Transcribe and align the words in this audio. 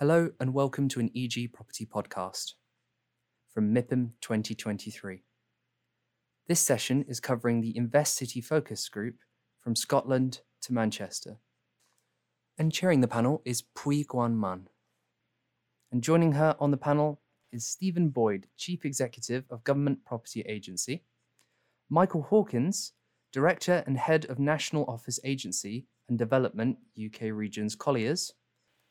Hello 0.00 0.30
and 0.38 0.54
welcome 0.54 0.88
to 0.90 1.00
an 1.00 1.10
EG 1.16 1.52
Property 1.52 1.84
podcast 1.84 2.52
from 3.52 3.74
MIPIM 3.74 4.12
2023. 4.20 5.24
This 6.46 6.60
session 6.60 7.04
is 7.08 7.18
covering 7.18 7.60
the 7.60 7.76
Invest 7.76 8.14
City 8.14 8.40
Focus 8.40 8.88
Group 8.88 9.16
from 9.58 9.74
Scotland 9.74 10.42
to 10.62 10.72
Manchester. 10.72 11.38
And 12.56 12.72
chairing 12.72 13.00
the 13.00 13.08
panel 13.08 13.42
is 13.44 13.64
Pui 13.76 14.06
Guan 14.06 14.36
Man. 14.38 14.68
And 15.90 16.00
joining 16.00 16.30
her 16.30 16.54
on 16.60 16.70
the 16.70 16.76
panel 16.76 17.20
is 17.50 17.66
Steven 17.66 18.10
Boyd, 18.10 18.46
Chief 18.56 18.84
Executive 18.84 19.46
of 19.50 19.64
Government 19.64 20.04
Property 20.06 20.42
Agency, 20.42 21.02
Michael 21.90 22.22
Hawkins, 22.22 22.92
Director 23.32 23.82
and 23.84 23.98
Head 23.98 24.26
of 24.26 24.38
National 24.38 24.84
Office 24.84 25.18
Agency 25.24 25.88
and 26.08 26.16
Development 26.16 26.78
UK 27.04 27.32
Regions 27.32 27.74
Colliers, 27.74 28.32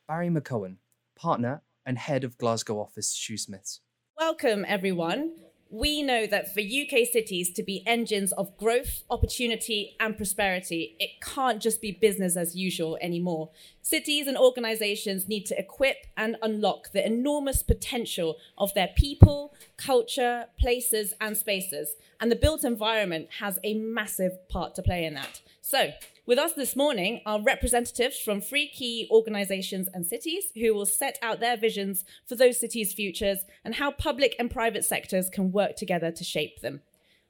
Barry 0.06 0.28
McKeown, 0.28 0.76
Partner 1.18 1.62
and 1.84 1.98
Head 1.98 2.24
of 2.24 2.38
Glasgow 2.38 2.80
Office 2.80 3.14
Shoosmiths. 3.14 3.80
Welcome, 4.18 4.64
everyone. 4.66 5.34
We 5.70 6.02
know 6.02 6.26
that 6.26 6.54
for 6.54 6.60
UK 6.60 7.06
cities 7.12 7.52
to 7.52 7.62
be 7.62 7.82
engines 7.86 8.32
of 8.32 8.56
growth, 8.56 9.02
opportunity, 9.10 9.96
and 10.00 10.16
prosperity, 10.16 10.96
it 10.98 11.20
can't 11.20 11.60
just 11.60 11.82
be 11.82 11.92
business 11.92 12.36
as 12.36 12.56
usual 12.56 12.96
anymore. 13.02 13.50
Cities 13.82 14.26
and 14.26 14.38
organizations 14.38 15.28
need 15.28 15.44
to 15.46 15.58
equip 15.58 16.06
and 16.16 16.36
unlock 16.40 16.92
the 16.92 17.04
enormous 17.04 17.62
potential 17.62 18.36
of 18.56 18.72
their 18.72 18.88
people, 18.96 19.54
culture, 19.76 20.46
places, 20.58 21.12
and 21.20 21.36
spaces. 21.36 21.96
And 22.18 22.32
the 22.32 22.36
built 22.36 22.64
environment 22.64 23.28
has 23.40 23.58
a 23.62 23.74
massive 23.74 24.48
part 24.48 24.74
to 24.76 24.82
play 24.82 25.04
in 25.04 25.14
that. 25.14 25.42
So, 25.60 25.90
with 26.28 26.38
us 26.38 26.52
this 26.52 26.76
morning 26.76 27.22
are 27.24 27.40
representatives 27.40 28.18
from 28.18 28.38
three 28.38 28.68
key 28.68 29.08
organisations 29.10 29.88
and 29.94 30.04
cities 30.06 30.52
who 30.54 30.74
will 30.74 30.84
set 30.84 31.18
out 31.22 31.40
their 31.40 31.56
visions 31.56 32.04
for 32.26 32.34
those 32.34 32.60
cities' 32.60 32.92
futures 32.92 33.38
and 33.64 33.76
how 33.76 33.90
public 33.90 34.36
and 34.38 34.50
private 34.50 34.84
sectors 34.84 35.30
can 35.30 35.50
work 35.50 35.74
together 35.74 36.12
to 36.12 36.22
shape 36.22 36.60
them. 36.60 36.82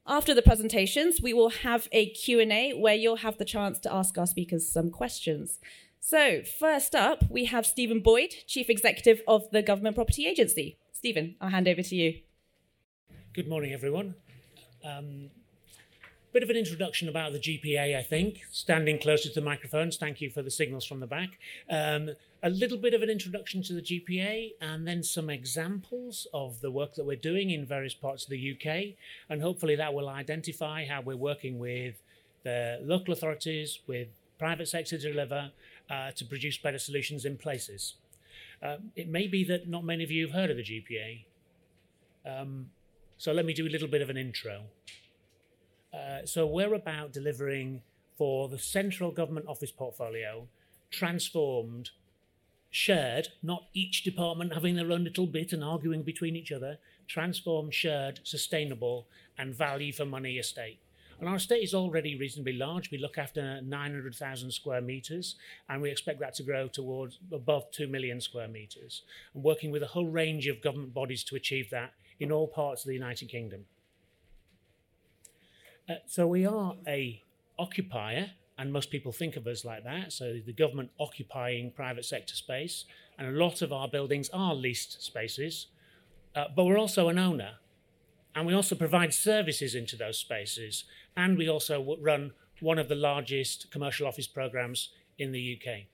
After 0.05 0.35
the 0.35 0.43
presentations, 0.43 1.23
we 1.23 1.33
will 1.33 1.51
have 1.51 1.87
a 1.93 2.11
Q&A 2.11 2.73
where 2.73 2.97
you'll 2.97 3.19
have 3.19 3.39
the 3.39 3.45
chance 3.45 3.79
to 3.81 3.95
ask 3.95 4.19
our 4.19 4.27
speakers 4.27 4.69
some 4.69 4.91
questions. 4.91 5.61
So, 6.01 6.43
first 6.43 6.97
up, 6.97 7.23
we 7.31 7.45
have 7.45 7.67
Steven 7.67 8.01
Boyd, 8.01 8.35
Chief 8.49 8.69
Executive 8.69 9.21
of 9.29 9.49
the 9.53 9.62
Government 9.62 9.95
Property 9.95 10.27
Agency. 10.27 10.77
Steven, 10.93 11.37
I'll 11.41 11.51
hand 11.51 11.69
over 11.69 11.83
to 11.83 11.95
you. 11.95 12.19
Good 13.33 13.47
morning, 13.47 13.73
everyone. 13.73 14.17
Um, 14.85 15.31
Bit 16.31 16.43
of 16.43 16.51
an 16.51 16.57
introduction 16.57 17.09
about 17.09 17.33
the 17.33 17.39
GPA, 17.39 17.97
I 17.97 18.03
think, 18.03 18.43
standing 18.51 18.98
closer 18.98 19.31
to 19.31 19.34
the 19.34 19.41
microphones. 19.41 19.97
Thank 19.97 20.21
you 20.21 20.29
for 20.29 20.43
the 20.43 20.51
signals 20.51 20.84
from 20.84 21.01
the 21.01 21.07
back. 21.07 21.39
Um, 21.71 22.11
a 22.43 22.51
little 22.51 22.77
bit 22.77 22.93
of 22.93 23.01
an 23.01 23.09
introduction 23.09 23.62
to 23.62 23.73
the 23.73 23.81
GPA, 23.81 24.53
and 24.61 24.87
then 24.87 25.03
some 25.03 25.31
examples 25.31 26.27
of 26.34 26.61
the 26.61 26.71
work 26.71 26.97
that 26.97 27.06
we're 27.06 27.17
doing 27.17 27.49
in 27.49 27.65
various 27.65 27.95
parts 27.95 28.25
of 28.25 28.31
the 28.31 28.53
UK. 28.53 28.99
And 29.31 29.41
hopefully, 29.41 29.75
that 29.77 29.95
will 29.95 30.11
identify 30.11 30.84
how 30.84 31.01
we're 31.01 31.17
working 31.17 31.59
with 31.59 31.95
the 32.45 32.79
local 32.83 33.15
authorities, 33.15 33.79
with 33.87 34.09
private 34.39 34.69
sector 34.69 34.99
to 34.99 35.11
deliver 35.11 35.51
uh, 35.89 36.11
to 36.11 36.27
produce 36.27 36.59
better 36.59 36.79
solutions 36.79 37.25
in 37.25 37.39
places. 37.39 37.95
Um, 38.62 38.93
it 38.97 39.09
may 39.09 39.29
be 39.29 39.45
that 39.45 39.67
not 39.67 39.83
many 39.83 40.05
of 40.05 40.11
you 40.11 40.27
have 40.27 40.34
heard 40.34 40.51
of 40.51 40.59
the 40.59 40.62
GPA. 40.62 41.25
Um, 42.27 42.69
so 43.17 43.33
let 43.33 43.47
me 43.47 43.55
do 43.55 43.67
a 43.67 43.71
little 43.71 43.89
bit 43.89 44.03
of 44.03 44.11
an 44.11 44.19
intro. 44.19 44.65
Uh, 45.92 46.25
so 46.25 46.47
we're 46.47 46.75
about 46.75 47.12
delivering 47.12 47.83
for 48.17 48.48
the 48.48 48.58
central 48.58 49.11
government 49.11 49.47
office 49.48 49.70
portfolio 49.70 50.47
transformed, 50.91 51.91
shared, 52.71 53.28
not 53.43 53.66
each 53.75 54.03
department 54.03 54.54
having 54.54 54.75
their 54.75 54.91
own 54.91 55.04
little 55.04 55.27
bit 55.27 55.53
and 55.53 55.62
arguing 55.62 56.03
between 56.03 56.37
each 56.37 56.53
other, 56.53 56.78
transformed, 57.06 57.75
shared, 57.75 58.21
sustainable, 58.25 59.06
and 59.37 59.54
value 59.54 59.93
for 59.93 60.04
money 60.04 60.38
estate. 60.38 60.78
And 61.21 61.28
our 61.28 61.37
estate 61.37 61.65
is 61.65 61.75
already 61.75 62.16
reasonably 62.16 62.53
large. 62.53 62.91
We 62.91 62.98
look 62.98 63.19
after 63.19 63.60
900,000 63.60 64.53
square 64.53 64.81
metres, 64.81 65.34
and 65.69 65.82
we 65.82 65.91
expect 65.91 66.21
that 66.21 66.34
to 66.34 66.44
grow 66.44 66.69
towards 66.69 67.19
above 67.32 67.71
2 67.72 67.88
million 67.88 68.21
square 68.21 68.47
metres. 68.47 69.03
And 69.34 69.43
working 69.43 69.72
with 69.72 69.82
a 69.82 69.88
whole 69.88 70.06
range 70.06 70.47
of 70.47 70.62
government 70.62 70.94
bodies 70.94 71.25
to 71.25 71.37
achieve 71.37 71.71
that 71.71 71.94
in 72.21 72.31
all 72.31 72.47
parts 72.47 72.84
of 72.84 72.88
the 72.88 72.94
United 72.94 73.28
Kingdom. 73.28 73.65
Uh, 75.88 75.94
so 76.06 76.26
we 76.26 76.44
are 76.44 76.75
a 76.87 77.22
occupier, 77.59 78.31
and 78.59 78.72
most 78.72 78.91
people 78.91 79.10
think 79.10 79.37
of 79.37 79.47
us 79.47 79.65
like 79.65 79.84
that. 79.84 80.12
So 80.12 80.38
the 80.44 80.53
government 80.53 80.91
occupying 81.00 81.71
private 81.71 82.04
sector 82.04 82.34
space, 82.34 82.84
and 83.16 83.26
a 83.26 83.31
lot 83.31 83.62
of 83.62 83.72
our 83.72 83.88
buildings 83.88 84.28
are 84.32 84.54
leased 84.54 85.03
spaces. 85.03 85.69
Uh, 86.37 86.44
but 86.54 86.66
we're 86.66 86.78
also 86.78 87.09
an 87.09 87.19
owner, 87.19 87.53
and 88.34 88.47
we 88.47 88.53
also 88.53 88.75
provide 88.75 89.15
services 89.15 89.75
into 89.75 89.97
those 89.97 90.19
spaces, 90.19 90.84
and 91.16 91.38
we 91.38 91.48
also 91.48 91.97
run 92.00 92.32
one 92.60 92.78
of 92.78 92.88
the 92.88 92.94
largest 92.94 93.71
commercial 93.71 94.06
office 94.06 94.27
programs 94.27 94.91
in 95.19 95.32
the 95.32 95.59
UK. 95.59 95.66
And 95.66 95.87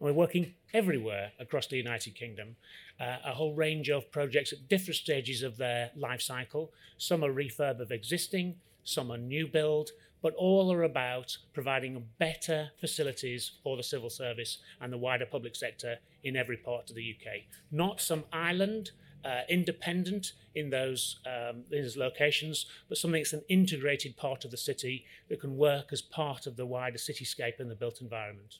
we're 0.00 0.12
working 0.14 0.54
everywhere 0.72 1.32
across 1.38 1.66
the 1.66 1.76
United 1.76 2.14
Kingdom, 2.14 2.56
uh, 3.00 3.16
a 3.24 3.32
whole 3.32 3.54
range 3.54 3.88
of 3.88 4.10
projects 4.10 4.52
at 4.52 4.68
different 4.68 4.96
stages 4.96 5.42
of 5.42 5.56
their 5.56 5.90
life 5.96 6.22
cycle. 6.22 6.72
Some 6.98 7.24
are 7.24 7.32
refurb 7.32 7.80
of 7.80 7.90
existing, 7.90 8.56
some 8.84 9.10
are 9.10 9.18
new 9.18 9.46
build, 9.46 9.90
but 10.22 10.34
all 10.34 10.72
are 10.72 10.84
about 10.84 11.36
providing 11.52 12.06
better 12.18 12.70
facilities 12.80 13.52
for 13.62 13.76
the 13.76 13.82
civil 13.82 14.08
service 14.08 14.58
and 14.80 14.92
the 14.92 14.98
wider 14.98 15.26
public 15.26 15.56
sector 15.56 15.98
in 16.22 16.36
every 16.36 16.56
part 16.56 16.88
of 16.88 16.96
the 16.96 17.16
UK. 17.16 17.42
Not 17.70 18.00
some 18.00 18.24
island, 18.32 18.92
uh, 19.24 19.42
independent 19.48 20.32
in 20.54 20.70
those, 20.70 21.18
um, 21.26 21.64
in 21.70 21.82
those 21.82 21.96
locations, 21.96 22.66
but 22.88 22.98
something 22.98 23.20
that's 23.20 23.32
an 23.32 23.44
integrated 23.48 24.16
part 24.16 24.44
of 24.44 24.50
the 24.50 24.56
city 24.56 25.04
that 25.28 25.40
can 25.40 25.56
work 25.56 25.92
as 25.92 26.02
part 26.02 26.46
of 26.46 26.56
the 26.56 26.66
wider 26.66 26.98
cityscape 26.98 27.58
and 27.58 27.70
the 27.70 27.74
built 27.74 28.00
environment. 28.00 28.58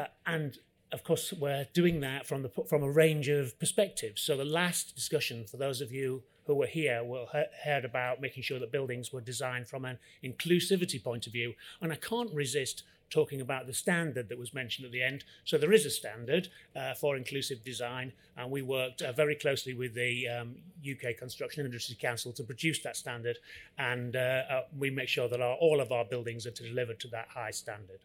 Uh, 0.00 0.06
and 0.26 0.58
of 0.92 1.04
course, 1.04 1.32
we're 1.32 1.66
doing 1.72 2.00
that 2.00 2.26
from, 2.26 2.42
the, 2.42 2.50
from 2.68 2.82
a 2.82 2.90
range 2.90 3.28
of 3.28 3.58
perspectives. 3.58 4.22
So, 4.22 4.36
the 4.36 4.44
last 4.44 4.94
discussion, 4.94 5.46
for 5.46 5.56
those 5.56 5.80
of 5.80 5.92
you 5.92 6.22
who 6.46 6.54
were 6.54 6.66
here, 6.66 7.04
will 7.04 7.28
heard 7.64 7.84
about 7.84 8.20
making 8.20 8.42
sure 8.42 8.58
that 8.58 8.72
buildings 8.72 9.12
were 9.12 9.20
designed 9.20 9.68
from 9.68 9.84
an 9.84 9.98
inclusivity 10.24 11.02
point 11.02 11.26
of 11.26 11.32
view. 11.32 11.54
And 11.80 11.92
I 11.92 11.96
can't 11.96 12.32
resist 12.34 12.82
talking 13.08 13.40
about 13.40 13.66
the 13.66 13.72
standard 13.72 14.28
that 14.28 14.38
was 14.38 14.54
mentioned 14.54 14.86
at 14.86 14.92
the 14.92 15.02
end. 15.02 15.24
So, 15.44 15.58
there 15.58 15.72
is 15.72 15.86
a 15.86 15.90
standard 15.90 16.48
uh, 16.74 16.94
for 16.94 17.16
inclusive 17.16 17.62
design, 17.62 18.12
and 18.36 18.50
we 18.50 18.62
worked 18.62 19.02
uh, 19.02 19.12
very 19.12 19.36
closely 19.36 19.74
with 19.74 19.94
the 19.94 20.26
um, 20.28 20.56
UK 20.90 21.16
Construction 21.16 21.64
Industry 21.64 21.96
Council 22.00 22.32
to 22.32 22.42
produce 22.42 22.82
that 22.82 22.96
standard. 22.96 23.38
And 23.78 24.16
uh, 24.16 24.42
uh, 24.50 24.60
we 24.76 24.90
make 24.90 25.08
sure 25.08 25.28
that 25.28 25.40
our, 25.40 25.54
all 25.54 25.80
of 25.80 25.92
our 25.92 26.04
buildings 26.04 26.46
are 26.46 26.52
delivered 26.52 26.98
to 27.00 27.08
that 27.08 27.28
high 27.28 27.52
standard. 27.52 28.00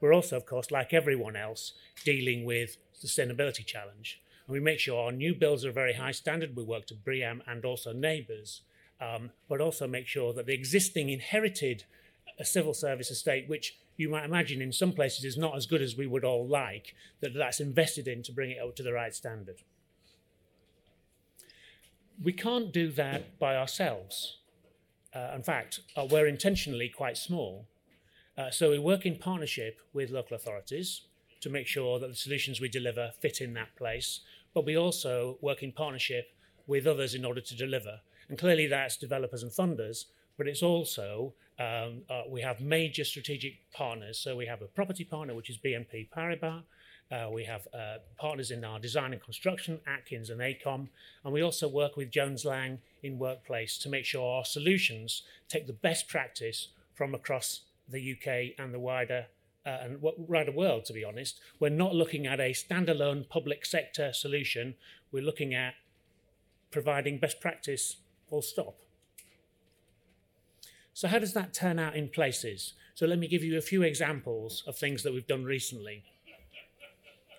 We're 0.00 0.14
also, 0.14 0.36
of 0.36 0.46
course, 0.46 0.70
like 0.70 0.94
everyone 0.94 1.36
else, 1.36 1.72
dealing 2.04 2.44
with 2.44 2.76
sustainability 2.98 3.64
challenge. 3.64 4.20
And 4.46 4.52
we 4.52 4.60
make 4.60 4.78
sure 4.78 5.04
our 5.04 5.12
new 5.12 5.34
builds 5.34 5.64
are 5.64 5.70
a 5.70 5.72
very 5.72 5.94
high 5.94 6.12
standard. 6.12 6.56
We 6.56 6.64
work 6.64 6.86
to 6.86 6.94
BREEAM 6.94 7.42
and 7.46 7.64
also 7.64 7.92
NABERS, 7.92 8.60
um, 9.00 9.30
but 9.48 9.60
also 9.60 9.86
make 9.86 10.06
sure 10.06 10.32
that 10.32 10.46
the 10.46 10.54
existing 10.54 11.10
inherited 11.10 11.84
uh, 12.38 12.44
civil 12.44 12.74
service 12.74 13.10
estate, 13.10 13.48
which 13.48 13.78
you 13.96 14.08
might 14.08 14.24
imagine 14.24 14.62
in 14.62 14.72
some 14.72 14.92
places 14.92 15.24
is 15.24 15.36
not 15.36 15.56
as 15.56 15.66
good 15.66 15.82
as 15.82 15.96
we 15.96 16.06
would 16.06 16.24
all 16.24 16.46
like, 16.46 16.94
that 17.20 17.34
that's 17.34 17.60
invested 17.60 18.08
in 18.08 18.22
to 18.22 18.32
bring 18.32 18.50
it 18.50 18.58
up 18.58 18.74
to 18.76 18.82
the 18.82 18.92
right 18.92 19.14
standard. 19.14 19.62
We 22.22 22.32
can't 22.32 22.72
do 22.72 22.90
that 22.92 23.38
by 23.38 23.56
ourselves. 23.56 24.38
Uh, 25.14 25.32
in 25.34 25.42
fact, 25.42 25.80
uh, 25.96 26.06
we're 26.10 26.26
intentionally 26.26 26.88
quite 26.88 27.16
small 27.16 27.66
uh, 28.40 28.50
so 28.50 28.70
we 28.70 28.78
work 28.78 29.04
in 29.04 29.16
partnership 29.16 29.80
with 29.92 30.10
local 30.10 30.34
authorities 30.34 31.02
to 31.42 31.50
make 31.50 31.66
sure 31.66 31.98
that 31.98 32.08
the 32.08 32.14
solutions 32.14 32.58
we 32.58 32.70
deliver 32.70 33.12
fit 33.20 33.42
in 33.42 33.52
that 33.52 33.76
place, 33.76 34.20
but 34.54 34.64
we 34.64 34.76
also 34.76 35.36
work 35.42 35.62
in 35.62 35.72
partnership 35.72 36.32
with 36.66 36.86
others 36.86 37.14
in 37.14 37.26
order 37.26 37.42
to 37.42 37.54
deliver. 37.54 38.00
And 38.30 38.38
clearly 38.38 38.66
that's 38.66 38.96
developers 38.96 39.42
and 39.42 39.52
funders, 39.52 40.06
but 40.38 40.48
it's 40.48 40.62
also 40.62 41.34
um, 41.58 42.02
uh, 42.08 42.22
we 42.30 42.40
have 42.40 42.62
major 42.62 43.04
strategic 43.04 43.58
partners. 43.72 44.18
So 44.18 44.36
we 44.36 44.46
have 44.46 44.62
a 44.62 44.66
property 44.66 45.04
partner, 45.04 45.34
which 45.34 45.50
is 45.50 45.58
BNP 45.58 46.08
Paribas. 46.08 46.62
Uh, 47.12 47.28
we 47.30 47.44
have 47.44 47.68
uh, 47.74 47.96
partners 48.16 48.50
in 48.50 48.64
our 48.64 48.78
design 48.78 49.12
and 49.12 49.22
construction, 49.22 49.80
Atkins 49.86 50.30
and 50.30 50.40
AECOM, 50.40 50.88
and 51.24 51.32
we 51.34 51.42
also 51.42 51.68
work 51.68 51.96
with 51.96 52.10
Jones 52.10 52.44
Lang 52.46 52.78
in 53.02 53.18
Workplace 53.18 53.76
to 53.78 53.90
make 53.90 54.06
sure 54.06 54.36
our 54.36 54.44
solutions 54.44 55.24
take 55.48 55.66
the 55.66 55.72
best 55.72 56.08
practice 56.08 56.68
from 56.94 57.14
across 57.14 57.62
the 57.90 58.12
UK 58.12 58.58
and 58.58 58.72
the 58.72 58.78
wider 58.78 59.26
uh, 59.66 59.78
and 59.82 59.98
wider 60.00 60.52
world, 60.52 60.84
to 60.86 60.92
be 60.92 61.04
honest. 61.04 61.38
We're 61.58 61.68
not 61.70 61.94
looking 61.94 62.26
at 62.26 62.40
a 62.40 62.52
standalone 62.52 63.28
public 63.28 63.66
sector 63.66 64.12
solution. 64.12 64.74
We're 65.12 65.22
looking 65.22 65.54
at 65.54 65.74
providing 66.70 67.18
best 67.18 67.40
practice 67.40 67.96
full 68.28 68.42
stop. 68.42 68.76
So, 70.94 71.08
how 71.08 71.18
does 71.18 71.34
that 71.34 71.52
turn 71.52 71.78
out 71.78 71.94
in 71.94 72.08
places? 72.08 72.74
So, 72.94 73.06
let 73.06 73.18
me 73.18 73.28
give 73.28 73.42
you 73.42 73.58
a 73.58 73.62
few 73.62 73.82
examples 73.82 74.62
of 74.66 74.76
things 74.76 75.02
that 75.02 75.12
we've 75.12 75.26
done 75.26 75.44
recently. 75.44 76.04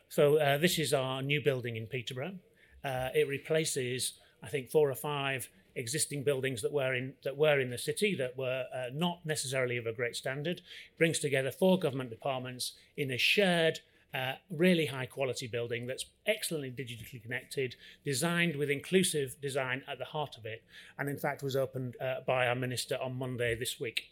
So, 0.10 0.38
uh, 0.38 0.58
this 0.58 0.78
is 0.78 0.94
our 0.94 1.22
new 1.22 1.42
building 1.42 1.76
in 1.76 1.88
Peterborough. 1.88 2.36
Uh, 2.84 3.10
it 3.14 3.28
replaces, 3.28 4.14
I 4.44 4.50
think, 4.50 4.72
four 4.72 4.90
or 4.90 4.96
five 4.96 5.50
existing 5.76 6.24
buildings 6.24 6.62
that 6.62 6.72
were 6.72 6.94
in 6.94 7.14
that 7.24 7.38
were 7.38 7.60
in 7.60 7.70
the 7.70 7.78
city 7.78 8.16
that 8.16 8.38
were 8.38 8.66
uh, 8.74 8.86
not 8.94 9.20
necessarily 9.26 9.78
of 9.78 9.86
a 9.86 9.94
great 9.94 10.16
standard. 10.16 10.62
Brings 10.98 11.20
together 11.20 11.52
four 11.52 11.80
government 11.80 12.10
departments 12.10 12.74
in 12.98 13.12
a 13.12 13.18
shared, 13.18 13.80
uh, 14.14 14.34
really 14.50 14.88
high 14.88 15.06
quality 15.06 15.48
building 15.48 15.88
that's 15.88 16.06
excellently 16.26 16.72
digitally 16.72 17.22
connected, 17.22 17.76
designed 18.04 18.56
with 18.56 18.70
inclusive 18.70 19.36
design 19.42 19.84
at 19.88 19.98
the 19.98 20.06
heart 20.06 20.38
of 20.38 20.46
it, 20.46 20.64
and 20.98 21.10
in 21.10 21.18
fact 21.18 21.44
was 21.44 21.56
opened 21.56 21.96
uh, 22.02 22.16
by 22.26 22.48
our 22.48 22.56
minister 22.56 22.98
on 23.02 23.16
Monday 23.16 23.56
this 23.56 23.80
week. 23.80 24.12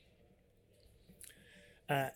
Uh, 1.90 2.10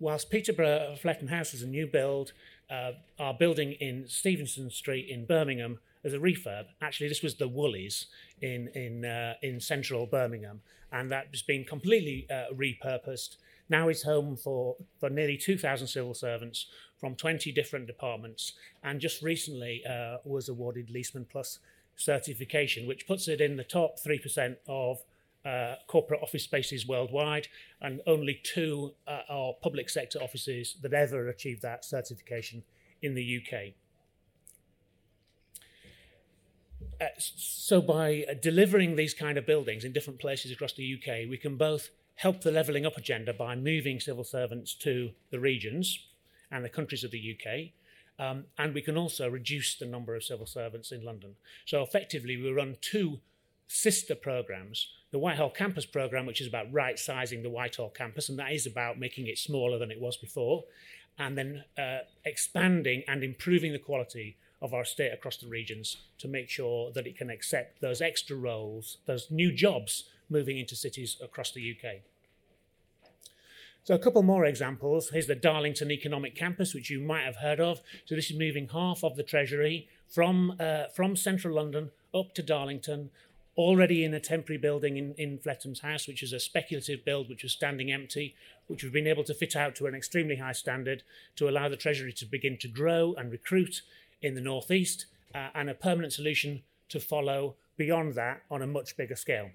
whilst 0.00 0.30
Peterborough 0.30 0.96
Fletton 1.00 1.28
House 1.28 1.52
is 1.54 1.62
a 1.62 1.66
new 1.66 1.86
build, 1.86 2.32
uh, 2.70 2.92
our 3.18 3.34
building 3.34 3.72
in 3.72 4.06
Stephenson 4.08 4.70
Street 4.70 5.08
in 5.08 5.24
Birmingham 5.24 5.78
as 6.04 6.14
a 6.14 6.18
refurb. 6.18 6.66
Actually, 6.80 7.08
this 7.08 7.22
was 7.22 7.36
the 7.36 7.48
Woolies 7.48 8.06
in 8.40 8.68
in 8.68 9.04
uh, 9.04 9.34
in 9.42 9.60
central 9.60 10.06
Birmingham, 10.06 10.60
and 10.92 11.10
that 11.10 11.28
has 11.32 11.42
been 11.42 11.64
completely 11.64 12.26
uh, 12.30 12.52
repurposed. 12.54 13.36
Now 13.68 13.88
it's 13.88 14.02
home 14.02 14.36
for 14.36 14.76
for 14.98 15.10
nearly 15.10 15.36
2,000 15.36 15.86
civil 15.86 16.14
servants 16.14 16.66
from 16.98 17.14
20 17.14 17.52
different 17.52 17.86
departments, 17.86 18.54
and 18.82 19.00
just 19.00 19.22
recently 19.22 19.82
uh, 19.88 20.18
was 20.24 20.48
awarded 20.48 20.88
Leesman 20.88 21.28
Plus 21.28 21.58
certification, 21.96 22.86
which 22.86 23.06
puts 23.06 23.28
it 23.28 23.40
in 23.40 23.56
the 23.56 23.64
top 23.64 23.98
three 23.98 24.18
percent 24.18 24.58
of. 24.66 24.98
Uh, 25.44 25.76
corporate 25.86 26.20
office 26.20 26.42
spaces 26.42 26.86
worldwide, 26.86 27.46
and 27.80 28.02
only 28.06 28.38
two 28.42 28.92
uh, 29.06 29.20
are 29.30 29.54
public 29.62 29.88
sector 29.88 30.18
offices 30.18 30.76
that 30.82 30.92
ever 30.92 31.28
achieved 31.28 31.62
that 31.62 31.84
certification 31.84 32.62
in 33.00 33.14
the 33.14 33.40
UK. 33.40 33.72
Uh, 37.00 37.06
so 37.18 37.80
by 37.80 38.24
uh, 38.28 38.34
delivering 38.40 38.96
these 38.96 39.14
kind 39.14 39.38
of 39.38 39.46
buildings 39.46 39.84
in 39.84 39.92
different 39.92 40.18
places 40.18 40.50
across 40.50 40.72
the 40.72 40.94
UK, 40.94 41.28
we 41.28 41.38
can 41.38 41.56
both 41.56 41.90
help 42.16 42.40
the 42.40 42.50
levelling 42.50 42.84
up 42.84 42.96
agenda 42.96 43.32
by 43.32 43.54
moving 43.54 44.00
civil 44.00 44.24
servants 44.24 44.74
to 44.74 45.10
the 45.30 45.38
regions 45.38 46.06
and 46.50 46.64
the 46.64 46.68
countries 46.68 47.04
of 47.04 47.12
the 47.12 47.36
UK, 47.36 47.70
um, 48.18 48.44
and 48.58 48.74
we 48.74 48.82
can 48.82 48.96
also 48.96 49.28
reduce 49.28 49.76
the 49.76 49.86
number 49.86 50.16
of 50.16 50.24
civil 50.24 50.46
servants 50.46 50.90
in 50.90 51.04
London. 51.04 51.36
So 51.66 51.82
effectively, 51.82 52.36
we 52.36 52.50
run 52.50 52.76
two 52.80 53.20
sister 53.68 54.14
programs 54.14 54.88
the 55.10 55.18
Whitehall 55.18 55.50
Campus 55.50 55.86
program, 55.86 56.26
which 56.26 56.40
is 56.40 56.48
about 56.48 56.72
right 56.72 56.98
sizing 56.98 57.42
the 57.42 57.50
Whitehall 57.50 57.90
campus, 57.90 58.28
and 58.28 58.38
that 58.38 58.52
is 58.52 58.66
about 58.66 58.98
making 58.98 59.26
it 59.26 59.38
smaller 59.38 59.78
than 59.78 59.90
it 59.90 60.00
was 60.00 60.18
before, 60.18 60.64
and 61.18 61.38
then 61.38 61.64
uh, 61.78 62.00
expanding 62.24 63.04
and 63.08 63.24
improving 63.24 63.72
the 63.72 63.78
quality 63.78 64.36
of 64.60 64.74
our 64.74 64.84
state 64.84 65.12
across 65.12 65.36
the 65.36 65.46
regions 65.46 65.98
to 66.18 66.28
make 66.28 66.48
sure 66.48 66.90
that 66.92 67.06
it 67.06 67.16
can 67.16 67.30
accept 67.30 67.80
those 67.80 68.00
extra 68.00 68.36
roles, 68.36 68.98
those 69.06 69.30
new 69.30 69.52
jobs 69.52 70.04
moving 70.28 70.58
into 70.58 70.74
cities 70.74 71.16
across 71.22 71.52
the 71.52 71.70
UK. 71.70 72.02
So 73.84 73.94
a 73.94 73.98
couple 73.98 74.22
more 74.22 74.44
examples. 74.44 75.10
Here's 75.10 75.28
the 75.28 75.34
Darlington 75.34 75.90
Economic 75.90 76.34
Campus, 76.34 76.74
which 76.74 76.90
you 76.90 77.00
might 77.00 77.22
have 77.22 77.36
heard 77.36 77.60
of. 77.60 77.80
So 78.04 78.14
this 78.14 78.30
is 78.30 78.38
moving 78.38 78.68
half 78.68 79.02
of 79.02 79.16
the 79.16 79.22
Treasury 79.22 79.88
from, 80.06 80.56
uh, 80.60 80.88
from 80.94 81.16
central 81.16 81.54
London 81.54 81.90
up 82.14 82.34
to 82.34 82.42
Darlington, 82.42 83.10
already 83.56 84.04
in 84.04 84.12
a 84.12 84.20
temporary 84.20 84.58
building 84.58 84.96
in, 84.96 85.14
in 85.14 85.40
house, 85.82 86.06
which 86.06 86.22
is 86.22 86.32
a 86.32 86.38
speculative 86.38 87.04
build 87.04 87.28
which 87.28 87.42
was 87.42 87.52
standing 87.52 87.90
empty, 87.90 88.34
which 88.66 88.82
we've 88.82 88.92
been 88.92 89.06
able 89.06 89.24
to 89.24 89.34
fit 89.34 89.56
out 89.56 89.74
to 89.76 89.86
an 89.86 89.94
extremely 89.94 90.36
high 90.36 90.52
standard 90.52 91.02
to 91.36 91.48
allow 91.48 91.68
the 91.68 91.76
Treasury 91.76 92.12
to 92.12 92.26
begin 92.26 92.58
to 92.58 92.68
grow 92.68 93.14
and 93.16 93.32
recruit 93.32 93.80
in 94.22 94.34
the 94.34 94.40
northeast, 94.40 95.06
uh, 95.34 95.48
and 95.54 95.70
a 95.70 95.74
permanent 95.74 96.12
solution 96.12 96.62
to 96.88 97.00
follow 97.00 97.56
beyond 97.76 98.14
that 98.14 98.42
on 98.50 98.62
a 98.62 98.66
much 98.66 98.96
bigger 98.96 99.16
scale. 99.16 99.50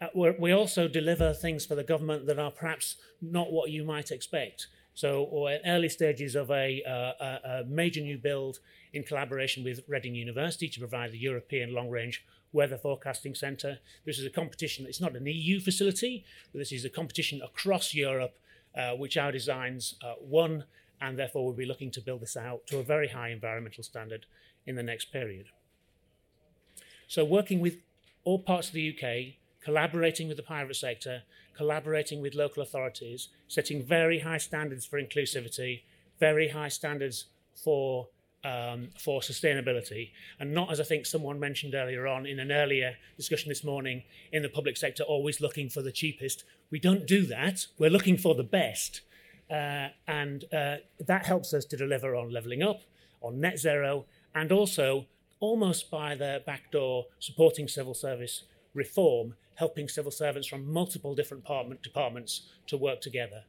Uh, 0.00 0.32
we 0.38 0.52
also 0.52 0.88
deliver 0.88 1.34
things 1.34 1.66
for 1.66 1.74
the 1.74 1.84
government 1.84 2.26
that 2.26 2.38
are 2.38 2.50
perhaps 2.50 2.96
not 3.20 3.52
what 3.52 3.70
you 3.70 3.84
might 3.84 4.10
expect. 4.10 4.66
So, 4.94 5.24
or 5.24 5.56
early 5.66 5.88
stages 5.88 6.34
of 6.34 6.50
a, 6.50 6.82
uh, 6.82 7.60
a, 7.60 7.64
major 7.66 8.00
new 8.00 8.18
build 8.18 8.58
in 8.92 9.02
collaboration 9.02 9.62
with 9.62 9.80
Reading 9.86 10.14
University 10.14 10.68
to 10.68 10.78
provide 10.78 11.12
the 11.12 11.18
European 11.18 11.72
Long 11.74 11.88
Range 11.90 12.24
Weather 12.52 12.76
Forecasting 12.76 13.34
Centre. 13.34 13.78
This 14.04 14.18
is 14.18 14.26
a 14.26 14.30
competition, 14.30 14.86
it's 14.86 15.00
not 15.00 15.16
an 15.16 15.26
EU 15.26 15.60
facility, 15.60 16.24
but 16.52 16.58
this 16.58 16.72
is 16.72 16.84
a 16.84 16.90
competition 16.90 17.40
across 17.42 17.94
Europe, 17.94 18.38
uh, 18.76 18.92
which 18.92 19.16
our 19.16 19.30
designs 19.30 19.94
uh, 20.02 20.14
won 20.20 20.64
and 21.00 21.18
therefore 21.18 21.44
we'll 21.44 21.54
be 21.54 21.66
looking 21.66 21.90
to 21.92 22.00
build 22.00 22.20
this 22.20 22.36
out 22.36 22.66
to 22.66 22.78
a 22.78 22.82
very 22.82 23.08
high 23.08 23.30
environmental 23.30 23.82
standard 23.82 24.26
in 24.66 24.76
the 24.76 24.82
next 24.82 25.06
period. 25.06 25.46
So 27.08 27.24
working 27.24 27.60
with 27.60 27.78
all 28.24 28.38
parts 28.38 28.68
of 28.68 28.74
the 28.74 28.94
UK, 28.94 29.34
collaborating 29.64 30.28
with 30.28 30.36
the 30.36 30.42
private 30.42 30.76
sector, 30.76 31.22
collaborating 31.56 32.22
with 32.22 32.34
local 32.34 32.62
authorities, 32.62 33.28
setting 33.48 33.82
very 33.82 34.20
high 34.20 34.38
standards 34.38 34.86
for 34.86 35.00
inclusivity, 35.00 35.82
very 36.18 36.48
high 36.48 36.68
standards 36.68 37.26
for 37.54 38.08
um, 38.42 38.88
for 38.98 39.20
sustainability, 39.20 40.12
and 40.38 40.54
not 40.54 40.72
as 40.72 40.80
I 40.80 40.84
think 40.84 41.04
someone 41.04 41.38
mentioned 41.38 41.74
earlier 41.74 42.06
on 42.06 42.24
in 42.24 42.38
an 42.40 42.50
earlier 42.50 42.94
discussion 43.18 43.50
this 43.50 43.62
morning 43.62 44.02
in 44.32 44.42
the 44.42 44.48
public 44.48 44.78
sector, 44.78 45.02
always 45.02 45.42
looking 45.42 45.68
for 45.68 45.82
the 45.82 45.92
cheapest. 45.92 46.44
We 46.70 46.78
don't 46.78 47.06
do 47.06 47.26
that. 47.26 47.66
We're 47.78 47.90
looking 47.90 48.16
for 48.16 48.34
the 48.34 48.42
best. 48.42 49.02
Uh, 49.50 49.88
and 50.06 50.44
uh, 50.52 50.76
that 51.06 51.26
helps 51.26 51.52
us 51.52 51.64
to 51.64 51.76
deliver 51.76 52.14
on 52.14 52.32
levelling 52.32 52.62
up, 52.62 52.82
on 53.20 53.40
net 53.40 53.58
zero, 53.58 54.06
and 54.34 54.52
also 54.52 55.06
almost 55.40 55.90
by 55.90 56.14
the 56.14 56.42
back 56.46 56.70
door 56.70 57.06
supporting 57.18 57.66
civil 57.66 57.94
service 57.94 58.44
reform, 58.74 59.34
helping 59.56 59.88
civil 59.88 60.12
servants 60.12 60.46
from 60.46 60.70
multiple 60.72 61.14
different 61.14 61.42
department, 61.42 61.82
departments 61.82 62.42
to 62.66 62.76
work 62.76 63.00
together. 63.00 63.42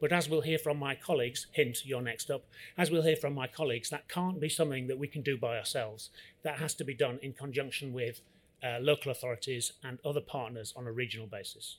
But 0.00 0.12
as 0.12 0.28
we'll 0.28 0.42
hear 0.42 0.58
from 0.58 0.78
my 0.78 0.94
colleagues, 0.94 1.46
hint, 1.52 1.84
you're 1.84 2.02
next 2.02 2.30
up, 2.30 2.44
as 2.76 2.90
we'll 2.90 3.02
hear 3.02 3.16
from 3.16 3.34
my 3.34 3.46
colleagues, 3.46 3.90
that 3.90 4.08
can't 4.08 4.40
be 4.40 4.48
something 4.48 4.86
that 4.86 4.98
we 4.98 5.08
can 5.08 5.22
do 5.22 5.36
by 5.36 5.56
ourselves. 5.56 6.10
That 6.42 6.58
has 6.58 6.74
to 6.74 6.84
be 6.84 6.94
done 6.94 7.18
in 7.22 7.32
conjunction 7.32 7.92
with 7.92 8.20
uh, 8.62 8.78
local 8.80 9.10
authorities 9.10 9.72
and 9.82 9.98
other 10.04 10.20
partners 10.20 10.72
on 10.76 10.86
a 10.86 10.92
regional 10.92 11.26
basis. 11.26 11.78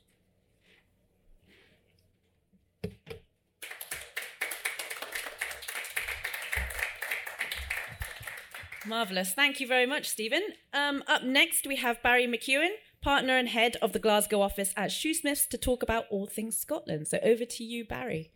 Marvellous. 8.85 9.33
Thank 9.33 9.59
you 9.59 9.67
very 9.67 9.85
much, 9.85 10.09
Steven. 10.09 10.41
Um, 10.73 11.03
up 11.07 11.23
next, 11.23 11.67
we 11.67 11.75
have 11.75 12.01
Barry 12.01 12.25
McKeown, 12.25 12.69
partner 13.01 13.37
and 13.37 13.49
head 13.49 13.75
of 13.81 13.93
the 13.93 13.99
Glasgow 13.99 14.41
office 14.41 14.73
at 14.75 14.89
Shoosmiths, 14.89 15.47
to 15.49 15.57
talk 15.57 15.83
about 15.83 16.05
all 16.09 16.27
things 16.27 16.57
Scotland. 16.57 17.07
So 17.07 17.19
over 17.21 17.45
to 17.45 17.63
you, 17.63 17.85
Barry. 17.85 18.31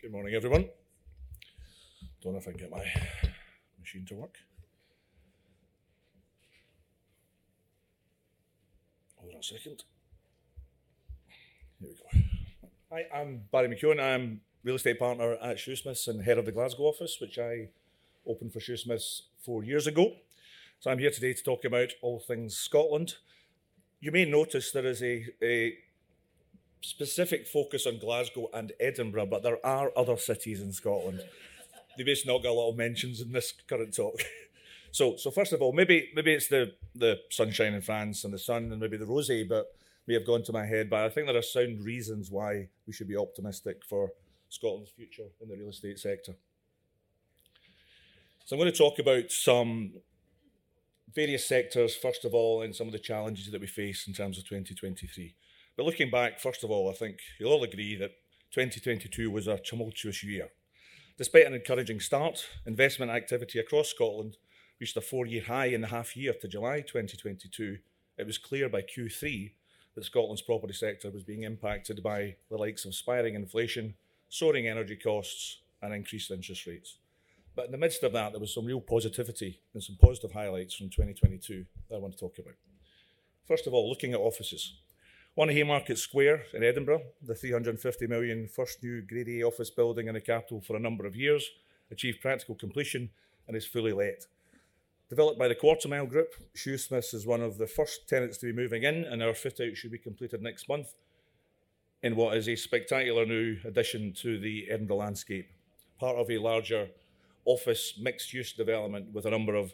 Good 0.00 0.12
morning, 0.12 0.34
everyone. 0.34 0.68
Don't 2.22 2.32
know 2.32 2.38
if 2.38 2.48
I 2.48 2.52
can 2.52 2.60
get 2.60 2.70
my 2.70 2.84
machine 3.78 4.06
to 4.06 4.14
work. 4.14 4.36
Hold 9.16 9.34
on 9.34 9.40
a 9.40 9.42
second. 9.42 9.84
Here 11.80 11.88
we 11.88 11.94
go. 11.94 12.26
Hi, 12.90 13.18
I'm 13.18 13.42
Barry 13.50 13.68
McKeown. 13.68 14.00
I'm 14.00 14.40
real 14.64 14.76
estate 14.76 14.98
partner 14.98 15.34
at 15.34 15.58
Shoosmiths 15.58 16.08
and 16.08 16.24
head 16.24 16.38
of 16.38 16.46
the 16.46 16.52
Glasgow 16.52 16.84
office, 16.84 17.18
which 17.20 17.38
I 17.38 17.68
opened 18.26 18.52
for 18.52 18.60
Shoosmiths 18.60 19.22
four 19.44 19.62
years 19.62 19.86
ago. 19.86 20.16
So 20.80 20.90
I'm 20.90 20.98
here 20.98 21.10
today 21.10 21.34
to 21.34 21.42
talk 21.42 21.64
about 21.64 21.90
all 22.00 22.18
things 22.18 22.56
Scotland. 22.56 23.16
You 24.00 24.10
may 24.10 24.24
notice 24.24 24.72
there 24.72 24.86
is 24.86 25.02
a, 25.02 25.26
a 25.42 25.74
specific 26.80 27.46
focus 27.46 27.86
on 27.86 27.98
Glasgow 27.98 28.48
and 28.54 28.72
Edinburgh, 28.80 29.26
but 29.26 29.42
there 29.42 29.64
are 29.64 29.92
other 29.96 30.16
cities 30.16 30.62
in 30.62 30.72
Scotland. 30.72 31.20
They 31.96 32.04
may 32.04 32.16
not 32.26 32.42
got 32.42 32.50
a 32.50 32.52
lot 32.52 32.70
of 32.70 32.76
mentions 32.76 33.20
in 33.20 33.32
this 33.32 33.52
current 33.68 33.94
talk. 33.94 34.20
so, 34.90 35.16
so 35.16 35.30
first 35.30 35.52
of 35.52 35.60
all, 35.62 35.72
maybe 35.72 36.10
maybe 36.14 36.32
it's 36.32 36.48
the 36.48 36.72
the 36.94 37.20
sunshine 37.30 37.74
in 37.74 37.82
France 37.82 38.24
and 38.24 38.34
the 38.34 38.38
sun 38.38 38.72
and 38.72 38.80
maybe 38.80 38.96
the 38.96 39.04
rosé, 39.04 39.48
but 39.48 39.74
may 40.06 40.14
have 40.14 40.26
gone 40.26 40.42
to 40.42 40.52
my 40.52 40.66
head. 40.66 40.90
But 40.90 41.04
I 41.04 41.08
think 41.08 41.26
there 41.26 41.36
are 41.36 41.42
sound 41.42 41.84
reasons 41.84 42.30
why 42.30 42.68
we 42.86 42.92
should 42.92 43.08
be 43.08 43.16
optimistic 43.16 43.84
for 43.88 44.10
Scotland's 44.54 44.90
future 44.90 45.28
in 45.40 45.48
the 45.48 45.56
real 45.56 45.68
estate 45.68 45.98
sector. 45.98 46.34
So 48.44 48.56
I'm 48.56 48.60
going 48.60 48.72
to 48.72 48.76
talk 48.76 48.98
about 48.98 49.30
some 49.30 49.94
various 51.14 51.48
sectors, 51.48 51.94
first 51.96 52.24
of 52.24 52.34
all, 52.34 52.62
and 52.62 52.74
some 52.74 52.86
of 52.86 52.92
the 52.92 52.98
challenges 52.98 53.50
that 53.50 53.60
we 53.60 53.66
face 53.66 54.06
in 54.06 54.14
terms 54.14 54.38
of 54.38 54.44
2023. 54.44 55.34
But 55.76 55.86
looking 55.86 56.10
back, 56.10 56.40
first 56.40 56.62
of 56.62 56.70
all, 56.70 56.90
I 56.90 56.94
think 56.94 57.18
you'll 57.38 57.52
all 57.52 57.64
agree 57.64 57.96
that 57.96 58.12
2022 58.52 59.30
was 59.30 59.46
a 59.46 59.58
tumultuous 59.58 60.22
year. 60.22 60.48
Despite 61.16 61.46
an 61.46 61.54
encouraging 61.54 62.00
start, 62.00 62.46
investment 62.66 63.10
activity 63.10 63.58
across 63.58 63.88
Scotland 63.88 64.36
reached 64.80 64.96
a 64.96 65.00
four 65.00 65.26
year 65.26 65.44
high 65.44 65.66
in 65.66 65.80
the 65.80 65.88
half 65.88 66.16
year 66.16 66.34
to 66.40 66.48
July 66.48 66.80
2022, 66.80 67.78
it 68.18 68.26
was 68.26 68.38
clear 68.38 68.68
by 68.68 68.82
Q3 68.82 69.52
that 69.94 70.04
Scotland's 70.04 70.42
property 70.42 70.72
sector 70.72 71.10
was 71.10 71.22
being 71.22 71.42
impacted 71.42 72.02
by 72.02 72.36
the 72.50 72.56
likes 72.56 72.84
of 72.84 72.94
spiring 72.94 73.34
inflation, 73.34 73.94
soaring 74.34 74.66
energy 74.66 74.96
costs, 74.96 75.60
and 75.80 75.94
increased 75.94 76.32
interest 76.32 76.66
rates. 76.66 76.98
But 77.54 77.66
in 77.66 77.70
the 77.70 77.78
midst 77.78 78.02
of 78.02 78.12
that, 78.14 78.32
there 78.32 78.40
was 78.40 78.52
some 78.52 78.64
real 78.64 78.80
positivity 78.80 79.60
and 79.72 79.80
some 79.80 79.96
positive 80.00 80.32
highlights 80.32 80.74
from 80.74 80.88
2022 80.88 81.64
that 81.88 81.94
I 81.94 81.98
want 82.00 82.14
to 82.14 82.18
talk 82.18 82.38
about. 82.38 82.54
First 83.46 83.68
of 83.68 83.74
all, 83.74 83.88
looking 83.88 84.12
at 84.12 84.18
offices. 84.18 84.74
One 85.36 85.50
Haymarket 85.50 85.98
Square 85.98 86.46
in 86.52 86.64
Edinburgh, 86.64 87.02
the 87.22 87.36
350 87.36 88.08
million 88.08 88.48
first 88.48 88.82
new 88.82 89.02
Grade 89.02 89.28
A 89.28 89.44
office 89.44 89.70
building 89.70 90.08
in 90.08 90.14
the 90.14 90.20
capital 90.20 90.60
for 90.60 90.74
a 90.74 90.80
number 90.80 91.06
of 91.06 91.14
years, 91.14 91.48
achieved 91.92 92.20
practical 92.20 92.56
completion 92.56 93.10
and 93.46 93.56
is 93.56 93.66
fully 93.66 93.92
let. 93.92 94.26
Developed 95.10 95.38
by 95.38 95.46
the 95.46 95.54
Quartermile 95.54 96.08
Group, 96.08 96.34
Shoosmiths 96.56 97.14
is 97.14 97.24
one 97.24 97.40
of 97.40 97.58
the 97.58 97.68
first 97.68 98.08
tenants 98.08 98.38
to 98.38 98.46
be 98.46 98.52
moving 98.52 98.82
in, 98.82 99.04
and 99.04 99.22
our 99.22 99.34
fit 99.34 99.60
out 99.60 99.76
should 99.76 99.92
be 99.92 99.98
completed 99.98 100.42
next 100.42 100.68
month 100.68 100.88
in 102.04 102.14
what 102.16 102.36
is 102.36 102.46
a 102.50 102.54
spectacular 102.54 103.24
new 103.24 103.56
addition 103.64 104.12
to 104.12 104.38
the 104.38 104.66
Edinburgh 104.70 104.98
landscape, 104.98 105.48
part 105.98 106.16
of 106.16 106.30
a 106.30 106.36
larger 106.36 106.86
office 107.46 107.94
mixed 107.98 108.34
use 108.34 108.52
development 108.52 109.06
with 109.14 109.24
a 109.24 109.30
number 109.30 109.54
of 109.54 109.72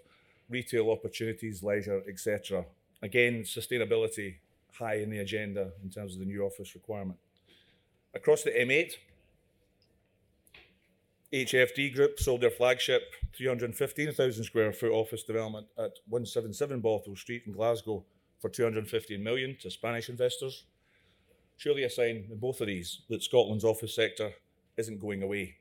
retail 0.49 0.93
opportunities, 0.93 1.65
leisure, 1.65 2.01
etc. 2.09 2.65
Again, 3.03 3.43
sustainability 3.43 4.37
high 4.79 4.99
in 4.99 5.11
the 5.11 5.19
agenda 5.19 5.73
in 5.83 5.91
terms 5.91 6.15
of 6.15 6.21
the 6.21 6.25
new 6.25 6.45
office 6.45 6.73
requirement. 6.77 7.19
Across 8.15 8.45
the 8.45 8.53
M8, 8.53 8.93
HFD 11.33 11.93
Group 11.93 12.21
sold 12.21 12.43
their 12.43 12.51
flagship 12.51 13.03
315,000 13.35 14.45
square 14.45 14.73
foot 14.73 14.93
office 14.93 15.25
development 15.25 15.67
at 15.77 15.99
177 16.07 16.81
Bothwell 16.81 17.17
Street 17.17 17.43
in 17.47 17.53
Glasgow 17.53 18.05
for 18.39 18.49
215 18.49 19.21
million 19.21 19.57
to 19.61 19.69
Spanish 19.69 20.09
investors. 20.09 20.65
Surely 21.61 21.83
a 21.83 21.91
sign 21.91 22.25
in 22.31 22.39
both 22.39 22.63
of 22.63 22.69
these 22.69 23.03
that 23.11 23.23
Scotland's 23.23 23.67
office 23.67 23.95
sector 23.95 24.33
isn't 24.79 24.99
going 24.99 25.23
away. 25.23 25.57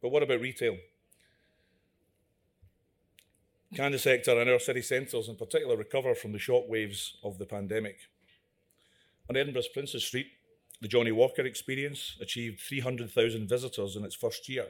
But 0.00 0.08
what 0.08 0.24
about 0.24 0.40
retail? 0.40 0.78
Can 3.72 3.92
the 3.92 4.00
sector 4.00 4.40
and 4.40 4.50
our 4.50 4.58
city 4.58 4.82
centres 4.82 5.28
in 5.28 5.36
particular 5.36 5.76
recover 5.76 6.16
from 6.16 6.32
the 6.32 6.40
shockwaves 6.40 7.12
of 7.22 7.38
the 7.38 7.46
pandemic? 7.46 8.08
On 9.30 9.36
Edinburgh's 9.36 9.68
Princes 9.68 10.04
Street, 10.04 10.26
the 10.80 10.88
Johnnie 10.88 11.12
Walker 11.12 11.42
experience 11.42 12.16
achieved 12.20 12.58
300,000 12.58 13.48
visitors 13.48 13.94
in 13.94 14.04
its 14.04 14.16
first 14.16 14.48
year 14.48 14.66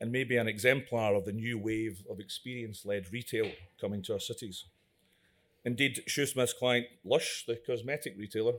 and 0.00 0.10
may 0.10 0.24
be 0.24 0.36
an 0.36 0.48
exemplar 0.48 1.14
of 1.14 1.24
the 1.24 1.32
new 1.32 1.58
wave 1.58 2.02
of 2.10 2.18
experience 2.18 2.84
led 2.84 3.12
retail 3.12 3.52
coming 3.80 4.02
to 4.02 4.14
our 4.14 4.18
cities. 4.18 4.64
Indeed, 5.64 6.02
Shoosmith's 6.08 6.54
client 6.54 6.86
Lush, 7.04 7.44
the 7.46 7.54
cosmetic 7.54 8.16
retailer, 8.18 8.54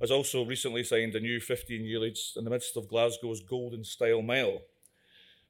has 0.00 0.10
also 0.10 0.44
recently 0.44 0.84
signed 0.84 1.14
a 1.14 1.20
new 1.20 1.40
15 1.40 1.84
year 1.84 2.00
lease 2.00 2.34
in 2.36 2.44
the 2.44 2.50
midst 2.50 2.76
of 2.76 2.88
Glasgow's 2.88 3.40
Golden 3.40 3.84
Style 3.84 4.22
Mile 4.22 4.60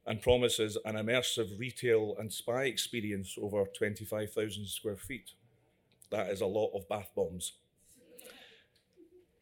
and 0.06 0.22
promises 0.22 0.78
an 0.84 0.94
immersive 0.94 1.58
retail 1.58 2.14
and 2.18 2.32
spa 2.32 2.58
experience 2.58 3.36
over 3.40 3.64
25,000 3.76 4.66
square 4.66 4.96
feet. 4.96 5.32
That 6.10 6.30
is 6.30 6.40
a 6.40 6.46
lot 6.46 6.70
of 6.74 6.88
bath 6.88 7.10
bombs. 7.16 7.54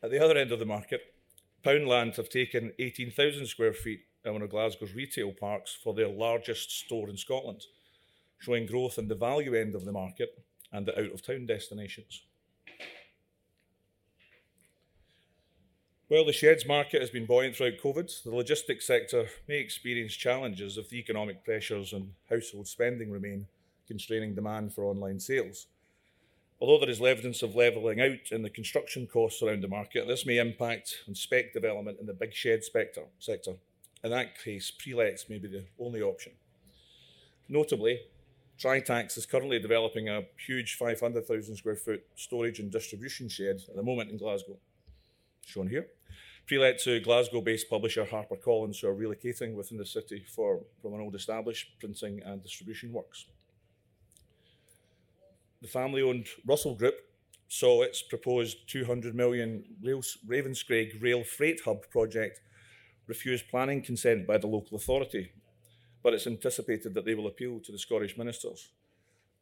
At 0.02 0.10
the 0.10 0.22
other 0.22 0.38
end 0.38 0.52
of 0.52 0.58
the 0.58 0.66
market, 0.66 1.14
Poundland 1.62 2.16
have 2.16 2.30
taken 2.30 2.72
18,000 2.78 3.46
square 3.46 3.74
feet 3.74 4.00
in 4.24 4.32
one 4.32 4.42
of 4.42 4.50
Glasgow's 4.50 4.94
retail 4.94 5.32
parks 5.32 5.76
for 5.82 5.92
their 5.92 6.08
largest 6.08 6.70
store 6.70 7.10
in 7.10 7.16
Scotland, 7.16 7.64
showing 8.38 8.66
growth 8.66 8.98
in 8.98 9.08
the 9.08 9.14
value 9.14 9.54
end 9.54 9.74
of 9.74 9.84
the 9.84 9.92
market 9.92 10.42
and 10.72 10.86
the 10.86 10.98
out 10.98 11.12
of 11.12 11.24
town 11.24 11.46
destinations. 11.46 12.22
While 16.08 16.26
the 16.26 16.34
sheds 16.34 16.66
market 16.66 17.00
has 17.00 17.08
been 17.08 17.24
buoyant 17.24 17.56
throughout 17.56 17.78
COVID, 17.82 18.24
the 18.24 18.34
logistics 18.34 18.86
sector 18.86 19.26
may 19.48 19.56
experience 19.56 20.14
challenges 20.14 20.76
if 20.76 20.90
the 20.90 20.98
economic 20.98 21.42
pressures 21.42 21.94
and 21.94 22.12
household 22.28 22.68
spending 22.68 23.10
remain 23.10 23.46
constraining 23.88 24.34
demand 24.34 24.74
for 24.74 24.84
online 24.84 25.18
sales. 25.18 25.66
Although 26.60 26.80
there 26.80 26.90
is 26.90 27.00
evidence 27.00 27.42
of 27.42 27.56
levelling 27.56 28.02
out 28.02 28.30
in 28.32 28.42
the 28.42 28.50
construction 28.50 29.06
costs 29.06 29.42
around 29.42 29.62
the 29.62 29.68
market, 29.68 30.06
this 30.06 30.26
may 30.26 30.36
impact 30.36 31.04
on 31.08 31.14
spec 31.14 31.54
development 31.54 31.98
in 31.98 32.06
the 32.06 32.12
big 32.12 32.34
shed 32.34 32.62
sector. 32.62 33.04
sector. 33.18 33.54
In 34.02 34.10
that 34.10 34.38
case, 34.38 34.70
pre-lets 34.70 35.30
may 35.30 35.38
be 35.38 35.48
the 35.48 35.64
only 35.80 36.02
option. 36.02 36.32
Notably, 37.48 38.00
Tritax 38.58 39.16
is 39.16 39.24
currently 39.24 39.58
developing 39.58 40.10
a 40.10 40.24
huge 40.46 40.74
500,000 40.74 41.56
square 41.56 41.76
foot 41.76 42.04
storage 42.14 42.58
and 42.58 42.70
distribution 42.70 43.30
shed 43.30 43.62
at 43.66 43.74
the 43.74 43.82
moment 43.82 44.10
in 44.10 44.18
Glasgow, 44.18 44.58
shown 45.48 45.68
here. 45.68 45.88
Pre-let 46.46 46.78
to 46.80 47.00
Glasgow-based 47.00 47.70
publisher 47.70 48.04
HarperCollins, 48.04 48.80
who 48.80 48.88
are 48.88 48.94
relocating 48.94 49.54
within 49.54 49.78
the 49.78 49.86
city 49.86 50.24
for, 50.28 50.60
from 50.82 50.94
an 50.94 51.00
old 51.00 51.14
established 51.14 51.78
printing 51.80 52.20
and 52.24 52.42
distribution 52.42 52.92
works 52.92 53.26
the 55.64 55.70
family 55.70 56.02
owned 56.02 56.26
Russell 56.46 56.74
Group 56.74 56.96
saw 57.48 57.82
its 57.82 58.02
proposed 58.02 58.68
200 58.68 59.14
million 59.14 59.64
Ravenscraig 59.82 61.02
rail 61.02 61.24
freight 61.24 61.62
hub 61.64 61.88
project 61.90 62.42
refused 63.06 63.48
planning 63.48 63.80
consent 63.80 64.26
by 64.26 64.36
the 64.36 64.46
local 64.46 64.76
authority, 64.76 65.32
but 66.02 66.12
it's 66.12 66.26
anticipated 66.26 66.92
that 66.92 67.06
they 67.06 67.14
will 67.14 67.28
appeal 67.28 67.60
to 67.60 67.72
the 67.72 67.78
Scottish 67.78 68.18
ministers. 68.18 68.72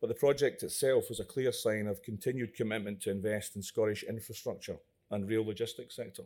But 0.01 0.07
the 0.07 0.15
project 0.15 0.63
itself 0.63 1.09
was 1.09 1.19
a 1.19 1.25
clear 1.25 1.51
sign 1.51 1.89
of 1.89 2.05
continued 2.05 2.55
commitment 2.55 3.01
to 3.03 3.11
invest 3.11 3.57
in 3.57 3.63
Scottish 3.63 4.05
infrastructure 4.05 4.77
and 5.13 5.29
rail 5.29 5.45
logistics 5.45 5.95
sector. 5.95 6.25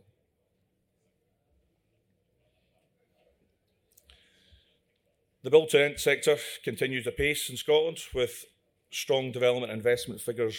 The 5.43 5.51
build 5.51 5.69
to 5.69 5.79
rent 5.79 5.99
sector 5.99 6.37
continues 6.63 7.05
apace 7.05 7.49
in 7.49 7.57
Scotland 7.57 7.99
with 8.13 8.45
strong 8.89 9.31
development 9.31 9.71
investment 9.71 10.19
figures 10.19 10.57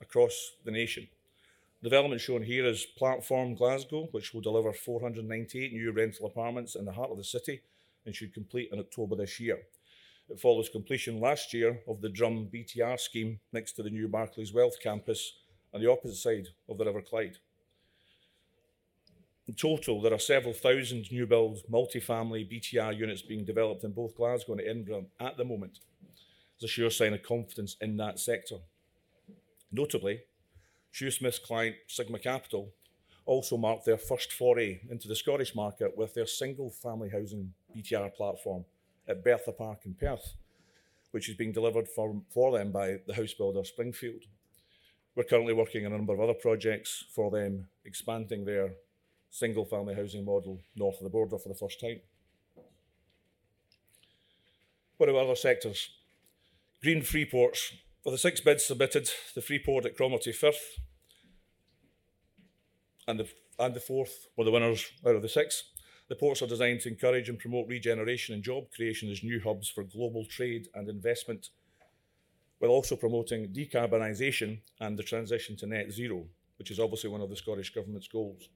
across 0.00 0.52
the 0.64 0.70
nation. 0.70 1.08
Development 1.82 2.20
shown 2.20 2.42
here 2.42 2.64
is 2.64 2.86
Platform 2.86 3.54
Glasgow, 3.54 4.08
which 4.12 4.32
will 4.32 4.40
deliver 4.40 4.72
498 4.72 5.72
new 5.72 5.92
rental 5.92 6.26
apartments 6.26 6.74
in 6.74 6.86
the 6.86 6.92
heart 6.92 7.10
of 7.10 7.18
the 7.18 7.24
city 7.24 7.60
and 8.06 8.16
should 8.16 8.32
complete 8.32 8.70
in 8.72 8.78
October 8.78 9.16
this 9.16 9.38
year. 9.38 9.58
It 10.30 10.40
follows 10.40 10.70
completion 10.70 11.20
last 11.20 11.52
year 11.52 11.80
of 11.86 12.00
the 12.00 12.08
Drum 12.08 12.48
BTR 12.52 12.98
scheme 12.98 13.38
next 13.52 13.72
to 13.72 13.82
the 13.82 13.90
new 13.90 14.08
Barclays 14.08 14.54
Wealth 14.54 14.80
campus 14.82 15.34
on 15.74 15.82
the 15.82 15.90
opposite 15.90 16.16
side 16.16 16.48
of 16.68 16.78
the 16.78 16.86
River 16.86 17.02
Clyde. 17.02 17.36
In 19.46 19.54
total, 19.54 20.00
there 20.00 20.14
are 20.14 20.18
several 20.18 20.54
thousand 20.54 21.10
new 21.12 21.26
build 21.26 21.62
multi-family 21.68 22.48
BTR 22.50 22.96
units 22.96 23.20
being 23.20 23.44
developed 23.44 23.84
in 23.84 23.92
both 23.92 24.16
Glasgow 24.16 24.52
and 24.52 24.62
Edinburgh 24.62 25.06
at 25.20 25.36
the 25.36 25.44
moment 25.44 25.80
It's 26.54 26.64
a 26.64 26.68
sure 26.68 26.90
sign 26.90 27.12
of 27.12 27.22
confidence 27.22 27.76
in 27.80 27.98
that 27.98 28.18
sector. 28.18 28.56
Notably, 29.70 30.22
Shoosmith's 30.94 31.38
client 31.38 31.76
Sigma 31.88 32.20
Capital 32.20 32.72
also 33.26 33.56
marked 33.56 33.84
their 33.84 33.98
first 33.98 34.32
foray 34.32 34.80
into 34.88 35.08
the 35.08 35.16
Scottish 35.16 35.54
market 35.54 35.96
with 35.96 36.14
their 36.14 36.26
single 36.26 36.70
family 36.70 37.10
housing 37.10 37.52
BTR 37.76 38.14
platform 38.14 38.64
at 39.08 39.24
Bertha 39.24 39.52
Park 39.52 39.80
in 39.84 39.94
Perth, 39.94 40.34
which 41.10 41.28
is 41.28 41.36
being 41.36 41.52
delivered 41.52 41.88
for, 41.88 42.22
for 42.30 42.56
them 42.56 42.70
by 42.70 42.98
the 43.06 43.14
house 43.14 43.34
builder 43.34 43.64
Springfield. 43.64 44.22
We're 45.14 45.24
currently 45.24 45.52
working 45.52 45.84
on 45.84 45.92
a 45.92 45.96
number 45.96 46.14
of 46.14 46.20
other 46.20 46.34
projects 46.34 47.04
for 47.14 47.30
them, 47.30 47.68
expanding 47.84 48.44
their 48.44 48.74
single 49.34 49.64
family 49.64 49.96
housing 49.96 50.24
model 50.24 50.60
north 50.76 50.96
of 50.98 51.02
the 51.02 51.10
border 51.10 51.36
for 51.36 51.48
the 51.48 51.56
first 51.56 51.80
time. 51.80 52.00
What 54.96 55.08
about 55.08 55.24
other 55.24 55.34
sectors? 55.34 55.90
Green 56.80 57.02
Freeports. 57.02 57.72
For 58.04 58.12
the 58.12 58.18
six 58.18 58.40
bids 58.40 58.64
submitted, 58.64 59.10
the 59.34 59.42
Freeport 59.42 59.86
at 59.86 59.96
Cromarty 59.96 60.30
Firth 60.30 60.78
and 63.08 63.18
the, 63.18 63.28
and 63.58 63.74
the 63.74 63.80
Forth 63.80 64.28
were 64.36 64.44
the 64.44 64.52
winners 64.52 64.86
out 65.04 65.16
of 65.16 65.22
the 65.22 65.28
six. 65.28 65.64
The 66.08 66.14
ports 66.14 66.40
are 66.40 66.46
designed 66.46 66.82
to 66.82 66.90
encourage 66.90 67.28
and 67.28 67.38
promote 67.38 67.66
regeneration 67.66 68.36
and 68.36 68.44
job 68.44 68.70
creation 68.76 69.10
as 69.10 69.24
new 69.24 69.40
hubs 69.40 69.68
for 69.68 69.82
global 69.82 70.24
trade 70.26 70.68
and 70.74 70.88
investment, 70.88 71.48
while 72.58 72.70
also 72.70 72.94
promoting 72.94 73.48
decarbonisation 73.48 74.60
and 74.78 74.96
the 74.96 75.02
transition 75.02 75.56
to 75.56 75.66
net 75.66 75.90
zero, 75.90 76.26
which 76.58 76.70
is 76.70 76.78
obviously 76.78 77.10
one 77.10 77.20
of 77.20 77.30
the 77.30 77.36
Scottish 77.36 77.74
Government's 77.74 78.06
goals, 78.06 78.48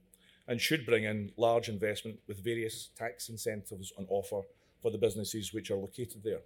and 0.49 0.61
should 0.61 0.87
bring 0.87 1.05
in 1.05 1.31
large 1.37 1.69
investment 1.69 2.19
with 2.27 2.43
various 2.43 2.89
tax 2.97 3.29
incentives 3.29 3.93
on 3.99 4.07
offer 4.09 4.41
for 4.81 4.91
the 4.91 4.99
businesses 4.99 5.53
which 5.53 5.71
are 5.71 5.77
located 5.77 6.23
there. 6.25 6.41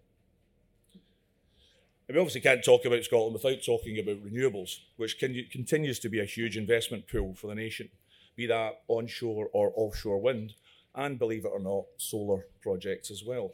And 2.09 2.17
we 2.17 2.21
obviously 2.21 2.41
can't 2.41 2.65
talk 2.65 2.85
about 2.85 3.05
Scotland 3.05 3.35
without 3.35 3.65
talking 3.65 3.99
about 3.99 4.25
renewables, 4.25 4.81
which 4.97 5.19
can, 5.19 5.47
continues 5.51 6.01
to 6.01 6.09
be 6.09 6.21
a 6.21 6.25
huge 6.25 6.57
investment 6.57 7.07
pool 7.07 7.35
for 7.35 7.47
the 7.47 7.55
nation, 7.55 7.89
be 8.35 8.47
that 8.47 8.83
onshore 8.89 9.49
or 9.53 9.73
offshore 9.77 10.21
wind, 10.21 10.55
and 10.95 11.19
believe 11.19 11.45
it 11.45 11.53
or 11.53 11.61
not, 11.61 11.85
solar 11.97 12.47
projects 12.61 13.11
as 13.11 13.23
well. 13.25 13.53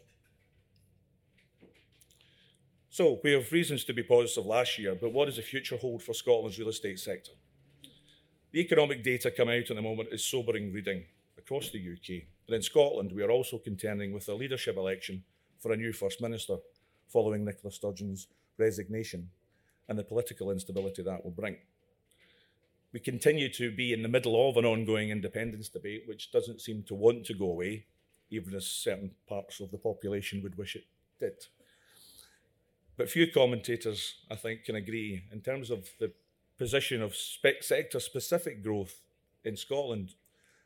So 2.91 3.21
we 3.23 3.33
have 3.33 3.53
reasons 3.53 3.85
to 3.85 3.93
be 3.93 4.03
positive 4.03 4.47
last 4.47 4.79
year, 4.79 4.97
but 4.99 5.13
what 5.13 5.27
does 5.27 5.37
the 5.37 5.43
future 5.43 5.77
hold 5.77 6.03
for 6.03 6.15
Scotland's 6.15 6.59
real 6.59 6.71
estate 6.71 6.99
sector? 6.99 7.33
The 8.51 8.61
economic 8.61 9.05
data 9.05 9.31
coming 9.31 9.61
out 9.61 9.71
at 9.71 9.77
the 9.77 9.83
moment 9.83 10.09
is 10.11 10.25
sobering 10.25 10.73
reading 10.73 11.05
across 11.37 11.71
the 11.71 11.79
UK. 11.79 12.25
And 12.47 12.57
in 12.57 12.63
Scotland, 12.63 13.13
we 13.13 13.23
are 13.23 13.31
also 13.31 13.59
contending 13.59 14.13
with 14.13 14.27
a 14.29 14.35
leadership 14.35 14.79
election 14.79 15.23
for 15.59 15.73
a 15.73 15.77
new 15.77 15.93
First 15.93 16.23
Minister 16.23 16.57
following 17.09 17.45
Nicola 17.45 17.71
Sturgeon's 17.71 18.29
resignation 18.57 19.29
and 19.87 19.99
the 19.99 20.05
political 20.05 20.51
instability 20.51 21.03
that 21.03 21.23
will 21.23 21.31
bring. 21.31 21.57
We 22.95 23.01
continue 23.01 23.53
to 23.53 23.71
be 23.71 23.93
in 23.93 24.01
the 24.01 24.09
middle 24.09 24.49
of 24.49 24.57
an 24.57 24.65
ongoing 24.65 25.11
independence 25.11 25.69
debate, 25.69 26.05
which 26.07 26.33
doesn't 26.33 26.63
seem 26.63 26.85
to 26.85 26.95
want 26.95 27.27
to 27.27 27.35
go 27.35 27.51
away, 27.51 27.85
even 28.31 28.55
as 28.55 28.67
certain 28.67 29.11
parts 29.29 29.61
of 29.61 29.71
the 29.71 29.77
population 29.77 30.43
would 30.43 30.57
wish 30.57 30.75
it 30.75 30.87
did. 31.21 31.35
But 32.97 33.11
few 33.11 33.31
commentators, 33.31 34.15
I 34.31 34.37
think, 34.37 34.65
can 34.65 34.75
agree 34.75 35.23
in 35.31 35.43
terms 35.43 35.71
of 35.71 35.91
the 36.01 36.13
position 36.59 37.03
of 37.03 37.15
sector 37.15 38.01
specific 38.01 38.63
growth 38.63 39.01
in 39.45 39.57
Scotland. 39.57 40.15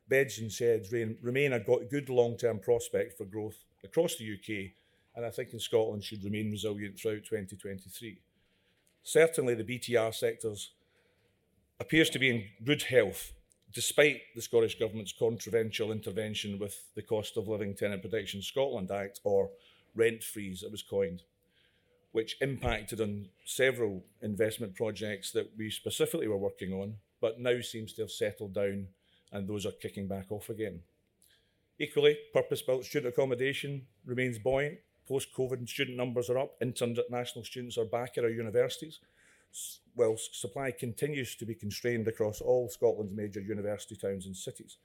Beds 0.09 0.39
and 0.39 0.51
sheds 0.51 0.93
remain 0.93 1.53
a 1.53 1.61
good 1.61 2.09
long 2.09 2.37
term 2.37 2.59
prospect 2.59 3.17
for 3.17 3.25
growth 3.25 3.65
across 3.85 4.17
the 4.17 4.35
UK, 4.35 4.73
and 5.15 5.25
I 5.25 5.31
think 5.31 5.53
in 5.53 5.61
Scotland 5.61 6.03
should 6.03 6.25
remain 6.25 6.51
resilient 6.51 6.99
throughout 6.99 7.25
2023. 7.25 8.19
Certainly, 9.03 9.55
the 9.55 9.65
BTR 9.65 10.15
sectors 10.15 10.73
appears 11.81 12.11
to 12.11 12.19
be 12.19 12.31
in 12.31 12.45
good 12.65 12.83
health, 12.83 13.33
despite 13.73 14.21
the 14.35 14.43
Scottish 14.43 14.79
Government's 14.79 15.13
controversial 15.13 15.93
intervention 15.93 16.59
with 16.59 16.95
the 16.95 17.03
Cost 17.03 17.37
of 17.37 17.49
Living 17.49 17.75
Tenant 17.75 18.03
Protection 18.03 18.43
Scotland 18.43 18.91
Act, 18.91 19.21
or 19.25 19.51
rent 19.95 20.23
freeze, 20.23 20.63
it 20.63 20.71
was 20.71 20.83
coined 20.83 21.23
which 22.13 22.37
impacted 22.41 23.01
on 23.01 23.27
several 23.45 24.05
investment 24.21 24.75
projects 24.75 25.33
that 25.33 25.51
we 25.57 25.71
specifically 25.71 26.29
were 26.29 26.37
working 26.37 26.73
on, 26.73 26.95
but 27.21 27.41
now 27.41 27.61
seems 27.61 27.93
to 27.95 28.03
have 28.03 28.11
settled 28.11 28.55
down 28.55 28.87
and 29.33 29.49
those 29.49 29.65
are 29.65 29.73
kicking 29.73 30.07
back 30.07 30.31
off 30.31 30.51
again. 30.51 30.81
Equally, 31.79 32.19
purpose 32.33 32.63
built 32.63 32.85
student 32.85 33.15
accommodation 33.15 33.87
remains 34.05 34.39
buoyant. 34.39 34.79
Post 35.09 35.29
COVID 35.37 35.69
student 35.69 35.97
numbers 35.97 36.31
are 36.31 36.39
up, 36.39 36.55
international 36.61 37.45
students 37.45 37.77
are 37.77 37.85
back 37.85 38.17
at 38.17 38.25
our 38.25 38.31
universities, 38.31 39.01
while 39.95 40.17
supply 40.17 40.71
continues 40.71 41.35
to 41.37 41.45
be 41.45 41.55
constrained 41.55 42.07
across 42.07 42.41
all 42.41 42.69
Scotland's 42.69 43.13
major 43.13 43.41
university 43.41 43.97
towns 43.97 44.27
and 44.27 44.37
cities. 44.37 44.77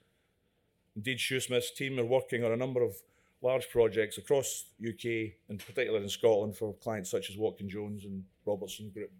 Indeed, 0.96 1.18
Shoosmith's 1.18 1.70
team 1.70 2.00
are 2.00 2.04
working 2.04 2.42
on 2.42 2.50
a 2.50 2.56
number 2.56 2.82
of 2.82 2.96
large 3.42 3.68
projects 3.70 4.18
across 4.18 4.64
UK 4.86 5.34
and 5.48 5.58
particularly 5.58 6.02
in 6.02 6.08
Scotland 6.08 6.56
for 6.56 6.74
clients 6.74 7.10
such 7.10 7.30
as 7.30 7.36
Watkin 7.36 7.68
Jones 7.68 8.04
and 8.04 8.24
Robertson 8.44 8.90
Group 8.90 9.12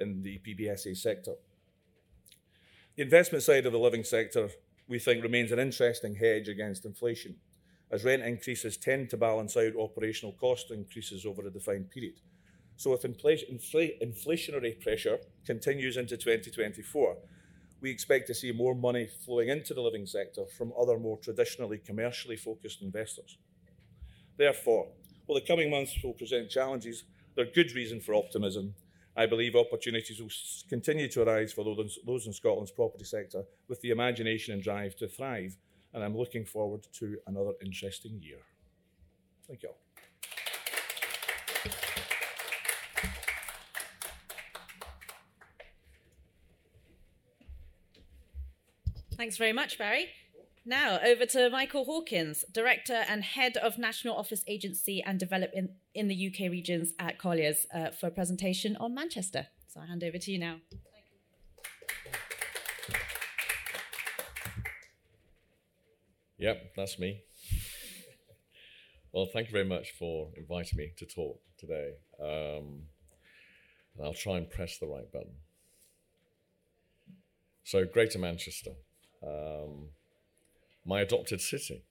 in 0.00 0.22
the 0.22 0.40
PBSA 0.46 0.96
sector. 0.96 1.34
The 2.96 3.02
investment 3.02 3.42
side 3.42 3.66
of 3.66 3.72
the 3.72 3.78
living 3.78 4.04
sector, 4.04 4.50
we 4.86 4.98
think, 4.98 5.22
remains 5.22 5.50
an 5.50 5.58
interesting 5.58 6.14
hedge 6.14 6.48
against 6.48 6.84
inflation, 6.84 7.36
as 7.90 8.04
rent 8.04 8.22
increases 8.22 8.76
tend 8.76 9.10
to 9.10 9.16
balance 9.16 9.56
out 9.56 9.76
operational 9.78 10.32
cost 10.32 10.70
increases 10.70 11.24
over 11.24 11.46
a 11.46 11.50
defined 11.50 11.90
period. 11.90 12.20
So, 12.76 12.92
if 12.92 13.04
inflation, 13.04 13.58
inflationary 13.58 14.80
pressure 14.80 15.18
continues 15.46 15.96
into 15.96 16.16
2024, 16.16 17.16
we 17.82 17.90
expect 17.90 18.28
to 18.28 18.34
see 18.34 18.52
more 18.52 18.74
money 18.74 19.08
flowing 19.26 19.48
into 19.48 19.74
the 19.74 19.80
living 19.82 20.06
sector 20.06 20.46
from 20.56 20.72
other 20.80 20.98
more 20.98 21.18
traditionally 21.18 21.78
commercially 21.78 22.36
focused 22.36 22.80
investors. 22.80 23.36
Therefore, 24.38 24.86
while 25.26 25.38
the 25.38 25.46
coming 25.46 25.70
months 25.70 25.98
will 26.02 26.14
present 26.14 26.48
challenges, 26.48 27.04
there 27.34 27.44
are 27.44 27.50
good 27.50 27.72
reason 27.72 28.00
for 28.00 28.14
optimism. 28.14 28.74
I 29.16 29.26
believe 29.26 29.56
opportunities 29.56 30.20
will 30.20 30.30
continue 30.68 31.08
to 31.08 31.22
arise 31.22 31.52
for 31.52 31.64
those 31.64 32.26
in 32.26 32.32
Scotland's 32.32 32.70
property 32.70 33.04
sector 33.04 33.44
with 33.68 33.80
the 33.80 33.90
imagination 33.90 34.54
and 34.54 34.62
drive 34.62 34.96
to 34.96 35.08
thrive, 35.08 35.56
and 35.92 36.02
I'm 36.02 36.16
looking 36.16 36.44
forward 36.44 36.86
to 36.94 37.18
another 37.26 37.52
interesting 37.62 38.20
year. 38.22 38.40
Thank 39.46 39.64
you 39.64 39.70
all. 39.70 39.81
Thanks 49.22 49.36
very 49.36 49.52
much, 49.52 49.78
Barry. 49.78 50.08
Now, 50.66 50.98
over 50.98 51.24
to 51.26 51.48
Michael 51.48 51.84
Hawkins, 51.84 52.44
Director 52.50 53.04
and 53.08 53.22
Head 53.22 53.56
of 53.56 53.78
National 53.78 54.16
Office 54.16 54.42
Agency 54.48 55.00
and 55.00 55.16
Development 55.16 55.70
in 55.94 56.08
the 56.08 56.26
UK 56.26 56.50
regions 56.50 56.92
at 56.98 57.20
Colliers, 57.20 57.64
uh, 57.72 57.90
for 57.90 58.08
a 58.08 58.10
presentation 58.10 58.76
on 58.78 58.96
Manchester. 58.96 59.46
So 59.68 59.78
I 59.78 59.86
hand 59.86 60.02
over 60.02 60.18
to 60.18 60.32
you 60.32 60.40
now. 60.40 60.56
Yep, 66.38 66.72
that's 66.76 66.98
me. 66.98 67.20
Well, 69.12 69.26
thank 69.32 69.46
you 69.46 69.52
very 69.52 69.68
much 69.68 69.92
for 69.96 70.30
inviting 70.36 70.78
me 70.78 70.94
to 70.96 71.06
talk 71.06 71.40
today. 71.58 71.92
Um, 72.20 72.86
I'll 74.02 74.14
try 74.14 74.38
and 74.38 74.50
press 74.50 74.78
the 74.78 74.88
right 74.88 75.12
button. 75.12 75.36
So, 77.62 77.84
Greater 77.84 78.18
Manchester 78.18 78.72
um, 79.26 79.88
my 80.84 81.00
adopted 81.00 81.40
city. 81.40 81.82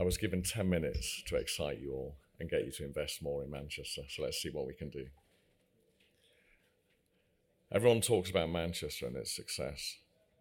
I 0.00 0.02
was 0.02 0.16
given 0.16 0.42
10 0.42 0.68
minutes 0.68 1.22
to 1.26 1.36
excite 1.36 1.80
you 1.80 1.92
all 1.92 2.16
and 2.40 2.50
get 2.50 2.64
you 2.64 2.72
to 2.72 2.84
invest 2.84 3.22
more 3.22 3.44
in 3.44 3.50
Manchester. 3.50 4.02
So 4.08 4.22
let's 4.22 4.42
see 4.42 4.50
what 4.50 4.66
we 4.66 4.74
can 4.74 4.90
do. 4.90 5.06
Everyone 7.72 8.00
talks 8.00 8.30
about 8.30 8.50
Manchester 8.50 9.06
and 9.06 9.16
its 9.16 9.34
success, 9.34 9.96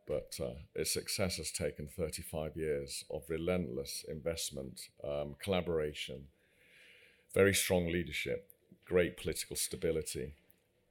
but 0.07 0.37
uh, 0.41 0.55
its 0.75 0.91
success 0.91 1.37
has 1.37 1.51
taken 1.51 1.87
35 1.87 2.55
years 2.55 3.05
of 3.09 3.23
relentless 3.29 4.05
investment, 4.07 4.81
um, 5.03 5.35
collaboration, 5.41 6.25
very 7.33 7.53
strong 7.53 7.91
leadership, 7.91 8.49
great 8.85 9.17
political 9.17 9.55
stability, 9.55 10.33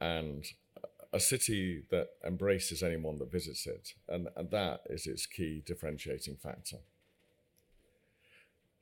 and 0.00 0.46
a 1.12 1.20
city 1.20 1.82
that 1.90 2.08
embraces 2.26 2.82
anyone 2.82 3.18
that 3.18 3.30
visits 3.30 3.66
it, 3.66 3.94
and, 4.08 4.28
and 4.36 4.50
that 4.50 4.80
is 4.88 5.06
its 5.06 5.26
key 5.26 5.62
differentiating 5.64 6.36
factor. 6.36 6.78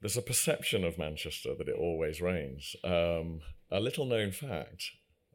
There's 0.01 0.17
a 0.17 0.23
perception 0.23 0.85
of 0.85 0.97
Manchester 0.97 1.55
that 1.59 1.69
it 1.69 1.77
always 1.77 2.21
rains. 2.21 2.75
Um, 2.85 3.41
a 3.71 3.81
little 3.81 4.07
known 4.07 4.31
fact, 4.31 4.93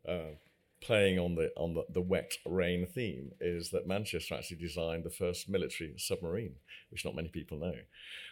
uh, 0.07 0.37
playing 0.81 1.19
on 1.19 1.35
the 1.35 1.51
on 1.57 1.73
the, 1.73 1.83
the 1.93 2.01
wet 2.01 2.33
rain 2.45 2.87
theme, 2.87 3.31
is 3.39 3.71
that 3.71 3.87
Manchester 3.87 4.35
actually 4.35 4.57
designed 4.57 5.03
the 5.03 5.09
first 5.09 5.49
military 5.49 5.93
submarine, 5.97 6.55
which 6.89 7.05
not 7.05 7.15
many 7.15 7.27
people 7.27 7.59
know. 7.59 7.75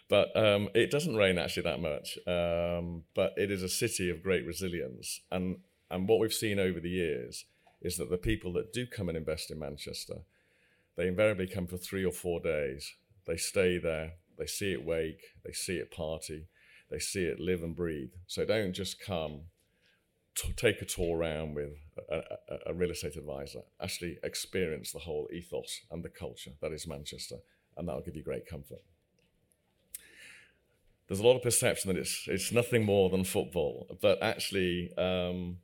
But 0.09 0.35
um, 0.35 0.69
it 0.73 0.89
doesn't 0.89 1.15
rain 1.15 1.37
actually 1.37 1.63
that 1.63 1.81
much. 1.81 2.17
Um, 2.27 3.03
but 3.13 3.33
it 3.37 3.51
is 3.51 3.61
a 3.61 3.69
city 3.69 4.09
of 4.09 4.23
great 4.23 4.45
resilience, 4.45 5.19
and 5.31 5.57
and 5.91 6.07
what 6.07 6.19
we've 6.19 6.33
seen 6.33 6.59
over 6.59 6.79
the 6.79 6.89
years 6.89 7.45
is 7.83 7.97
that 7.97 8.09
the 8.09 8.17
people 8.17 8.51
that 8.53 8.73
do 8.73 8.87
come 8.87 9.09
and 9.09 9.17
invest 9.17 9.51
in 9.51 9.59
Manchester, 9.59 10.21
they 10.95 11.07
invariably 11.07 11.47
come 11.47 11.67
for 11.67 11.77
three 11.77 12.03
or 12.03 12.11
four 12.11 12.39
days. 12.39 12.93
They 13.27 13.37
stay 13.37 13.77
there, 13.77 14.13
they 14.37 14.47
see 14.47 14.71
it 14.71 14.83
wake, 14.83 15.21
they 15.45 15.51
see 15.51 15.75
it 15.75 15.91
party, 15.91 16.47
they 16.89 16.99
see 16.99 17.25
it 17.25 17.39
live 17.39 17.61
and 17.61 17.75
breathe. 17.75 18.11
So 18.25 18.45
don't 18.45 18.73
just 18.73 18.99
come, 18.99 19.41
take 20.55 20.81
a 20.81 20.85
tour 20.85 21.17
around 21.17 21.55
with 21.55 21.73
a, 22.09 22.17
a, 22.49 22.57
a 22.67 22.73
real 22.73 22.91
estate 22.91 23.17
advisor. 23.17 23.61
Actually 23.81 24.17
experience 24.23 24.91
the 24.91 24.99
whole 24.99 25.27
ethos 25.31 25.81
and 25.91 26.03
the 26.03 26.09
culture 26.09 26.51
that 26.61 26.71
is 26.71 26.87
Manchester, 26.87 27.37
and 27.77 27.87
that'll 27.87 28.01
give 28.01 28.15
you 28.15 28.23
great 28.23 28.47
comfort 28.47 28.81
there's 31.07 31.19
a 31.19 31.23
lot 31.23 31.35
of 31.35 31.41
perception 31.41 31.93
that 31.93 31.99
it's 31.99 32.25
it's 32.27 32.51
nothing 32.51 32.83
more 32.83 33.09
than 33.09 33.23
football, 33.23 33.97
but 34.01 34.21
actually, 34.23 34.91
um, 34.97 35.57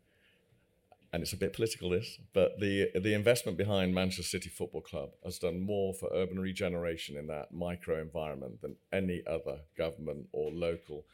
and 1.12 1.24
it's 1.24 1.34
a 1.34 1.38
bit 1.38 1.54
political 1.54 1.90
this, 1.90 2.20
but 2.34 2.60
the 2.60 2.90
the 2.94 3.14
investment 3.14 3.58
behind 3.58 3.94
Manchester 3.94 4.24
City 4.24 4.50
Football 4.50 4.82
Club 4.82 5.10
has 5.24 5.40
done 5.40 5.60
more 5.60 5.94
for 5.94 6.10
urban 6.14 6.40
regeneration 6.40 7.18
in 7.18 7.28
that 7.28 7.52
micro 7.52 8.00
environment 8.00 8.62
than 8.62 8.76
any 8.94 9.24
other 9.26 9.60
government 9.76 10.28
or 10.32 10.52
local 10.52 11.06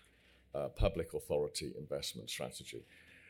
uh, 0.53 0.67
public 0.69 1.13
authority 1.13 1.73
investment 1.77 2.29
strategy. 2.29 2.83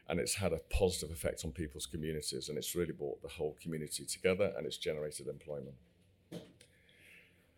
And 0.08 0.20
it's 0.20 0.36
had 0.36 0.54
a 0.54 0.60
positive 0.70 1.12
effect 1.12 1.44
on 1.44 1.52
people's 1.52 1.88
communities, 1.88 2.50
and 2.50 2.58
it's 2.58 2.76
really 2.76 2.94
brought 2.94 3.22
the 3.22 3.28
whole 3.28 3.56
community 3.62 4.06
together, 4.06 4.54
and 4.56 4.66
it's 4.66 4.78
generated 4.78 5.28
employment. 5.28 5.76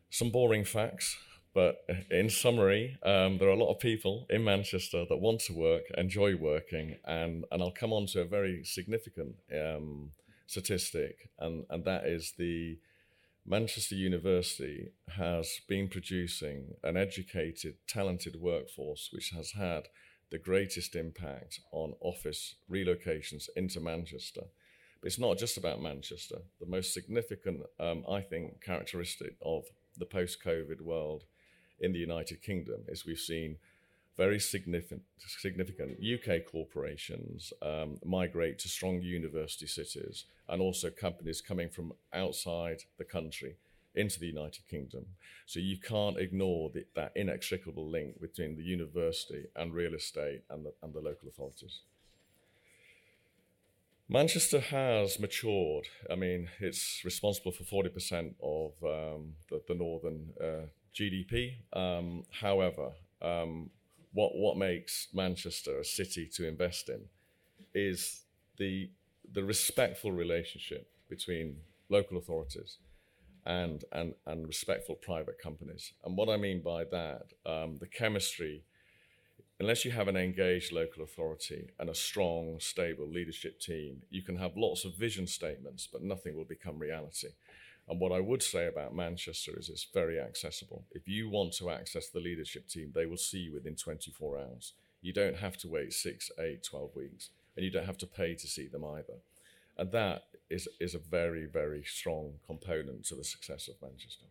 Some 0.10 0.32
boring 0.32 0.64
facts. 0.64 1.18
But 1.58 1.84
in 2.12 2.30
summary, 2.30 3.00
um, 3.02 3.40
there 3.40 3.48
are 3.48 3.54
a 3.54 3.64
lot 3.64 3.72
of 3.72 3.80
people 3.80 4.28
in 4.30 4.44
Manchester 4.44 5.06
that 5.10 5.18
want 5.18 5.40
to 5.48 5.54
work, 5.54 5.86
enjoy 5.98 6.36
working, 6.36 6.98
and, 7.04 7.46
and 7.52 7.64
I'll 7.64 7.72
come 7.72 7.92
on 7.92 8.06
to 8.14 8.22
a 8.22 8.26
very 8.26 8.64
significant 8.64 9.38
um, 9.52 10.12
statistic, 10.46 11.32
and, 11.40 11.66
and 11.72 11.84
that 11.84 12.06
is 12.06 12.36
the 12.38 12.78
Manchester 13.44 13.96
University 13.96 14.92
has 15.08 15.62
been 15.68 15.88
producing 15.88 16.76
an 16.84 16.96
educated, 16.96 17.78
talented 17.88 18.36
workforce 18.40 19.10
which 19.12 19.32
has 19.32 19.54
had 19.54 19.88
the 20.30 20.38
greatest 20.38 20.96
impact 20.96 21.60
on 21.72 21.96
office 22.02 22.54
relocations 22.70 23.50
into 23.56 23.80
Manchester. 23.80 24.44
But 25.02 25.08
it's 25.08 25.18
not 25.18 25.40
just 25.40 25.58
about 25.58 25.82
Manchester. 25.82 26.38
The 26.60 26.68
most 26.68 26.94
significant, 26.94 27.62
um, 27.80 28.04
I 28.08 28.22
think, 28.22 28.62
characteristic 28.64 29.38
of 29.42 29.64
the 29.98 30.06
post 30.06 30.38
COVID 30.46 30.82
world 30.82 31.24
in 31.80 31.94
the 31.94 32.00
United 32.00 32.42
Kingdom 32.42 32.82
is 32.88 33.06
we've 33.06 33.20
seen 33.20 33.58
very 34.18 34.40
significant, 34.40 35.04
significant 35.20 36.00
UK 36.02 36.44
corporations 36.52 37.54
um, 37.62 37.98
migrate 38.04 38.58
to 38.60 38.68
strong 38.68 39.02
university 39.02 39.68
cities 39.68 40.26
and 40.50 40.62
also 40.62 40.90
companies 40.90 41.40
coming 41.40 41.70
from 41.70 41.94
outside 42.14 42.84
the 42.98 43.04
country 43.04 43.58
into 43.94 44.20
the 44.20 44.28
United 44.28 44.68
Kingdom. 44.68 45.06
So 45.46 45.60
you 45.60 45.78
can't 45.78 46.18
ignore 46.18 46.70
the, 46.74 46.86
that 46.96 47.12
inextricable 47.16 47.90
link 47.90 48.20
between 48.20 48.56
the 48.56 48.64
university 48.64 49.46
and 49.56 49.74
real 49.74 49.94
estate 49.94 50.42
and 50.50 50.66
the, 50.66 50.74
and 50.82 50.94
the 50.94 51.00
local 51.00 51.30
authorities. 51.30 51.82
Manchester 54.10 54.62
has 54.62 55.20
matured. 55.20 55.86
I 56.10 56.16
mean, 56.16 56.50
it's 56.60 57.02
responsible 57.04 57.52
for 57.52 57.64
40% 57.64 58.36
of 58.42 58.72
um, 58.82 59.34
the, 59.50 59.62
the, 59.68 59.76
northern 59.76 60.30
uh, 60.42 60.68
GDP. 60.98 61.56
Um, 61.74 62.24
however, 62.32 62.92
um, 63.22 63.70
what, 64.14 64.36
what 64.36 64.58
makes 64.58 65.08
Manchester 65.14 65.80
a 65.80 65.86
city 65.86 66.30
to 66.34 66.48
invest 66.48 66.90
in 66.90 67.02
is 67.74 68.22
the, 68.58 68.90
the 69.34 69.44
respectful 69.44 70.12
relationship 70.12 70.90
between 71.10 71.58
local 71.90 72.18
authorities 72.18 72.78
and, 73.46 73.84
and, 73.92 74.14
and 74.26 74.48
respectful 74.48 74.96
private 74.96 75.40
companies. 75.40 75.94
And 76.04 76.18
what 76.18 76.30
I 76.30 76.38
mean 76.38 76.62
by 76.62 76.84
that, 76.86 77.28
um, 77.46 77.78
the 77.80 77.88
chemistry 77.88 78.64
unless 79.60 79.86
you 79.86 79.92
have 79.92 80.08
an 80.08 80.18
engaged 80.18 80.72
local 80.72 81.04
authority 81.04 81.70
and 81.80 81.90
a 81.90 81.96
strong, 81.96 82.60
stable 82.60 83.08
leadership 83.08 83.60
team, 83.60 84.02
you 84.10 84.22
can 84.22 84.38
have 84.38 84.56
lots 84.56 84.86
of 84.86 84.96
vision 84.96 85.26
statements, 85.28 85.88
but 85.92 86.04
nothing 86.04 86.36
will 86.36 86.46
become 86.46 86.78
reality. 86.78 87.30
And 87.90 88.00
what 88.02 88.12
I 88.12 88.20
would 88.20 88.44
say 88.44 88.68
about 88.68 88.96
Manchester 88.96 89.58
is 89.58 89.70
it's 89.70 89.88
very 89.94 90.20
accessible. 90.20 90.84
If 90.92 91.08
you 91.08 91.30
want 91.30 91.54
to 91.54 91.70
access 91.70 92.10
the 92.10 92.20
leadership 92.20 92.68
team, 92.68 92.92
they 92.94 93.06
will 93.06 93.18
see 93.18 93.40
you 93.40 93.54
within 93.54 93.76
24 93.76 94.40
hours. 94.40 94.74
You 95.02 95.14
don't 95.14 95.38
have 95.38 95.58
to 95.58 95.70
wait 95.70 95.94
six, 95.94 96.30
eight, 96.40 96.64
12 96.64 96.96
weeks, 96.96 97.30
and 97.56 97.64
you 97.64 97.72
don't 97.72 97.86
have 97.86 97.98
to 98.00 98.08
pay 98.08 98.36
to 98.36 98.48
see 98.48 98.68
them 98.68 98.84
either. 98.84 99.20
And 99.78 99.92
that 99.92 100.24
is, 100.50 100.68
is 100.80 100.96
a 100.96 101.00
very, 101.00 101.46
very 101.46 101.84
strong 101.84 102.34
component 102.46 103.06
to 103.06 103.16
the 103.16 103.24
success 103.24 103.68
of 103.68 103.76
Manchester. 103.82 104.26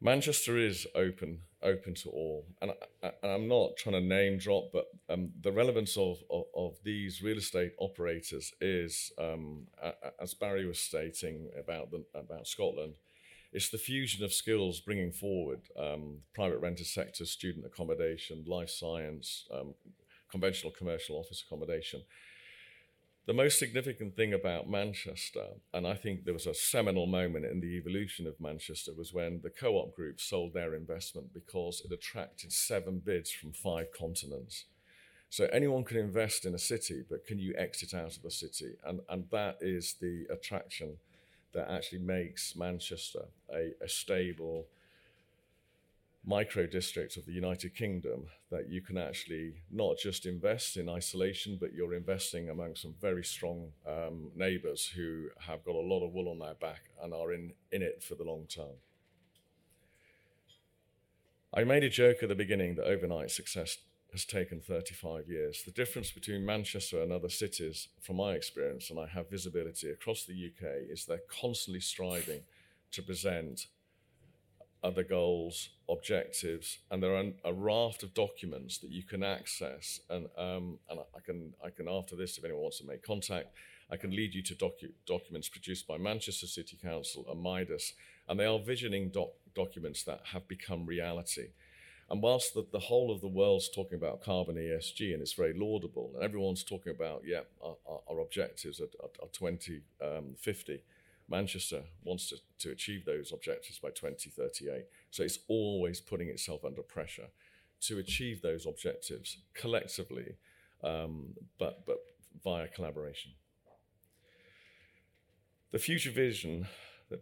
Manchester 0.00 0.58
is 0.58 0.86
open, 0.96 1.42
open 1.62 1.94
to 1.94 2.08
all, 2.10 2.46
and, 2.60 2.72
I, 3.02 3.12
am 3.22 3.48
not 3.48 3.76
trying 3.76 3.94
to 3.94 4.00
name 4.00 4.38
drop, 4.38 4.70
but 4.72 4.86
um, 5.08 5.30
the 5.40 5.52
relevance 5.52 5.96
of, 5.96 6.18
of, 6.30 6.44
of, 6.54 6.76
these 6.84 7.22
real 7.22 7.38
estate 7.38 7.72
operators 7.78 8.52
is, 8.60 9.12
um, 9.18 9.66
as 10.20 10.34
Barry 10.34 10.66
was 10.66 10.78
stating 10.78 11.50
about 11.58 11.90
the, 11.90 12.04
about 12.14 12.46
Scotland, 12.46 12.94
it's 13.52 13.68
the 13.68 13.78
fusion 13.78 14.24
of 14.24 14.32
skills 14.32 14.80
bringing 14.80 15.12
forward 15.12 15.60
um, 15.78 16.18
private 16.34 16.58
rented 16.58 16.86
sector, 16.86 17.24
student 17.26 17.66
accommodation, 17.66 18.44
life 18.46 18.70
science, 18.70 19.46
um, 19.52 19.74
conventional 20.30 20.72
commercial 20.72 21.16
office 21.16 21.44
accommodation 21.46 22.02
the 23.26 23.32
most 23.32 23.58
significant 23.58 24.16
thing 24.16 24.32
about 24.32 24.68
Manchester, 24.68 25.46
and 25.72 25.86
I 25.86 25.94
think 25.94 26.24
there 26.24 26.34
was 26.34 26.46
a 26.46 26.54
seminal 26.54 27.06
moment 27.06 27.44
in 27.44 27.60
the 27.60 27.76
evolution 27.76 28.26
of 28.26 28.40
Manchester, 28.40 28.92
was 28.96 29.12
when 29.12 29.40
the 29.42 29.50
co 29.50 29.74
op 29.74 29.94
group 29.94 30.20
sold 30.20 30.54
their 30.54 30.74
investment 30.74 31.32
because 31.32 31.82
it 31.84 31.92
attracted 31.92 32.52
seven 32.52 32.98
bids 32.98 33.30
from 33.30 33.52
five 33.52 33.86
continents. 33.96 34.64
So 35.30 35.48
anyone 35.52 35.84
can 35.84 35.98
invest 35.98 36.44
in 36.44 36.54
a 36.54 36.58
city, 36.58 37.04
but 37.08 37.24
can 37.24 37.38
you 37.38 37.54
exit 37.56 37.94
out 37.94 38.16
of 38.16 38.22
the 38.22 38.30
city? 38.30 38.74
And, 38.84 39.00
and 39.08 39.24
that 39.30 39.56
is 39.60 39.94
the 40.00 40.26
attraction 40.30 40.98
that 41.54 41.70
actually 41.70 42.00
makes 42.00 42.56
Manchester 42.56 43.26
a, 43.54 43.70
a 43.82 43.88
stable, 43.88 44.66
micro 46.24 46.66
district 46.66 47.16
of 47.16 47.26
the 47.26 47.32
United 47.32 47.74
Kingdom 47.74 48.26
that 48.50 48.68
you 48.68 48.80
can 48.80 48.96
actually 48.96 49.54
not 49.70 49.96
just 49.98 50.24
invest 50.24 50.76
in 50.76 50.88
isolation, 50.88 51.58
but 51.60 51.72
you're 51.72 51.94
investing 51.94 52.48
among 52.48 52.76
some 52.76 52.94
very 53.00 53.24
strong 53.24 53.72
um, 53.86 54.30
neighbours 54.36 54.86
who 54.86 55.28
have 55.40 55.64
got 55.64 55.74
a 55.74 55.80
lot 55.80 56.06
of 56.06 56.12
wool 56.12 56.28
on 56.28 56.38
their 56.38 56.54
back 56.54 56.82
and 57.02 57.12
are 57.12 57.32
in, 57.32 57.52
in 57.72 57.82
it 57.82 58.02
for 58.02 58.14
the 58.14 58.22
long 58.22 58.46
term. 58.46 58.76
I 61.52 61.64
made 61.64 61.82
a 61.84 61.90
joke 61.90 62.22
at 62.22 62.28
the 62.28 62.34
beginning 62.34 62.76
that 62.76 62.86
overnight 62.86 63.30
success 63.30 63.78
has 64.12 64.24
taken 64.24 64.60
35 64.60 65.28
years. 65.28 65.62
The 65.64 65.70
difference 65.70 66.12
between 66.12 66.46
Manchester 66.46 67.02
and 67.02 67.12
other 67.12 67.30
cities, 67.30 67.88
from 68.00 68.16
my 68.16 68.34
experience, 68.34 68.90
and 68.90 68.98
I 68.98 69.06
have 69.06 69.28
visibility 69.28 69.90
across 69.90 70.24
the 70.24 70.32
UK, 70.34 70.90
is 70.90 71.04
they're 71.04 71.20
constantly 71.28 71.80
striving 71.80 72.42
to 72.92 73.02
present 73.02 73.66
other 74.82 75.04
goals, 75.04 75.70
objectives, 75.88 76.78
and 76.90 77.02
there 77.02 77.14
are 77.14 77.24
a 77.44 77.52
raft 77.52 78.02
of 78.02 78.14
documents 78.14 78.78
that 78.78 78.90
you 78.90 79.02
can 79.02 79.22
access. 79.22 80.00
And 80.10 80.26
um, 80.36 80.78
and 80.90 81.00
I 81.00 81.20
can 81.24 81.54
I 81.64 81.70
can 81.70 81.88
after 81.88 82.16
this, 82.16 82.38
if 82.38 82.44
anyone 82.44 82.62
wants 82.62 82.78
to 82.78 82.86
make 82.86 83.02
contact, 83.02 83.48
I 83.90 83.96
can 83.96 84.10
lead 84.10 84.34
you 84.34 84.42
to 84.42 84.54
docu- 84.54 84.92
documents 85.06 85.48
produced 85.48 85.86
by 85.86 85.98
Manchester 85.98 86.46
City 86.46 86.78
Council 86.82 87.26
and 87.30 87.40
Midas, 87.40 87.92
and 88.28 88.40
they 88.40 88.46
are 88.46 88.58
visioning 88.58 89.10
doc- 89.10 89.34
documents 89.54 90.02
that 90.04 90.20
have 90.32 90.48
become 90.48 90.86
reality. 90.86 91.48
And 92.10 92.20
whilst 92.20 92.52
the, 92.52 92.66
the 92.72 92.78
whole 92.78 93.10
of 93.10 93.20
the 93.20 93.28
world's 93.28 93.70
talking 93.70 93.96
about 93.96 94.22
carbon 94.22 94.56
ESG 94.56 95.14
and 95.14 95.22
it's 95.22 95.32
very 95.32 95.54
laudable, 95.54 96.10
and 96.14 96.22
everyone's 96.22 96.62
talking 96.62 96.92
about, 96.92 97.22
yeah, 97.24 97.40
our, 97.62 97.76
our 98.08 98.20
objectives 98.20 98.80
are, 98.80 98.90
are, 99.02 99.08
are 99.22 99.28
2050, 99.32 100.72
um, 100.72 100.78
Manchester 101.28 101.82
wants 102.04 102.28
to, 102.28 102.36
to 102.58 102.70
achieve 102.70 103.04
those 103.04 103.32
objectives 103.32 103.78
by 103.78 103.88
2038. 103.90 104.84
So 105.10 105.22
it's 105.22 105.38
always 105.48 106.00
putting 106.00 106.28
itself 106.28 106.64
under 106.64 106.82
pressure 106.82 107.28
to 107.82 107.98
achieve 107.98 108.42
those 108.42 108.66
objectives 108.66 109.38
collectively, 109.54 110.36
um, 110.84 111.34
but, 111.58 111.84
but 111.86 111.98
via 112.44 112.68
collaboration. 112.68 113.32
The 115.72 115.78
future 115.78 116.10
vision, 116.10 116.66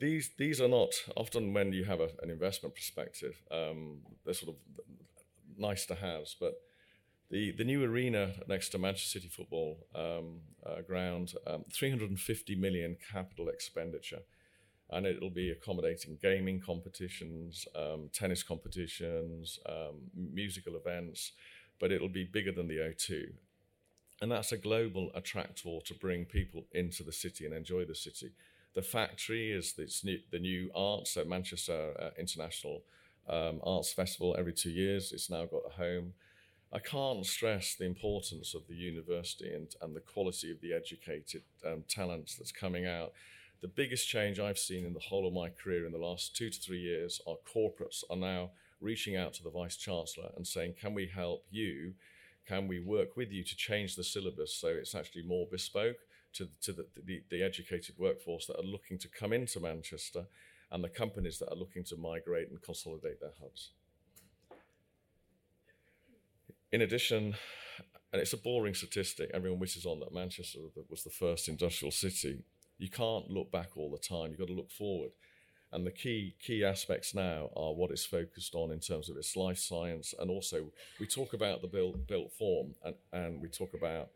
these, 0.00 0.30
these 0.36 0.60
are 0.60 0.68
not 0.68 0.92
often 1.16 1.52
when 1.54 1.72
you 1.72 1.84
have 1.84 2.00
a, 2.00 2.08
an 2.22 2.30
investment 2.30 2.74
perspective, 2.74 3.40
um, 3.50 4.00
they're 4.24 4.34
sort 4.34 4.56
of 4.56 4.84
nice 5.56 5.86
to 5.86 5.94
haves, 5.94 6.36
but 6.38 6.54
the, 7.30 7.52
the 7.52 7.64
new 7.64 7.84
arena 7.84 8.32
next 8.48 8.70
to 8.70 8.78
Manchester 8.78 9.20
City 9.20 9.28
Football 9.28 9.78
um, 9.94 10.40
uh, 10.66 10.82
ground, 10.82 11.34
um, 11.46 11.64
350 11.72 12.56
million 12.56 12.96
capital 13.12 13.48
expenditure. 13.48 14.22
And 14.90 15.06
it'll 15.06 15.30
be 15.30 15.50
accommodating 15.50 16.18
gaming 16.20 16.60
competitions, 16.60 17.68
um, 17.76 18.10
tennis 18.12 18.42
competitions, 18.42 19.60
um, 19.66 20.10
musical 20.16 20.74
events, 20.74 21.30
but 21.78 21.92
it'll 21.92 22.08
be 22.08 22.24
bigger 22.24 22.50
than 22.50 22.66
the 22.66 22.78
O2. 22.78 23.26
And 24.20 24.32
that's 24.32 24.50
a 24.50 24.58
global 24.58 25.12
attractor 25.14 25.78
to 25.84 25.94
bring 25.94 26.24
people 26.24 26.66
into 26.72 27.04
the 27.04 27.12
city 27.12 27.46
and 27.46 27.54
enjoy 27.54 27.84
the 27.84 27.94
city. 27.94 28.32
The 28.74 28.82
factory 28.82 29.52
is 29.52 29.74
this 29.74 30.04
new, 30.04 30.18
the 30.32 30.40
new 30.40 30.70
arts, 30.74 31.12
so 31.12 31.24
Manchester 31.24 31.94
uh, 31.98 32.10
International 32.18 32.82
um, 33.28 33.60
Arts 33.62 33.92
Festival 33.92 34.34
every 34.36 34.52
two 34.52 34.70
years. 34.70 35.12
It's 35.12 35.30
now 35.30 35.44
got 35.44 35.62
a 35.66 35.72
home. 35.72 36.12
I 36.72 36.78
can't 36.78 37.26
stress 37.26 37.74
the 37.74 37.84
importance 37.84 38.54
of 38.54 38.68
the 38.68 38.76
university 38.76 39.52
and, 39.52 39.74
and 39.82 39.94
the 39.94 40.00
quality 40.00 40.52
of 40.52 40.60
the 40.60 40.72
educated 40.72 41.42
um, 41.66 41.82
talents 41.88 42.36
that's 42.36 42.52
coming 42.52 42.86
out. 42.86 43.12
The 43.60 43.68
biggest 43.68 44.08
change 44.08 44.38
I've 44.38 44.58
seen 44.58 44.86
in 44.86 44.94
the 44.94 45.00
whole 45.00 45.26
of 45.26 45.34
my 45.34 45.48
career 45.48 45.84
in 45.84 45.92
the 45.92 45.98
last 45.98 46.36
two 46.36 46.48
to 46.48 46.60
three 46.60 46.78
years 46.78 47.20
are 47.26 47.36
corporates 47.44 48.04
are 48.08 48.16
now 48.16 48.50
reaching 48.80 49.16
out 49.16 49.34
to 49.34 49.42
the 49.42 49.50
Vice 49.50 49.76
Chancellor 49.76 50.30
and 50.36 50.46
saying, 50.46 50.74
Can 50.80 50.94
we 50.94 51.06
help 51.06 51.44
you? 51.50 51.94
Can 52.46 52.68
we 52.68 52.78
work 52.78 53.16
with 53.16 53.30
you 53.32 53.42
to 53.44 53.56
change 53.56 53.96
the 53.96 54.04
syllabus 54.04 54.54
so 54.54 54.68
it's 54.68 54.94
actually 54.94 55.22
more 55.22 55.46
bespoke 55.50 55.98
to, 56.34 56.48
to 56.62 56.72
the, 56.72 56.86
the, 57.04 57.22
the 57.30 57.42
educated 57.42 57.96
workforce 57.98 58.46
that 58.46 58.58
are 58.58 58.62
looking 58.62 58.98
to 58.98 59.08
come 59.08 59.32
into 59.32 59.60
Manchester 59.60 60.26
and 60.70 60.82
the 60.82 60.88
companies 60.88 61.38
that 61.40 61.50
are 61.50 61.56
looking 61.56 61.84
to 61.84 61.96
migrate 61.96 62.48
and 62.48 62.62
consolidate 62.62 63.20
their 63.20 63.32
hubs? 63.40 63.70
In 66.72 66.82
addition, 66.82 67.34
and 68.12 68.22
it's 68.22 68.32
a 68.32 68.36
boring 68.36 68.74
statistic, 68.74 69.30
everyone 69.34 69.58
wishes 69.58 69.86
on 69.86 69.98
that 70.00 70.14
Manchester 70.14 70.60
was 70.88 71.02
the 71.02 71.10
first 71.10 71.48
industrial 71.48 71.90
city. 71.90 72.44
You 72.78 72.88
can't 72.88 73.28
look 73.28 73.50
back 73.50 73.76
all 73.76 73.90
the 73.90 73.98
time, 73.98 74.30
you've 74.30 74.38
got 74.38 74.48
to 74.48 74.54
look 74.54 74.70
forward. 74.70 75.10
And 75.72 75.86
the 75.86 75.92
key 75.92 76.34
key 76.44 76.64
aspects 76.64 77.14
now 77.14 77.50
are 77.56 77.72
what 77.72 77.92
it's 77.92 78.04
focused 78.04 78.54
on 78.54 78.72
in 78.72 78.80
terms 78.80 79.08
of 79.08 79.16
its 79.16 79.36
life 79.36 79.58
science, 79.58 80.14
and 80.18 80.30
also 80.30 80.72
we 80.98 81.06
talk 81.06 81.32
about 81.32 81.62
the 81.62 81.68
built 81.68 82.06
built 82.06 82.32
form, 82.32 82.74
and, 82.84 82.94
and 83.12 83.40
we 83.40 83.48
talk 83.48 83.74
about 83.74 84.08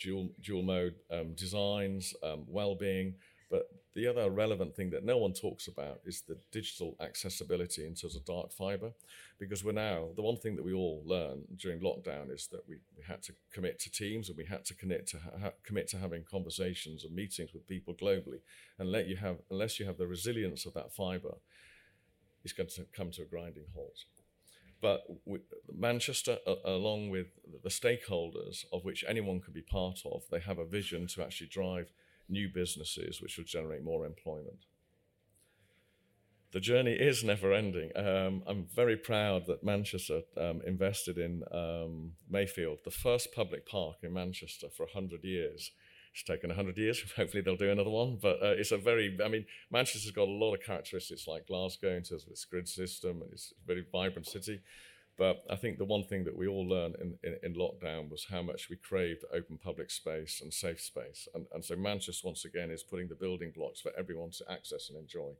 dual 0.00 0.30
dual 0.40 0.62
mode 0.62 0.94
um, 1.10 1.34
designs, 1.34 2.14
um, 2.22 2.44
well-being, 2.46 3.14
but 3.50 3.68
the 3.94 4.06
other 4.06 4.30
relevant 4.30 4.76
thing 4.76 4.90
that 4.90 5.04
no 5.04 5.18
one 5.18 5.32
talks 5.32 5.66
about 5.66 6.00
is 6.04 6.22
the 6.22 6.38
digital 6.52 6.96
accessibility 7.00 7.84
in 7.84 7.94
terms 7.94 8.14
of 8.14 8.24
dark 8.24 8.52
fiber, 8.52 8.92
because 9.38 9.64
we're 9.64 9.72
now 9.72 10.08
the 10.14 10.22
one 10.22 10.36
thing 10.36 10.54
that 10.56 10.64
we 10.64 10.72
all 10.72 11.02
learned 11.04 11.42
during 11.56 11.80
lockdown 11.80 12.32
is 12.32 12.46
that 12.52 12.68
we, 12.68 12.76
we 12.96 13.02
had 13.06 13.22
to 13.22 13.32
commit 13.52 13.80
to 13.80 13.90
teams 13.90 14.28
and 14.28 14.38
we 14.38 14.44
had 14.44 14.64
to 14.64 14.74
commit 14.74 15.06
to 15.08 15.18
ha- 15.18 15.52
commit 15.64 15.88
to 15.88 15.98
having 15.98 16.22
conversations 16.30 17.04
and 17.04 17.14
meetings 17.14 17.52
with 17.52 17.66
people 17.66 17.94
globally, 17.94 18.40
and 18.78 18.92
let 18.92 19.08
you 19.08 19.16
have 19.16 19.38
unless 19.50 19.80
you 19.80 19.86
have 19.86 19.98
the 19.98 20.06
resilience 20.06 20.66
of 20.66 20.74
that 20.74 20.92
fiber, 20.92 21.34
it's 22.44 22.52
going 22.52 22.68
to 22.68 22.86
come 22.92 23.10
to 23.10 23.22
a 23.22 23.26
grinding 23.26 23.66
halt. 23.74 24.04
But 24.80 25.02
we, 25.26 25.40
Manchester, 25.76 26.38
along 26.64 27.10
with 27.10 27.26
the 27.62 27.68
stakeholders 27.68 28.64
of 28.72 28.84
which 28.84 29.04
anyone 29.06 29.40
can 29.40 29.52
be 29.52 29.60
part 29.60 30.00
of, 30.06 30.22
they 30.30 30.40
have 30.40 30.58
a 30.58 30.64
vision 30.64 31.06
to 31.08 31.22
actually 31.22 31.48
drive 31.48 31.92
new 32.30 32.48
businesses 32.48 33.20
which 33.20 33.36
will 33.36 33.44
generate 33.44 33.84
more 33.84 34.06
employment. 34.06 34.66
The 36.52 36.60
journey 36.60 36.92
is 36.92 37.22
never 37.22 37.52
ending. 37.52 37.96
Um, 37.96 38.42
I'm 38.46 38.66
very 38.74 38.96
proud 38.96 39.46
that 39.46 39.62
Manchester 39.62 40.22
um, 40.36 40.60
invested 40.66 41.16
in 41.16 41.44
um, 41.52 42.12
Mayfield, 42.28 42.78
the 42.84 42.90
first 42.90 43.32
public 43.32 43.66
park 43.66 43.98
in 44.02 44.12
Manchester 44.12 44.66
for 44.76 44.86
100 44.86 45.22
years. 45.22 45.70
It's 46.12 46.24
taken 46.24 46.48
100 46.50 46.76
years. 46.76 47.02
Hopefully, 47.16 47.40
they'll 47.42 47.56
do 47.56 47.70
another 47.70 47.90
one. 47.90 48.18
But 48.20 48.42
uh, 48.42 48.54
it's 48.58 48.72
a 48.72 48.78
very, 48.78 49.16
I 49.24 49.28
mean, 49.28 49.46
Manchester's 49.70 50.10
got 50.10 50.26
a 50.26 50.32
lot 50.32 50.54
of 50.54 50.62
characteristics 50.64 51.28
like 51.28 51.46
Glasgow 51.46 51.90
in 51.90 52.02
terms 52.02 52.24
of 52.24 52.30
its 52.30 52.44
grid 52.44 52.66
system, 52.66 53.22
and 53.22 53.32
it's 53.32 53.52
a 53.52 53.66
very 53.66 53.84
vibrant 53.92 54.26
city. 54.26 54.60
But 55.20 55.44
I 55.50 55.56
think 55.56 55.76
the 55.76 55.84
one 55.84 56.04
thing 56.04 56.24
that 56.24 56.34
we 56.34 56.48
all 56.48 56.66
learned 56.66 56.96
in, 56.98 57.18
in, 57.22 57.36
in, 57.42 57.54
lockdown 57.54 58.10
was 58.10 58.28
how 58.30 58.40
much 58.40 58.70
we 58.70 58.76
craved 58.76 59.22
open 59.34 59.58
public 59.62 59.90
space 59.90 60.40
and 60.40 60.50
safe 60.50 60.80
space. 60.80 61.28
And, 61.34 61.44
and 61.52 61.62
so 61.62 61.76
Manchester, 61.76 62.26
once 62.26 62.46
again, 62.46 62.70
is 62.70 62.82
putting 62.82 63.08
the 63.08 63.14
building 63.14 63.52
blocks 63.54 63.82
for 63.82 63.92
everyone 63.98 64.30
to 64.30 64.50
access 64.50 64.88
and 64.88 64.98
enjoy. 64.98 65.32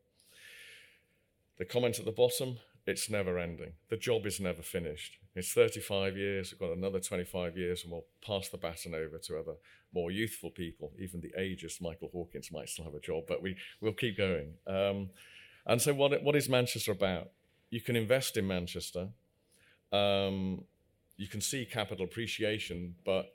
The 1.57 1.65
comment 1.65 1.99
at 1.99 2.05
the 2.05 2.13
bottom 2.13 2.59
it's 2.87 3.09
never 3.09 3.39
ending. 3.39 3.73
The 3.89 3.97
job 3.97 4.27
is 4.27 4.39
never 4.39 4.61
finished. 4.61 5.17
It's 5.35 5.53
35 5.53 6.15
years, 6.15 6.53
we've 6.53 6.61
got 6.61 6.77
another 6.77 7.01
25 7.01 7.57
years, 7.57 7.83
and 7.83 7.93
we'll 7.93 8.07
pass 8.27 8.49
the 8.49 8.59
baton 8.59 8.95
over 8.95 9.17
to 9.17 9.39
other 9.39 9.55
more 9.95 10.11
youthful 10.11 10.51
people. 10.51 10.93
Even 10.99 11.21
the 11.21 11.33
ageist 11.39 11.81
Michael 11.81 12.11
Hawkins 12.13 12.51
might 12.53 12.69
still 12.69 12.85
have 12.85 12.95
a 12.95 13.01
job, 13.01 13.25
but 13.27 13.41
we, 13.41 13.57
we'll 13.81 13.93
keep 13.93 14.19
going. 14.19 14.55
Um, 14.67 15.11
and 15.67 15.81
so, 15.81 15.95
what, 15.95 16.23
what 16.23 16.37
is 16.37 16.49
Manchester 16.49 16.93
about? 16.93 17.31
You 17.71 17.81
can 17.81 17.97
invest 17.97 18.37
in 18.37 18.47
Manchester 18.47 19.09
um, 19.93 20.65
you 21.17 21.29
can 21.29 21.41
see 21.41 21.65
capital 21.65 22.05
appreciation, 22.05 22.95
but 23.05 23.33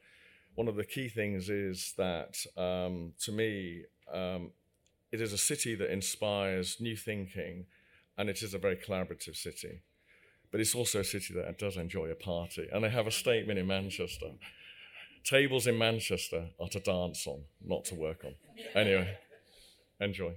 one 0.56 0.68
of 0.68 0.76
the 0.76 0.86
key 0.86 1.10
things 1.10 1.50
is 1.50 1.94
that 1.98 2.38
um, 2.58 3.14
to 3.20 3.32
me, 3.32 3.84
um, 4.12 4.52
it 5.12 5.22
is 5.22 5.34
a 5.34 5.38
city 5.38 5.76
that 5.76 5.92
inspires 5.92 6.78
new 6.80 6.96
thinking 6.96 7.66
and 8.18 8.30
it 8.30 8.42
is 8.42 8.54
a 8.54 8.58
very 8.58 8.76
collaborative 8.76 9.36
city. 9.36 9.82
But 10.52 10.62
it's 10.62 10.76
also 10.76 11.02
a 11.02 11.04
city 11.04 11.34
that 11.34 11.58
does 11.58 11.76
enjoy 11.76 12.10
a 12.10 12.16
party. 12.16 12.68
And 12.72 12.84
they 12.84 12.90
have 12.90 13.08
a 13.08 13.12
statement 13.12 13.60
in 13.60 13.68
Manchester 13.68 14.32
tables 15.26 15.68
in 15.68 15.78
Manchester 15.78 16.50
are 16.60 16.70
to 16.70 16.80
dance 16.80 17.28
on, 17.28 17.42
not 17.64 17.84
to 17.86 17.96
work 17.96 18.24
on. 18.24 18.36
Anyway, 18.76 19.18
enjoy. 20.00 20.34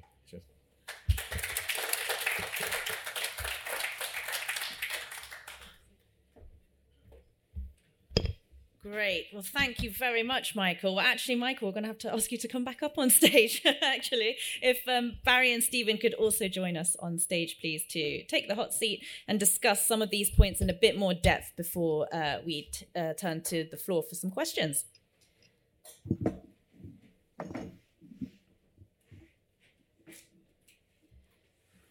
Great. 8.91 9.27
Well, 9.33 9.43
thank 9.43 9.83
you 9.83 9.91
very 9.91 10.23
much, 10.23 10.55
Michael. 10.55 10.95
Well, 10.95 11.05
actually, 11.05 11.35
Michael, 11.35 11.69
we're 11.69 11.73
going 11.73 11.83
to 11.83 11.89
have 11.89 11.99
to 11.99 12.13
ask 12.13 12.31
you 12.33 12.39
to 12.39 12.49
come 12.49 12.65
back 12.65 12.83
up 12.83 12.97
on 12.97 13.11
stage. 13.21 13.63
actually, 13.83 14.37
if 14.63 14.79
um, 14.89 15.19
Barry 15.25 15.53
and 15.53 15.63
Steven 15.63 15.99
could 15.99 16.15
also 16.15 16.49
join 16.49 16.77
us 16.77 16.97
on 17.01 17.19
stage, 17.19 17.59
please, 17.61 17.85
to 17.91 18.25
take 18.25 18.49
the 18.49 18.55
hot 18.55 18.73
seat 18.73 19.05
and 19.27 19.39
discuss 19.39 19.87
some 19.87 20.01
of 20.01 20.11
these 20.11 20.31
points 20.31 20.61
in 20.61 20.71
a 20.71 20.75
bit 20.75 20.97
more 20.97 21.13
depth 21.13 21.53
before 21.57 22.07
uh, 22.15 22.39
we 22.47 22.69
t- 22.73 22.87
uh, 22.97 23.13
turn 23.15 23.43
to 23.45 23.67
the 23.71 23.77
floor 23.77 24.03
for 24.03 24.15
some 24.15 24.31
questions. 24.31 24.85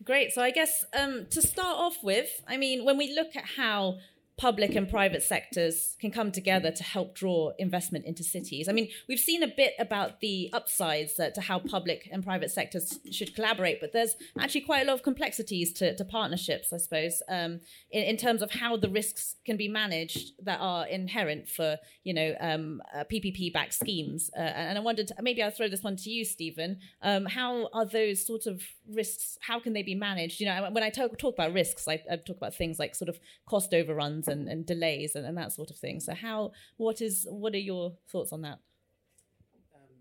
Great. 0.04 0.32
So, 0.32 0.42
I 0.42 0.52
guess 0.52 0.86
um, 0.98 1.28
to 1.32 1.42
start 1.42 1.78
off 1.78 1.98
with, 2.02 2.30
I 2.48 2.56
mean, 2.58 2.86
when 2.86 2.98
we 2.98 3.14
look 3.14 3.36
at 3.36 3.44
how 3.58 3.98
public 4.38 4.76
and 4.76 4.88
private 4.88 5.24
sectors 5.24 5.96
can 6.00 6.12
come 6.12 6.32
together 6.32 6.70
to 6.70 6.84
help 6.84 7.16
draw 7.16 7.52
investment 7.58 8.06
into 8.06 8.24
cities. 8.24 8.70
I 8.70 8.72
mean, 8.72 8.88
we've 9.08 9.20
seen 9.20 9.42
a 9.42 9.48
bit 9.48 9.74
about 9.80 10.20
the 10.20 10.52
upsides 10.54 11.20
uh, 11.20 11.32
to 11.32 11.42
how 11.42 11.58
public 11.58 12.08
and 12.12 12.24
private 12.24 12.52
sectors 12.52 13.00
should 13.12 13.34
collaborate, 13.34 13.82
but 13.82 13.94
there's 13.94 14.16
actually 14.40 14.62
quite 14.62 14.84
a 14.84 14.86
lot 14.86 14.94
of 14.94 15.02
complexities 15.02 15.74
to, 15.74 15.96
to 15.96 16.06
partnerships, 16.06 16.72
I 16.72 16.78
suppose, 16.78 17.24
um, 17.28 17.62
in, 17.90 18.04
in, 18.04 18.18
terms 18.18 18.44
of 18.44 18.52
how 18.52 18.78
the 18.78 18.90
risks 18.90 19.36
can 19.44 19.58
be 19.58 19.68
managed 19.68 20.34
that 20.44 20.60
are 20.62 20.86
inherent 20.86 21.50
for, 21.50 21.78
you 22.04 22.14
know, 22.14 22.36
um, 22.40 22.82
uh, 22.96 23.06
PPP-backed 23.12 23.74
schemes. 23.74 24.30
Uh, 24.38 24.42
and 24.42 24.78
I 24.78 24.82
wondered, 24.82 25.12
maybe 25.20 25.42
I'll 25.42 25.50
throw 25.50 25.68
this 25.68 25.82
one 25.82 25.96
to 25.98 26.12
you, 26.12 26.24
Steven. 26.24 26.78
Um, 27.02 27.26
how 27.26 27.70
are 27.74 27.86
those 27.86 28.26
sort 28.26 28.46
of 28.46 28.62
risks, 28.88 29.40
how 29.42 29.60
can 29.60 29.74
they 29.74 29.84
be 29.84 29.96
managed? 29.96 30.40
You 30.40 30.46
know, 30.46 30.70
when 30.72 30.84
I 30.84 30.92
talk, 30.92 31.18
talk 31.18 31.34
about 31.34 31.54
risks, 31.54 31.88
I, 31.88 32.04
I 32.12 32.18
talk 32.18 32.38
about 32.38 32.54
things 32.54 32.78
like 32.78 32.94
sort 32.94 33.10
of 33.10 33.20
cost 33.48 33.74
overruns 33.74 34.27
and, 34.28 34.48
and 34.48 34.66
delays 34.66 35.16
and, 35.16 35.26
and, 35.26 35.38
that 35.38 35.52
sort 35.52 35.70
of 35.70 35.78
thing. 35.78 36.00
So 36.00 36.14
how 36.14 36.52
what 36.78 37.02
is 37.02 37.28
what 37.30 37.54
are 37.54 37.60
your 37.60 37.94
thoughts 38.12 38.32
on 38.32 38.42
that? 38.42 38.60
Um, 39.76 39.96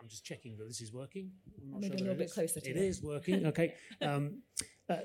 I'm 0.00 0.08
just 0.08 0.24
checking 0.24 0.56
that 0.58 0.66
this 0.66 0.80
is 0.80 0.92
working. 0.92 1.30
Maybe 1.62 1.96
sure 1.96 1.96
a 1.96 2.00
little 2.00 2.14
bit 2.14 2.26
is. 2.26 2.32
closer 2.32 2.60
to 2.60 2.70
it. 2.70 2.76
It 2.76 2.82
is 2.82 3.02
working. 3.02 3.46
Okay. 3.46 3.74
um, 4.02 4.42
uh, 4.88 4.96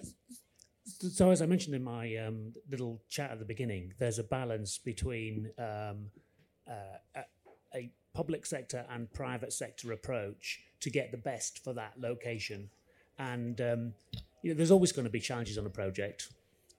so 0.86 1.32
as 1.32 1.41
I 1.41 1.45
mentioned 1.45 1.75
in 1.75 1.84
my 1.84 2.15
um, 2.17 2.54
little 2.69 3.01
chat 3.10 3.32
at 3.32 3.39
the 3.39 3.45
beginning, 3.45 3.93
there's 3.99 4.19
a 4.19 4.23
balance 4.23 4.78
between 4.78 5.51
um, 5.58 6.12
uh, 6.69 6.97
a, 7.15 7.23
a 7.75 7.91
public 8.13 8.45
sector 8.45 8.86
and 8.89 9.12
private 9.12 9.51
sector 9.51 9.91
approach 9.91 10.62
to 10.80 10.89
get 10.89 11.12
the 11.12 11.17
best 11.17 11.63
for 11.63 11.73
that 11.73 11.93
location. 11.99 12.69
And 13.17 13.60
um, 13.62 13.93
you 14.41 14.51
know, 14.51 14.58
there's 14.58 14.71
always 14.71 14.91
going 14.91 15.06
to 15.06 15.12
be 15.12 15.19
challenges 15.19 15.58
on 15.58 15.65
a 15.65 15.69
project 15.69 16.30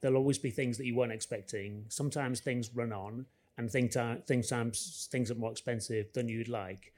there'll 0.07 0.19
always 0.19 0.39
be 0.39 0.51
things 0.51 0.79
that 0.79 0.87
you 0.87 0.95
weren't 0.95 1.11
expecting. 1.11 1.85
Sometimes 1.89 2.39
things 2.39 2.71
run 2.73 2.93
on, 2.93 3.27
and 3.59 3.69
things 3.69 3.97
are, 3.97 4.19
things 4.27 4.53
things 5.11 5.33
are 5.33 5.35
more 5.35 5.51
expensive 5.51 6.13
than 6.13 6.29
you'd 6.29 6.49
like. 6.49 6.93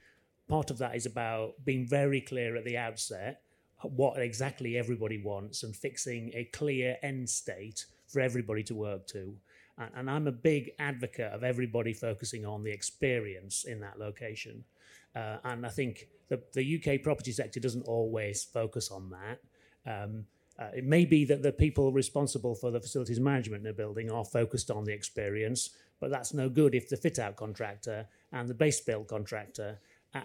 Part 0.47 0.69
of 0.69 0.77
that 0.77 0.95
is 0.95 1.07
about 1.07 1.53
being 1.65 1.87
very 1.87 2.21
clear 2.21 2.55
at 2.55 2.65
the 2.65 2.77
outset 2.77 3.41
what 3.81 4.19
exactly 4.19 4.77
everybody 4.77 5.17
wants 5.17 5.63
and 5.63 5.75
fixing 5.75 6.29
a 6.35 6.43
clear 6.43 6.97
end 7.01 7.27
state 7.27 7.87
for 8.05 8.19
everybody 8.19 8.61
to 8.61 8.75
work 8.75 9.07
to. 9.07 9.33
And, 9.79 9.89
and 9.95 10.11
I'm 10.11 10.27
a 10.27 10.31
big 10.31 10.71
advocate 10.77 11.33
of 11.33 11.43
everybody 11.43 11.93
focusing 11.93 12.45
on 12.45 12.63
the 12.63 12.71
experience 12.71 13.63
in 13.63 13.79
that 13.79 13.97
location. 13.97 14.65
Uh, 15.15 15.37
and 15.45 15.65
I 15.65 15.69
think 15.69 16.09
the, 16.27 16.39
the 16.53 16.79
UK 16.79 17.01
property 17.01 17.31
sector 17.31 17.59
doesn't 17.59 17.87
always 17.87 18.43
focus 18.43 18.91
on 18.91 19.11
that. 19.11 19.39
Um, 20.03 20.25
uh, 20.59 20.69
it 20.75 20.83
may 20.83 21.05
be 21.05 21.23
that 21.25 21.41
the 21.41 21.51
people 21.51 21.91
responsible 21.91 22.53
for 22.53 22.69
the 22.69 22.81
facilities 22.81 23.19
management 23.19 23.63
in 23.65 23.69
a 23.69 23.73
building 23.73 24.11
are 24.11 24.25
focused 24.25 24.69
on 24.69 24.83
the 24.83 24.93
experience, 24.93 25.69
but 25.99 26.09
that's 26.09 26.33
no 26.33 26.49
good 26.49 26.75
if 26.75 26.89
the 26.89 26.97
fit 26.97 27.17
out 27.17 27.35
contractor 27.35 28.05
and 28.33 28.49
the 28.49 28.53
base 28.53 28.81
build 28.81 29.07
contractor 29.07 29.79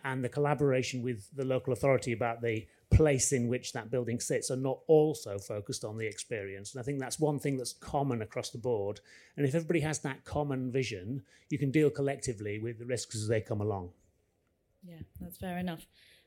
and 0.04 0.24
the 0.24 0.28
collaboration 0.28 1.02
with 1.02 1.28
the 1.36 1.44
local 1.44 1.72
authority 1.72 2.12
about 2.12 2.40
the 2.40 2.66
place 2.90 3.32
in 3.32 3.48
which 3.48 3.72
that 3.72 3.90
building 3.90 4.18
sits 4.18 4.50
are 4.50 4.56
not 4.56 4.78
also 4.86 5.38
focused 5.38 5.84
on 5.84 5.98
the 5.98 6.06
experience. 6.06 6.74
And 6.74 6.80
I 6.80 6.84
think 6.84 7.00
that's 7.00 7.20
one 7.20 7.38
thing 7.38 7.56
that's 7.56 7.74
common 7.74 8.22
across 8.22 8.50
the 8.50 8.58
board. 8.58 9.00
And 9.36 9.46
if 9.46 9.54
everybody 9.54 9.80
has 9.80 9.98
that 10.00 10.24
common 10.24 10.72
vision, 10.72 11.22
you 11.50 11.58
can 11.58 11.70
deal 11.70 11.90
collectively 11.90 12.58
with 12.58 12.78
the 12.78 12.86
risks 12.86 13.14
as 13.14 13.28
they 13.28 13.40
come 13.40 13.60
along. 13.60 13.90
Yeah, 14.82 15.00
that's 15.20 15.36
fair 15.36 15.58
enough. 15.58 15.86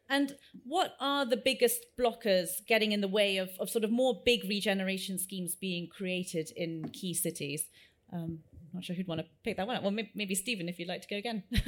And 0.09 0.35
what 0.63 0.95
are 0.99 1.25
the 1.25 1.37
biggest 1.37 1.85
blockers 1.99 2.65
getting 2.65 2.91
in 2.91 3.01
the 3.01 3.07
way 3.07 3.37
of, 3.37 3.49
of 3.59 3.69
sort 3.69 3.83
of 3.83 3.91
more 3.91 4.21
big 4.25 4.43
regeneration 4.47 5.19
schemes 5.19 5.55
being 5.55 5.87
created 5.87 6.51
in 6.55 6.89
key 6.89 7.13
cities? 7.13 7.67
Um, 8.13 8.39
I'm 8.53 8.69
not 8.73 8.85
sure 8.85 8.95
who'd 8.95 9.07
want 9.07 9.21
to 9.21 9.27
pick 9.43 9.57
that 9.57 9.67
one 9.67 9.75
up. 9.75 9.83
Well, 9.83 9.91
maybe, 9.91 10.11
maybe 10.15 10.35
Steven, 10.35 10.69
if 10.69 10.79
you'd 10.79 10.87
like 10.87 11.01
to 11.01 11.07
go 11.07 11.17
again. 11.17 11.43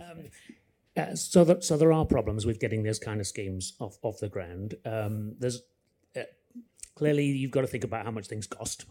um, 0.00 0.24
yeah, 0.96 1.14
so, 1.14 1.44
that, 1.44 1.64
so 1.64 1.76
there 1.76 1.92
are 1.92 2.04
problems 2.04 2.44
with 2.44 2.60
getting 2.60 2.82
those 2.82 2.98
kind 2.98 3.20
of 3.20 3.26
schemes 3.26 3.74
off, 3.80 3.96
off 4.02 4.18
the 4.18 4.28
ground. 4.28 4.74
Um, 4.84 5.34
there's 5.38 5.62
uh, 6.14 6.22
clearly 6.94 7.24
you've 7.24 7.50
got 7.50 7.62
to 7.62 7.66
think 7.66 7.84
about 7.84 8.04
how 8.04 8.10
much 8.10 8.26
things 8.26 8.46
cost 8.46 8.84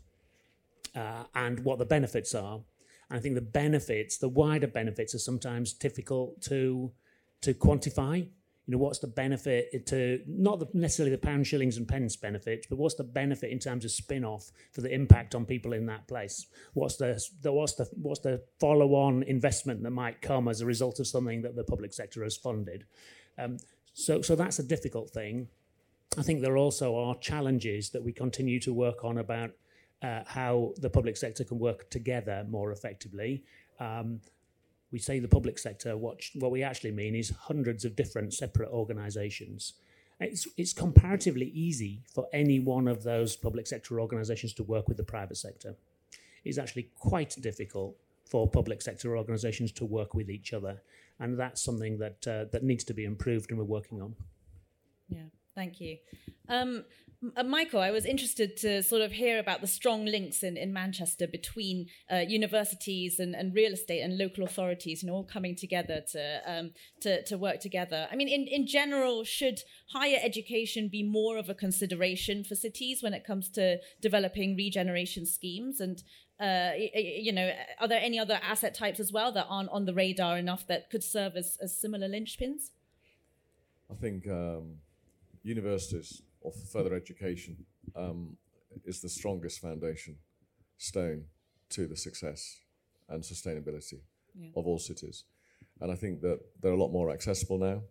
uh, 0.96 1.24
and 1.36 1.60
what 1.60 1.78
the 1.78 1.86
benefits 1.86 2.34
are. 2.34 2.62
And 3.10 3.20
I 3.20 3.22
think 3.22 3.36
the 3.36 3.42
benefits, 3.42 4.18
the 4.18 4.30
wider 4.30 4.68
benefits, 4.68 5.14
are 5.14 5.20
sometimes 5.20 5.74
difficult 5.74 6.42
to 6.44 6.92
to 7.42 7.54
quantify 7.54 8.28
you 8.66 8.72
know, 8.72 8.78
what's 8.78 9.00
the 9.00 9.08
benefit 9.08 9.86
to 9.88 10.22
not 10.28 10.60
the, 10.60 10.68
necessarily 10.74 11.16
the 11.16 11.22
pound, 11.22 11.46
shillings, 11.46 11.78
and 11.78 11.88
pence 11.88 12.16
benefits, 12.16 12.68
but 12.68 12.78
what's 12.78 12.96
the 12.96 13.04
benefit 13.04 13.52
in 13.52 13.60
terms 13.60 13.86
of 13.86 13.92
spin-off 13.92 14.52
for 14.72 14.82
the 14.82 14.94
impact 14.94 15.36
on 15.36 15.46
people 15.46 15.74
in 15.74 15.86
that 15.86 16.08
place? 16.08 16.48
What's 16.74 16.96
the, 16.98 17.22
the 17.42 17.52
what's 17.52 17.76
the 17.76 17.88
what's 18.02 18.22
the 18.22 18.42
follow-on 18.60 19.24
investment 19.24 19.84
that 19.84 19.92
might 19.92 20.22
come 20.22 20.48
as 20.48 20.62
a 20.62 20.66
result 20.66 21.00
of 21.00 21.08
something 21.08 21.44
that 21.44 21.56
the 21.56 21.64
public 21.64 21.94
sector 21.94 22.24
has 22.24 22.36
funded? 22.36 22.86
Um, 23.38 23.58
So, 23.98 24.22
so 24.22 24.36
that's 24.36 24.60
a 24.60 24.64
difficult 24.64 25.10
thing. 25.12 25.48
I 26.18 26.22
think 26.22 26.42
there 26.42 26.58
also 26.58 26.98
are 26.98 27.16
challenges 27.20 27.92
that 27.92 28.04
we 28.04 28.12
continue 28.12 28.60
to 28.60 28.74
work 28.74 29.06
on 29.06 29.18
about 29.18 29.52
uh, 30.02 30.24
how 30.28 30.74
the 30.82 30.90
public 30.90 31.16
sector 31.16 31.46
can 31.46 31.60
work 31.60 31.90
together 31.90 32.46
more 32.50 32.74
effectively. 32.74 33.44
Um, 33.80 34.20
we 34.92 35.00
say 35.00 35.20
the 35.20 35.28
public 35.28 35.58
sector, 35.58 35.98
what, 35.98 36.22
what 36.36 36.52
we 36.52 36.64
actually 36.64 36.92
mean 36.92 37.16
is 37.16 37.32
hundreds 37.32 37.86
of 37.86 37.96
different 37.96 38.34
separate 38.34 38.70
organisations. 38.70 39.74
It's, 40.20 40.48
it's 40.58 40.74
comparatively 40.74 41.48
easy 41.48 42.04
for 42.14 42.28
any 42.32 42.60
one 42.60 42.88
of 42.88 43.04
those 43.04 43.36
public 43.36 43.68
sector 43.68 44.00
organisations 44.00 44.54
to 44.54 44.64
work 44.64 44.88
with 44.88 44.98
the 44.98 45.04
private 45.04 45.38
sector. 45.38 45.76
It's 46.46 46.58
actually 46.58 46.90
quite 46.96 47.36
difficult 47.42 47.98
for 48.26 48.50
public 48.50 48.82
sector 48.82 49.18
organisations 49.18 49.72
to 49.74 49.86
work 49.86 50.14
with 50.14 50.30
each 50.30 50.54
other, 50.54 50.82
and 51.20 51.38
that's 51.38 51.62
something 51.62 51.98
that 52.00 52.28
uh, 52.28 52.46
that 52.52 52.64
needs 52.64 52.84
to 52.86 52.94
be 52.94 53.04
improved, 53.04 53.50
and 53.50 53.60
we're 53.60 53.66
working 53.66 54.02
on. 54.02 54.16
Yeah, 55.10 55.26
thank 55.56 55.80
you. 55.80 55.98
Um, 56.50 56.86
uh, 57.36 57.44
Michael, 57.44 57.80
I 57.80 57.92
was 57.92 58.06
interested 58.06 58.58
to 58.58 58.84
sort 58.84 59.02
of 59.02 59.12
hear 59.12 59.40
about 59.40 59.62
the 59.62 59.68
strong 59.68 60.06
links 60.06 60.44
in, 60.44 60.58
in 60.58 60.74
Manchester 60.74 61.28
between 61.28 61.88
uh, 62.12 62.18
universities 62.18 63.20
and, 63.20 63.36
and 63.36 63.56
real 63.56 63.74
estate 63.74 64.02
and 64.02 64.18
local 64.18 64.44
authorities, 64.44 65.02
you 65.02 65.08
know, 65.08 65.16
all 65.16 65.24
coming 65.24 65.56
together 65.56 66.02
to, 66.12 66.42
um, 66.46 66.72
to, 67.02 67.24
to 67.24 67.38
work 67.38 67.60
together. 67.60 68.08
I 68.12 68.16
mean, 68.16 68.28
in, 68.28 68.48
in 68.48 68.68
general, 68.68 69.24
should 69.24 69.62
higher 69.92 70.20
education 70.22 70.90
be 70.90 71.04
more 71.04 71.38
of 71.38 71.50
a 71.50 71.56
consideration 71.56 72.44
for 72.44 72.56
cities 72.56 73.02
when 73.02 73.14
it 73.14 73.26
comes 73.26 73.50
to 73.52 73.80
developing 74.02 74.56
regeneration 74.56 75.26
schemes? 75.26 75.80
And, 75.80 76.04
uh, 76.40 76.72
you 76.96 77.32
know, 77.32 77.52
are 77.80 77.88
there 77.88 78.02
any 78.02 78.20
other 78.20 78.40
asset 78.44 78.76
types 78.76 79.00
as 79.00 79.12
well 79.12 79.32
that 79.32 79.48
aren't 79.50 79.70
on 79.70 79.86
the 79.86 79.94
radar 79.94 80.38
enough 80.38 80.68
that 80.68 80.90
could 80.90 81.04
serve 81.04 81.36
as, 81.36 81.58
as 81.62 81.80
similar 81.80 82.08
linchpins? 82.08 82.72
I 83.90 83.94
think 83.96 84.28
um, 84.28 84.80
universities 85.46 86.24
or 86.42 86.52
further 86.74 86.94
education 86.96 87.56
um, 87.96 88.36
is 88.84 89.00
the 89.00 89.10
strongest 89.10 89.62
foundation 89.62 90.18
stone 90.78 91.24
to 91.70 91.88
the 91.88 91.96
success 91.96 92.60
and 93.10 93.24
sustainability 93.24 94.02
yeah. 94.38 94.50
of 94.56 94.66
all 94.66 94.80
cities. 94.80 95.24
And 95.80 95.92
I 95.92 95.96
think 95.96 96.22
that 96.22 96.40
they're 96.62 96.74
a 96.74 96.78
lot 96.78 96.92
more 96.92 97.12
accessible 97.12 97.58
now. 97.58 97.84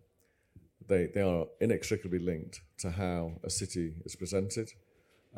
They, 0.87 1.07
they 1.13 1.21
are 1.21 1.45
inextricably 1.61 2.19
linked 2.19 2.61
to 2.79 2.91
how 2.91 3.39
a 3.43 3.49
city 3.49 3.93
is 4.05 4.15
presented, 4.15 4.71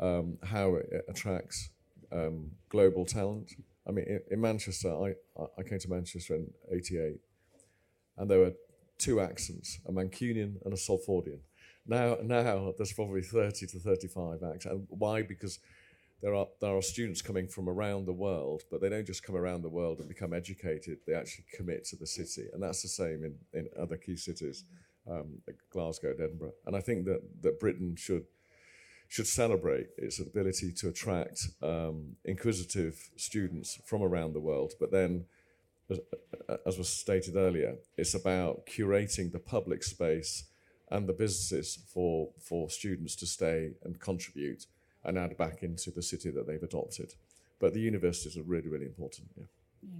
um, 0.00 0.38
how 0.42 0.74
it 0.74 1.04
attracts 1.08 1.70
um, 2.12 2.50
global 2.68 3.04
talent. 3.04 3.52
I 3.86 3.92
mean, 3.92 4.04
in, 4.06 4.20
in, 4.30 4.40
Manchester, 4.40 4.92
I, 4.92 5.14
I 5.58 5.62
came 5.62 5.78
to 5.78 5.88
Manchester 5.88 6.34
in 6.34 6.50
88, 6.70 7.20
and 8.18 8.30
there 8.30 8.40
were 8.40 8.52
two 8.98 9.20
accents, 9.20 9.78
a 9.86 9.92
Mancunian 9.92 10.56
and 10.64 10.74
a 10.74 10.76
Salfordian. 10.76 11.38
Now, 11.88 12.18
now 12.22 12.74
there's 12.76 12.92
probably 12.92 13.22
30 13.22 13.66
to 13.66 13.78
35 13.78 14.42
acts. 14.42 14.66
And 14.66 14.86
why? 14.90 15.22
Because 15.22 15.58
there 16.20 16.34
are 16.34 16.46
there 16.60 16.76
are 16.76 16.82
students 16.82 17.22
coming 17.22 17.48
from 17.48 17.68
around 17.68 18.04
the 18.04 18.12
world, 18.12 18.62
but 18.70 18.80
they 18.80 18.88
don't 18.88 19.06
just 19.06 19.22
come 19.22 19.36
around 19.36 19.62
the 19.62 19.68
world 19.68 19.98
and 19.98 20.08
become 20.08 20.34
educated. 20.34 20.98
They 21.06 21.14
actually 21.14 21.44
commit 21.56 21.84
to 21.86 21.96
the 21.96 22.06
city, 22.06 22.48
and 22.52 22.62
that's 22.62 22.82
the 22.82 22.88
same 22.88 23.24
in, 23.24 23.34
in 23.52 23.68
other 23.80 23.96
key 23.96 24.16
cities, 24.16 24.64
um, 25.08 25.38
like 25.46 25.56
Glasgow, 25.72 26.12
Edinburgh. 26.12 26.54
And 26.66 26.76
I 26.76 26.80
think 26.80 27.06
that 27.06 27.22
that 27.42 27.60
Britain 27.60 27.94
should 27.96 28.24
should 29.06 29.26
celebrate 29.26 29.86
its 29.96 30.20
ability 30.20 30.72
to 30.72 30.88
attract 30.88 31.48
um, 31.62 32.16
inquisitive 32.26 33.10
students 33.16 33.80
from 33.86 34.02
around 34.02 34.34
the 34.34 34.40
world. 34.40 34.74
But 34.78 34.90
then, 34.90 35.24
as, 35.88 36.00
as 36.66 36.76
was 36.76 36.88
stated 36.90 37.36
earlier, 37.36 37.76
it's 37.96 38.14
about 38.14 38.66
curating 38.66 39.32
the 39.32 39.38
public 39.38 39.82
space 39.84 40.44
and 40.90 41.08
the 41.08 41.12
businesses 41.12 41.78
for, 41.92 42.30
for 42.40 42.70
students 42.70 43.14
to 43.16 43.26
stay 43.26 43.72
and 43.84 44.00
contribute 44.00 44.66
and 45.04 45.18
add 45.18 45.36
back 45.36 45.62
into 45.62 45.90
the 45.90 46.02
city 46.02 46.30
that 46.30 46.46
they've 46.46 46.62
adopted. 46.62 47.14
But 47.58 47.74
the 47.74 47.80
universities 47.80 48.36
are 48.36 48.42
really, 48.42 48.68
really 48.68 48.86
important. 48.86 49.28
Yeah. 49.36 49.44
Yeah. 49.82 49.90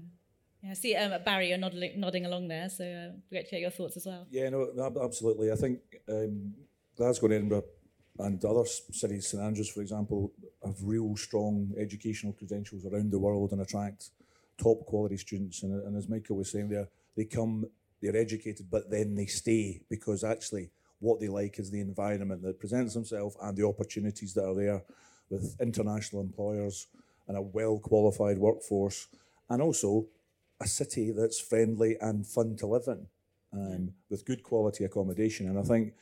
Yeah, 0.63 0.75
see, 0.75 0.97
um, 0.97 1.23
Barry, 1.25 1.51
you're 1.51 1.59
nodding, 1.59 2.01
nodding 2.01 2.27
along 2.27 2.49
there, 2.49 2.69
so 2.69 2.85
uh, 2.85 3.17
great 3.31 3.45
to 3.45 3.51
get 3.53 3.61
your 3.61 3.71
thoughts 3.71 3.97
as 3.97 4.07
well. 4.07 4.27
Yeah, 4.29 4.49
no, 4.49 4.69
absolutely. 5.01 5.53
I 5.53 5.55
think 5.55 5.79
um, 6.09 6.53
Glasgow 6.97 7.27
and 7.27 7.35
Edinburgh 7.35 7.65
and 8.19 8.45
other 8.45 8.65
cities, 8.65 9.29
St 9.29 9.41
Andrews, 9.41 9.69
for 9.69 9.83
example, 9.83 10.33
have 10.65 10.75
real 10.83 11.17
strong 11.17 11.73
educational 11.79 12.33
credentials 12.33 12.85
around 12.85 13.13
the 13.13 13.19
world 13.21 13.53
and 13.53 13.61
attract 13.61 14.11
top 14.61 14.85
quality 14.87 15.17
students. 15.17 15.63
And, 15.63 15.81
and 15.85 15.97
as 15.97 16.09
Michael 16.09 16.37
was 16.37 16.51
saying 16.51 16.71
there, 16.71 16.89
they 17.17 17.25
come, 17.25 17.67
they're 18.03 18.17
educated, 18.17 18.67
but 18.69 18.91
then 18.91 19.15
they 19.15 19.27
stay 19.27 19.81
because 19.89 20.25
actually 20.25 20.71
what 21.01 21.21
they 21.21 21.29
like 21.29 21.59
is 21.59 21.71
the 21.71 21.81
environment 21.81 22.43
that 22.43 22.59
presents 22.59 22.95
themselves 22.95 23.37
and 23.43 23.57
the 23.57 23.67
opportunities 23.67 24.35
that 24.35 24.45
are 24.45 24.55
there 24.55 24.83
with 25.31 25.57
international 25.61 26.23
employers 26.23 26.87
and 27.27 27.37
a 27.37 27.43
well 27.43 27.79
qualified 27.79 28.39
workforce, 28.39 29.09
and 29.51 29.61
also 29.61 30.07
a 30.61 30.67
city 30.67 31.11
that's 31.11 31.39
friendly 31.39 31.97
and 32.01 32.27
fun 32.27 32.57
to 32.57 32.67
live 32.67 32.85
in 32.87 33.07
um, 33.53 33.93
with 34.11 34.25
good 34.25 34.43
quality 34.43 34.85
accommodation. 34.85 35.49
And 35.49 35.59
I 35.59 35.63
think 35.63 35.95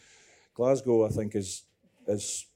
Glasgow, 0.54 1.04
I 1.04 1.10
think, 1.10 1.34
is 1.34 1.64
is 2.06 2.46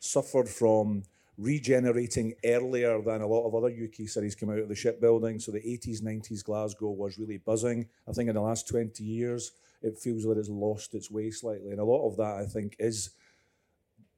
suffered 0.00 0.48
from 0.48 1.04
regenerating 1.36 2.34
earlier 2.44 3.00
than 3.00 3.22
a 3.22 3.26
lot 3.26 3.46
of 3.46 3.54
other 3.54 3.68
UK 3.68 4.08
cities 4.08 4.34
came 4.34 4.50
out 4.50 4.58
of 4.58 4.68
the 4.68 4.74
shipbuilding. 4.74 5.38
So 5.38 5.52
the 5.52 5.60
80s, 5.60 6.02
90s 6.02 6.44
Glasgow 6.44 6.90
was 6.90 7.16
really 7.16 7.38
buzzing. 7.38 7.86
I 8.08 8.12
think 8.12 8.28
in 8.28 8.34
the 8.34 8.40
last 8.40 8.66
20 8.68 9.04
years, 9.04 9.52
it 9.82 9.98
feels 9.98 10.24
like 10.24 10.36
it's 10.36 10.48
lost 10.48 10.94
its 10.94 11.10
way 11.10 11.30
slightly. 11.30 11.70
And 11.70 11.80
a 11.80 11.84
lot 11.84 12.08
of 12.08 12.16
that, 12.16 12.36
I 12.36 12.46
think, 12.46 12.76
is 12.78 13.10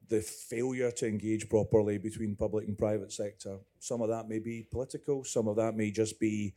the 0.09 0.21
failure 0.21 0.91
to 0.91 1.07
engage 1.07 1.47
properly 1.49 1.97
between 1.97 2.35
public 2.35 2.67
and 2.67 2.77
private 2.77 3.11
sector. 3.11 3.57
Some 3.79 4.01
of 4.01 4.09
that 4.09 4.27
may 4.27 4.39
be 4.39 4.67
political, 4.69 5.23
some 5.23 5.47
of 5.47 5.55
that 5.55 5.75
may 5.75 5.91
just 5.91 6.19
be 6.19 6.53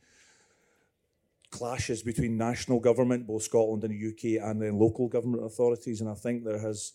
clashes 1.51 2.03
between 2.03 2.37
national 2.37 2.79
government, 2.79 3.25
both 3.27 3.43
Scotland 3.43 3.83
and 3.83 3.93
the 3.93 4.09
UK, 4.09 4.43
and 4.43 4.61
then 4.61 4.77
local 4.77 5.07
government 5.07 5.45
authorities. 5.45 6.01
And 6.01 6.09
I 6.09 6.15
think 6.15 6.43
there 6.43 6.59
has, 6.59 6.93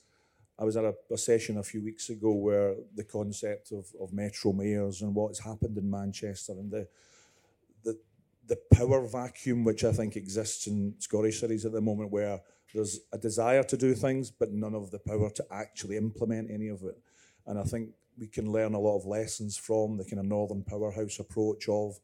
I 0.59 0.65
was 0.65 0.77
at 0.77 0.85
a, 0.85 0.95
a 1.11 1.17
session 1.17 1.57
a 1.57 1.63
few 1.63 1.83
weeks 1.83 2.11
ago 2.11 2.33
where 2.35 2.75
the 2.95 3.05
concept 3.05 3.73
of, 3.73 3.87
of 3.99 4.13
metro 4.13 4.53
mayors 4.53 5.01
and 5.01 5.15
what's 5.15 5.39
happened 5.39 5.79
in 5.79 5.91
Manchester 5.91 6.53
and 6.53 6.71
the 6.71 6.87
the 7.83 7.99
power 8.57 9.07
vacuum 9.07 9.65
which 9.65 9.85
I 9.85 9.93
think 9.93 10.17
exists 10.17 10.67
in 10.67 10.95
Scottish 10.99 11.41
cities 11.41 11.65
at 11.65 11.73
the 11.73 11.81
moment, 11.81 12.11
where 12.11 12.41
there's 12.75 13.01
a 13.13 13.19
desire 13.19 13.63
to 13.65 13.77
do 13.77 13.95
things, 13.95 14.31
but 14.31 14.53
none 14.53 14.75
of 14.75 14.91
the 14.91 14.99
power 14.99 15.31
to 15.31 15.45
actually 15.51 15.97
implement 15.97 16.51
any 16.51 16.69
of 16.69 16.83
it. 16.83 16.99
And 17.47 17.59
I 17.59 17.65
think 17.65 17.91
we 18.19 18.27
can 18.27 18.53
learn 18.53 18.75
a 18.75 18.81
lot 18.81 18.97
of 18.97 19.07
lessons 19.07 19.57
from 19.57 19.97
the 19.97 20.05
kind 20.05 20.21
of 20.21 20.27
Northern 20.27 20.63
Powerhouse 20.63 21.19
approach 21.19 21.69
of 21.69 21.99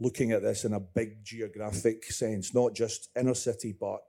looking 0.00 0.32
at 0.32 0.42
this 0.42 0.64
in 0.64 0.72
a 0.72 0.80
big 0.80 1.24
geographic 1.24 2.04
sense, 2.04 2.52
not 2.54 2.74
just 2.74 3.08
inner 3.16 3.34
city, 3.34 3.72
but 3.78 4.02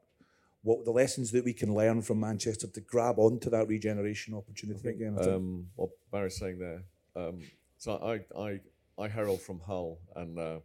what 0.63 0.83
the 0.83 0.91
lessons 0.91 1.31
that 1.31 1.45
we 1.45 1.53
can 1.53 1.73
learn 1.73 2.01
from 2.01 2.19
Manchester 2.19 2.67
to 2.67 2.81
grab 2.81 3.19
onto 3.19 3.51
that 3.51 3.67
regeneration 3.67 4.33
opportunity 4.33 4.79
think, 4.79 4.95
again. 4.95 5.17
Um, 5.21 5.67
what 5.75 5.91
Barry's 6.11 6.37
saying 6.37 6.57
there. 6.57 6.83
Um, 7.15 7.39
so 7.77 7.93
I, 7.93 8.39
I, 8.41 8.59
I 8.97 9.07
herald 9.07 9.41
from 9.41 9.59
Hull, 9.59 9.99
and 10.15 10.39
uh, 10.39 10.59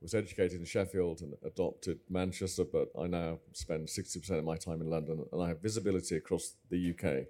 was 0.00 0.14
educated 0.14 0.60
in 0.60 0.66
Sheffield 0.66 1.22
and 1.22 1.34
adopted 1.44 1.98
Manchester, 2.08 2.64
but 2.64 2.88
I 2.98 3.06
now 3.06 3.38
spend 3.52 3.88
60% 3.88 4.30
of 4.38 4.44
my 4.44 4.56
time 4.56 4.80
in 4.80 4.90
London 4.90 5.24
and 5.32 5.42
I 5.42 5.48
have 5.48 5.62
visibility 5.62 6.16
across 6.16 6.54
the 6.70 6.90
UK. 6.90 7.26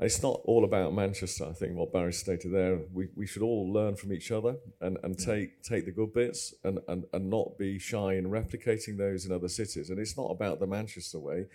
it's 0.00 0.22
not 0.22 0.40
all 0.44 0.64
about 0.64 0.94
Manchester, 0.94 1.46
I 1.48 1.52
think, 1.52 1.76
what 1.76 1.92
Barry 1.92 2.12
stated 2.12 2.52
there. 2.52 2.80
We, 2.92 3.08
we 3.14 3.26
should 3.26 3.42
all 3.42 3.70
learn 3.72 3.96
from 3.96 4.12
each 4.12 4.30
other 4.30 4.56
and, 4.80 4.98
and 5.02 5.18
take, 5.18 5.62
take 5.62 5.84
the 5.84 5.92
good 5.92 6.12
bits 6.12 6.54
and, 6.64 6.78
and, 6.88 7.04
and 7.12 7.28
not 7.28 7.58
be 7.58 7.78
shy 7.78 8.14
in 8.14 8.26
replicating 8.26 8.96
those 8.96 9.26
in 9.26 9.32
other 9.32 9.48
cities. 9.48 9.90
And 9.90 9.98
it's 9.98 10.16
not 10.16 10.30
about 10.30 10.58
the 10.58 10.66
Manchester 10.66 11.18
way. 11.18 11.46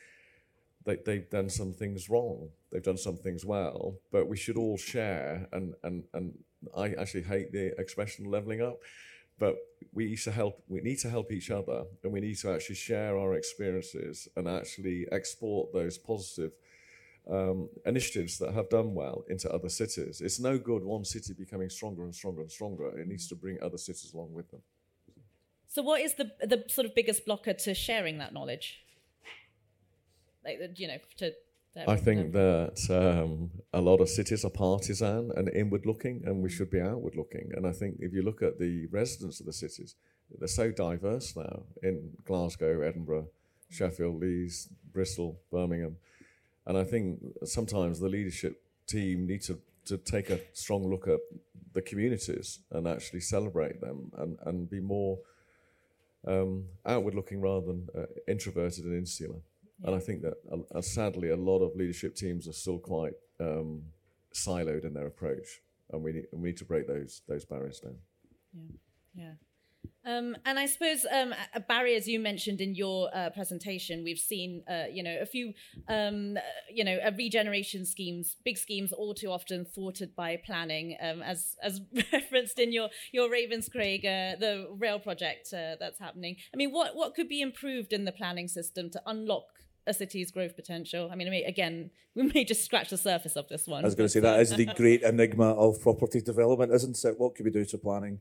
They, 0.86 0.98
they've 1.06 1.30
done 1.30 1.50
some 1.50 1.74
things 1.74 2.10
wrong, 2.10 2.50
they've 2.72 2.82
done 2.82 2.98
some 2.98 3.18
things 3.18 3.44
well, 3.44 3.96
but 4.12 4.30
we 4.30 4.38
should 4.38 4.58
all 4.58 4.78
share. 4.78 5.48
And, 5.52 5.74
and, 5.84 6.04
and 6.14 6.38
I 6.76 6.92
actually 6.92 7.24
hate 7.24 7.52
the 7.52 7.78
expression 7.80 8.26
levelling 8.26 8.62
up 8.62 8.80
but 9.40 9.56
we 9.94 10.06
need 10.06 10.20
to 10.20 10.32
help 10.32 10.62
we 10.68 10.82
need 10.82 11.00
to 11.00 11.10
help 11.10 11.32
each 11.32 11.50
other 11.50 11.84
and 12.04 12.14
we 12.14 12.20
need 12.20 12.38
to 12.38 12.52
actually 12.52 12.76
share 12.76 13.18
our 13.18 13.34
experiences 13.34 14.28
and 14.36 14.48
actually 14.48 15.08
export 15.12 15.74
those 15.74 15.98
positive 15.98 16.52
um, 17.30 17.70
initiatives 17.86 18.38
that 18.40 18.54
have 18.54 18.70
done 18.70 18.94
well 18.94 19.24
into 19.30 19.52
other 19.52 19.70
cities. 19.70 20.22
It's 20.22 20.40
no 20.40 20.58
good 20.58 20.84
one 20.84 21.06
city 21.06 21.34
becoming 21.34 21.70
stronger 21.70 22.04
and 22.04 22.14
stronger 22.14 22.42
and 22.42 22.52
stronger. 22.52 22.88
It 23.00 23.08
needs 23.08 23.28
to 23.28 23.36
bring 23.36 23.58
other 23.62 23.78
cities 23.78 24.14
along 24.14 24.34
with 24.34 24.50
them. 24.52 24.62
So 25.68 25.84
what 25.84 26.02
is 26.02 26.16
the 26.16 26.32
the 26.42 26.66
sort 26.68 26.86
of 26.86 26.96
biggest 26.96 27.26
blocker 27.26 27.54
to 27.54 27.74
sharing 27.74 28.18
that 28.18 28.34
knowledge? 28.34 28.80
Like 30.44 30.60
you 30.76 30.88
know 30.88 30.98
to 31.18 31.34
I 31.88 31.96
think 31.96 32.34
that 32.34 32.80
um, 32.90 33.52
a 33.74 33.80
lot 33.80 34.02
of 34.02 34.10
cities 34.10 34.44
are 34.44 34.50
partisan 34.50 35.32
and 35.36 35.50
inward 35.50 35.86
looking, 35.86 36.24
and 36.26 36.42
we 36.42 36.50
should 36.50 36.70
be 36.72 36.82
outward 36.82 37.16
looking. 37.16 37.52
And 37.56 37.66
I 37.66 37.72
think 37.72 37.98
if 38.00 38.12
you 38.12 38.22
look 38.22 38.42
at 38.42 38.60
the 38.60 38.88
residents 38.88 39.40
of 39.40 39.46
the 39.46 39.54
cities, 39.54 39.96
they're 40.38 40.48
so 40.48 40.72
diverse 40.72 41.36
now 41.36 41.64
in 41.82 42.12
Glasgow, 42.26 42.82
Edinburgh, 42.82 43.28
Sheffield, 43.70 44.20
Leeds, 44.20 44.70
Bristol, 44.92 45.40
Birmingham, 45.52 45.98
and 46.66 46.78
I 46.78 46.84
think 46.84 47.20
sometimes 47.46 48.00
the 48.00 48.10
leadership 48.10 48.62
team 48.88 49.28
need 49.28 49.42
to 49.44 49.60
to 49.86 49.98
take 49.98 50.30
a 50.30 50.40
strong 50.54 50.88
look 50.88 51.08
at 51.08 51.20
the 51.74 51.82
communities 51.82 52.60
and 52.72 52.88
actually 52.88 53.22
celebrate 53.22 53.80
them 53.82 54.12
and 54.18 54.38
and 54.46 54.70
be 54.70 54.80
more 54.80 55.20
um, 56.28 56.66
outward 56.86 57.16
looking 57.16 57.42
rather 57.42 57.66
than 57.66 57.88
uh, 57.98 58.06
introverted 58.28 58.86
and 58.86 58.96
insular. 58.96 59.40
And 59.84 59.96
I 59.96 60.00
think 60.00 60.22
that 60.24 60.34
uh, 60.76 60.82
sadly 60.82 61.30
a 61.30 61.38
lot 61.38 61.60
of 61.60 61.76
leadership 61.76 62.16
teams 62.16 62.48
are 62.48 62.54
still 62.54 62.80
quite 62.80 63.14
um, 63.40 63.84
siloed 64.34 64.86
in 64.86 64.94
their 64.94 65.08
approach, 65.08 65.62
and 65.92 66.04
we 66.04 66.12
need, 66.12 66.26
and 66.32 66.42
we 66.42 66.50
need 66.50 66.58
to 66.58 66.66
break 66.66 66.88
those 66.88 67.22
those 67.28 67.46
barriers 67.46 67.80
down. 67.80 67.96
Yeah, 68.54 69.24
yeah. 69.24 69.32
Um, 70.06 70.36
and 70.46 70.58
I 70.58 70.66
suppose 70.66 71.06
um, 71.12 71.36
a 71.54 71.60
barrier, 71.60 71.98
as 71.98 72.08
you 72.08 72.20
mentioned 72.20 72.62
in 72.62 72.74
your 72.74 73.10
uh, 73.14 73.30
presentation, 73.30 74.04
we've 74.04 74.18
seen, 74.18 74.64
uh, 74.70 74.86
you 74.92 75.04
know, 75.04 75.18
a 75.22 75.26
few, 75.26 75.54
um, 75.88 76.38
you 76.74 76.84
know, 76.84 76.98
regeneration 77.18 77.86
schemes, 77.86 78.38
big 78.44 78.58
schemes, 78.58 78.92
all 78.94 79.14
too 79.14 79.30
often 79.30 79.66
thwarted 79.66 80.16
by 80.16 80.38
planning, 80.46 80.98
um, 81.02 81.22
as 81.22 81.56
as 81.62 81.82
referenced 82.14 82.60
in 82.60 82.72
your 82.72 82.90
your 83.12 83.30
Ravenscraig, 83.30 84.00
uh, 84.00 84.40
the 84.40 84.68
rail 84.78 85.00
project 85.00 85.54
uh, 85.54 85.76
that's 85.80 86.00
happening. 86.00 86.38
I 86.54 86.58
mean, 86.58 86.72
what 86.72 86.96
what 86.96 87.14
could 87.14 87.30
be 87.30 87.42
improved 87.42 87.94
in 87.94 88.06
the 88.06 88.12
planning 88.12 88.48
system 88.48 88.90
to 88.92 89.02
unlock 89.06 89.46
a 89.88 89.94
city's 89.94 90.32
growth 90.32 90.56
potential? 90.56 91.10
I 91.12 91.16
mean, 91.16 91.28
I 91.28 91.32
mean, 91.32 91.46
again, 91.46 91.92
we 92.16 92.24
may 92.24 92.44
just 92.44 92.66
scratch 92.66 92.90
the 92.90 92.98
surface 92.98 93.36
of 93.36 93.48
this 93.48 93.68
one. 93.68 93.84
I 93.84 93.88
was 93.88 93.96
going 93.96 94.06
to 94.06 94.12
say 94.12 94.20
that 94.20 94.40
is 94.40 94.52
the 94.52 94.66
great 94.66 95.04
enigma 95.04 95.52
of 95.54 95.82
property 95.82 96.22
development, 96.22 96.74
isn't 96.74 97.04
it? 97.04 97.20
What 97.20 97.36
could 97.36 97.46
we 97.46 97.52
do 97.52 97.66
to 97.66 97.78
planning? 97.78 98.20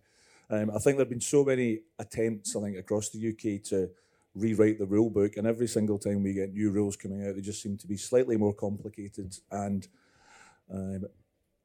Um, 0.51 0.71
I 0.71 0.79
think 0.79 0.97
there 0.97 1.05
have 1.05 1.11
been 1.11 1.21
so 1.21 1.45
many 1.45 1.81
attempts, 1.99 2.57
I 2.57 2.61
think, 2.63 2.79
across 2.79 3.11
the 3.11 3.29
UK 3.29 3.63
to 3.65 3.91
rewrite 4.35 4.79
the 4.79 4.87
rule 4.87 5.11
book, 5.11 5.37
and 5.37 5.47
every 5.47 5.67
single 5.67 5.99
time 5.99 6.23
we 6.23 6.33
get 6.33 6.53
new 6.53 6.71
rules 6.71 6.97
coming 6.97 7.27
out, 7.27 7.35
they 7.35 7.41
just 7.41 7.63
seem 7.63 7.77
to 7.79 7.87
be 7.87 7.97
slightly 7.97 8.37
more 8.37 8.55
complicated 8.55 9.37
and 9.51 9.89
um, 10.73 11.05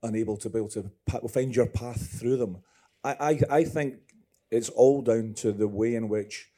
unable 0.01 0.37
to 0.37 0.49
be 0.49 0.59
able 0.59 0.69
to 0.69 0.89
find 1.29 1.55
your 1.55 1.67
path 1.67 2.19
through 2.19 2.37
them. 2.37 2.57
I, 3.03 3.15
I, 3.19 3.57
I 3.57 3.63
think 3.63 3.95
it's 4.51 4.69
all 4.69 5.01
down 5.01 5.33
to 5.35 5.51
the 5.51 5.67
way 5.67 5.95
in 5.95 6.09
which 6.09 6.49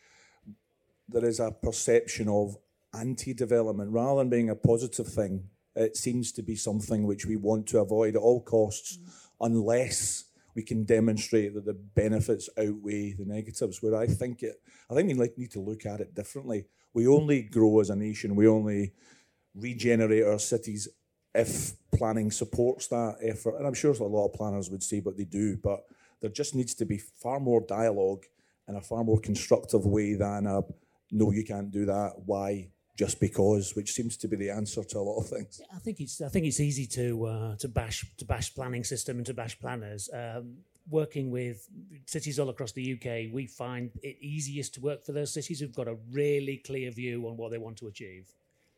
there 1.07 1.25
is 1.25 1.39
a 1.39 1.51
perception 1.51 2.27
of 2.27 2.57
anti-development 2.95 3.91
rather 3.91 4.19
than 4.19 4.29
being 4.29 4.49
a 4.49 4.55
positive 4.55 5.07
thing. 5.07 5.49
It 5.75 5.97
seems 5.97 6.31
to 6.33 6.41
be 6.41 6.55
something 6.55 7.05
which 7.05 7.25
we 7.25 7.35
want 7.35 7.67
to 7.67 7.79
avoid 7.79 8.15
at 8.15 8.21
all 8.21 8.41
costs, 8.41 8.97
unless 9.41 10.25
we 10.55 10.63
can 10.63 10.85
demonstrate 10.85 11.53
that 11.53 11.65
the 11.65 11.73
benefits 11.73 12.49
outweigh 12.57 13.11
the 13.13 13.25
negatives. 13.25 13.83
Where 13.83 13.95
I 13.95 14.07
think 14.07 14.41
it, 14.41 14.55
I 14.89 14.93
think 14.93 15.09
we 15.09 15.29
need 15.37 15.51
to 15.51 15.59
look 15.59 15.85
at 15.85 15.99
it 15.99 16.15
differently. 16.15 16.65
We 16.93 17.07
only 17.07 17.41
grow 17.43 17.81
as 17.81 17.89
a 17.89 17.95
nation. 17.95 18.35
We 18.35 18.47
only 18.47 18.93
regenerate 19.53 20.23
our 20.23 20.39
cities 20.39 20.87
if 21.33 21.73
planning 21.93 22.31
supports 22.31 22.87
that 22.87 23.17
effort. 23.21 23.57
And 23.57 23.67
I'm 23.67 23.73
sure 23.73 23.91
a 23.91 24.03
lot 24.03 24.27
of 24.27 24.33
planners 24.33 24.69
would 24.69 24.83
say, 24.83 25.01
but 25.01 25.17
they 25.17 25.25
do. 25.25 25.57
But 25.57 25.81
there 26.21 26.29
just 26.29 26.55
needs 26.55 26.73
to 26.75 26.85
be 26.85 26.97
far 26.97 27.41
more 27.41 27.59
dialogue 27.59 28.23
in 28.69 28.75
a 28.75 28.81
far 28.81 29.03
more 29.03 29.19
constructive 29.19 29.85
way 29.85 30.13
than 30.13 30.47
a 30.47 30.61
no, 31.11 31.31
you 31.31 31.43
can't 31.43 31.69
do 31.69 31.85
that. 31.85 32.13
Why? 32.25 32.69
Just 32.95 33.19
because, 33.19 33.75
which 33.75 33.91
seems 33.91 34.15
to 34.17 34.27
be 34.27 34.35
the 34.37 34.49
answer 34.49 34.83
to 34.83 34.99
a 34.99 35.01
lot 35.01 35.19
of 35.19 35.27
things. 35.27 35.61
I 35.73 35.79
think 35.79 35.99
it's 35.99 36.21
I 36.21 36.29
think 36.29 36.45
it's 36.45 36.59
easy 36.59 36.85
to 36.87 37.25
uh, 37.25 37.55
to 37.57 37.67
bash 37.67 38.05
to 38.17 38.25
bash 38.25 38.53
planning 38.53 38.83
system 38.83 39.17
and 39.17 39.25
to 39.25 39.33
bash 39.33 39.59
planners. 39.59 40.09
Um, 40.13 40.57
working 40.89 41.31
with 41.31 41.67
cities 42.05 42.39
all 42.39 42.49
across 42.49 42.71
the 42.71 42.93
UK, 42.93 43.33
we 43.33 43.47
find 43.47 43.91
it 44.03 44.17
easiest 44.21 44.75
to 44.75 44.81
work 44.81 45.03
for 45.03 45.13
those 45.13 45.33
cities 45.33 45.59
who've 45.59 45.73
got 45.73 45.87
a 45.87 45.97
really 46.11 46.57
clear 46.57 46.91
view 46.91 47.27
on 47.27 47.37
what 47.37 47.51
they 47.51 47.57
want 47.57 47.77
to 47.77 47.87
achieve. 47.87 48.29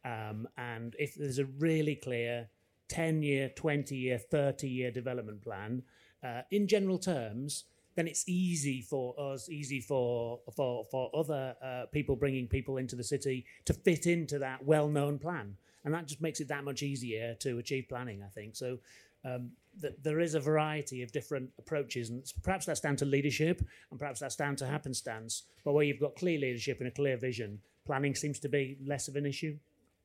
Um, 0.05 0.47
and 0.57 0.95
if 0.97 1.15
there's 1.15 1.39
a 1.39 1.45
really 1.45 1.95
clear 1.95 2.47
10 2.87 3.23
year, 3.23 3.49
20 3.49 3.95
year, 3.95 4.17
30 4.17 4.69
year 4.69 4.89
development 4.89 5.41
plan, 5.41 5.83
uh, 6.23 6.41
in 6.49 6.67
general 6.67 6.97
terms, 6.97 7.65
then 7.97 8.07
it's 8.07 8.29
easy 8.29 8.81
for 8.81 9.15
us, 9.19 9.49
easy 9.49 9.81
for 9.81 10.39
for 10.55 10.85
for 10.91 11.09
other 11.13 11.55
uh, 11.61 11.87
people 11.91 12.15
bringing 12.15 12.47
people 12.47 12.77
into 12.77 12.95
the 12.95 13.03
city 13.03 13.43
to 13.65 13.73
fit 13.73 14.05
into 14.05 14.37
that 14.37 14.63
well-known 14.63 15.17
plan, 15.17 15.57
and 15.83 15.93
that 15.93 16.05
just 16.05 16.21
makes 16.21 16.39
it 16.39 16.47
that 16.47 16.63
much 16.63 16.83
easier 16.83 17.35
to 17.39 17.57
achieve 17.57 17.87
planning. 17.89 18.21
I 18.23 18.29
think 18.29 18.55
so. 18.55 18.77
Um, 19.25 19.49
that 19.81 20.03
there 20.03 20.19
is 20.19 20.35
a 20.35 20.39
variety 20.39 21.01
of 21.01 21.11
different 21.11 21.49
approaches, 21.57 22.09
and 22.11 22.23
perhaps 22.43 22.65
that's 22.67 22.79
down 22.79 22.95
to 22.97 23.05
leadership, 23.05 23.65
and 23.89 23.99
perhaps 23.99 24.19
that's 24.19 24.35
down 24.35 24.55
to 24.57 24.67
happenstance. 24.67 25.43
But 25.65 25.73
where 25.73 25.83
you've 25.83 25.99
got 25.99 26.15
clear 26.15 26.39
leadership 26.39 26.77
and 26.79 26.87
a 26.87 26.91
clear 26.91 27.17
vision, 27.17 27.59
planning 27.85 28.13
seems 28.13 28.39
to 28.39 28.49
be 28.49 28.77
less 28.85 29.07
of 29.07 29.15
an 29.15 29.25
issue. 29.25 29.57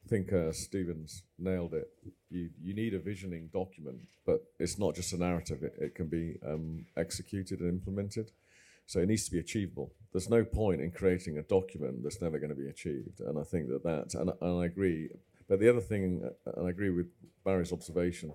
I 0.04 0.08
think 0.08 0.32
uh, 0.32 0.52
Stevens 0.52 1.22
nailed 1.38 1.74
it. 1.74 1.88
You 2.30 2.50
you 2.60 2.74
need 2.74 2.94
a 2.94 2.98
visioning 2.98 3.48
document, 3.52 4.00
but 4.26 4.42
it's 4.58 4.78
not 4.78 4.94
just 4.94 5.12
a 5.12 5.16
narrative. 5.16 5.62
It, 5.62 5.74
it 5.78 5.94
can 5.94 6.08
be 6.08 6.38
um, 6.46 6.86
executed 6.96 7.60
and 7.60 7.68
implemented. 7.68 8.30
So 8.86 9.00
it 9.00 9.08
needs 9.08 9.24
to 9.26 9.30
be 9.30 9.38
achievable. 9.38 9.92
There's 10.12 10.28
no 10.28 10.44
point 10.44 10.80
in 10.80 10.90
creating 10.90 11.38
a 11.38 11.42
document 11.42 12.02
that's 12.02 12.20
never 12.20 12.38
going 12.38 12.50
to 12.50 12.56
be 12.56 12.68
achieved. 12.68 13.20
And 13.20 13.38
I 13.38 13.44
think 13.44 13.68
that 13.68 13.84
that, 13.84 14.14
and, 14.14 14.32
and 14.40 14.62
I 14.62 14.66
agree. 14.66 15.08
But 15.48 15.60
the 15.60 15.68
other 15.68 15.80
thing, 15.80 16.22
uh, 16.24 16.52
and 16.56 16.66
I 16.66 16.70
agree 16.70 16.90
with 16.90 17.06
Barry's 17.44 17.72
observation, 17.72 18.32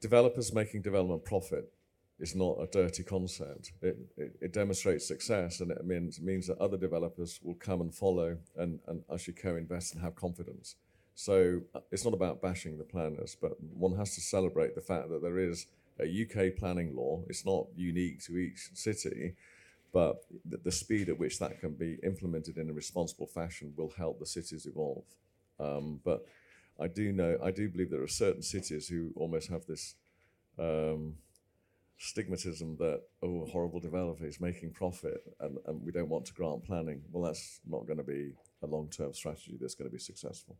developers 0.00 0.54
making 0.54 0.82
development 0.82 1.24
profit 1.24 1.72
is 2.18 2.34
not 2.34 2.56
a 2.60 2.66
dirty 2.66 3.02
concept. 3.02 3.72
It, 3.80 3.96
it, 4.16 4.36
it, 4.40 4.52
demonstrates 4.52 5.06
success 5.06 5.60
and 5.60 5.70
it 5.70 5.84
means, 5.86 6.20
means 6.20 6.48
that 6.48 6.58
other 6.58 6.76
developers 6.76 7.38
will 7.42 7.54
come 7.54 7.80
and 7.80 7.94
follow 7.94 8.36
and, 8.56 8.80
and 8.88 9.02
actually 9.12 9.34
co-invest 9.34 9.94
and 9.94 10.02
have 10.02 10.16
confidence. 10.16 10.74
So 11.14 11.60
uh, 11.74 11.80
it's 11.92 12.04
not 12.04 12.14
about 12.14 12.42
bashing 12.42 12.78
the 12.78 12.84
planners, 12.84 13.36
but 13.40 13.52
one 13.60 13.96
has 13.96 14.14
to 14.16 14.20
celebrate 14.20 14.74
the 14.74 14.80
fact 14.80 15.10
that 15.10 15.22
there 15.22 15.38
is 15.38 15.66
a 16.00 16.04
UK 16.06 16.56
planning 16.56 16.94
law. 16.96 17.22
It's 17.28 17.46
not 17.46 17.66
unique 17.76 18.22
to 18.24 18.36
each 18.36 18.70
city, 18.74 19.34
but 19.92 20.24
the, 20.44 20.58
the 20.58 20.72
speed 20.72 21.08
at 21.08 21.18
which 21.18 21.38
that 21.38 21.60
can 21.60 21.72
be 21.72 21.98
implemented 22.02 22.56
in 22.56 22.68
a 22.68 22.72
responsible 22.72 23.26
fashion 23.26 23.72
will 23.76 23.92
help 23.96 24.18
the 24.18 24.26
cities 24.26 24.66
evolve. 24.66 25.04
Um, 25.60 26.00
but 26.04 26.24
I 26.80 26.88
do 26.88 27.12
know, 27.12 27.38
I 27.42 27.50
do 27.50 27.68
believe 27.68 27.90
there 27.90 28.02
are 28.02 28.08
certain 28.08 28.42
cities 28.42 28.88
who 28.88 29.10
almost 29.16 29.50
have 29.50 29.66
this 29.66 29.94
um, 30.58 31.14
stigmatism 32.00 32.78
that 32.78 33.02
oh 33.22 33.46
horrible 33.46 33.80
developer 33.80 34.24
is 34.24 34.40
making 34.40 34.70
profit 34.72 35.20
and, 35.40 35.58
and 35.66 35.82
we 35.82 35.92
don't 35.92 36.08
want 36.08 36.24
to 36.26 36.32
grant 36.32 36.64
planning. 36.64 37.02
Well 37.10 37.24
that's 37.24 37.60
not 37.66 37.86
going 37.86 37.98
to 37.98 38.04
be 38.04 38.32
a 38.62 38.66
long-term 38.66 39.14
strategy 39.14 39.56
that's 39.60 39.74
going 39.74 39.88
to 39.90 39.92
be 39.92 40.00
successful. 40.00 40.56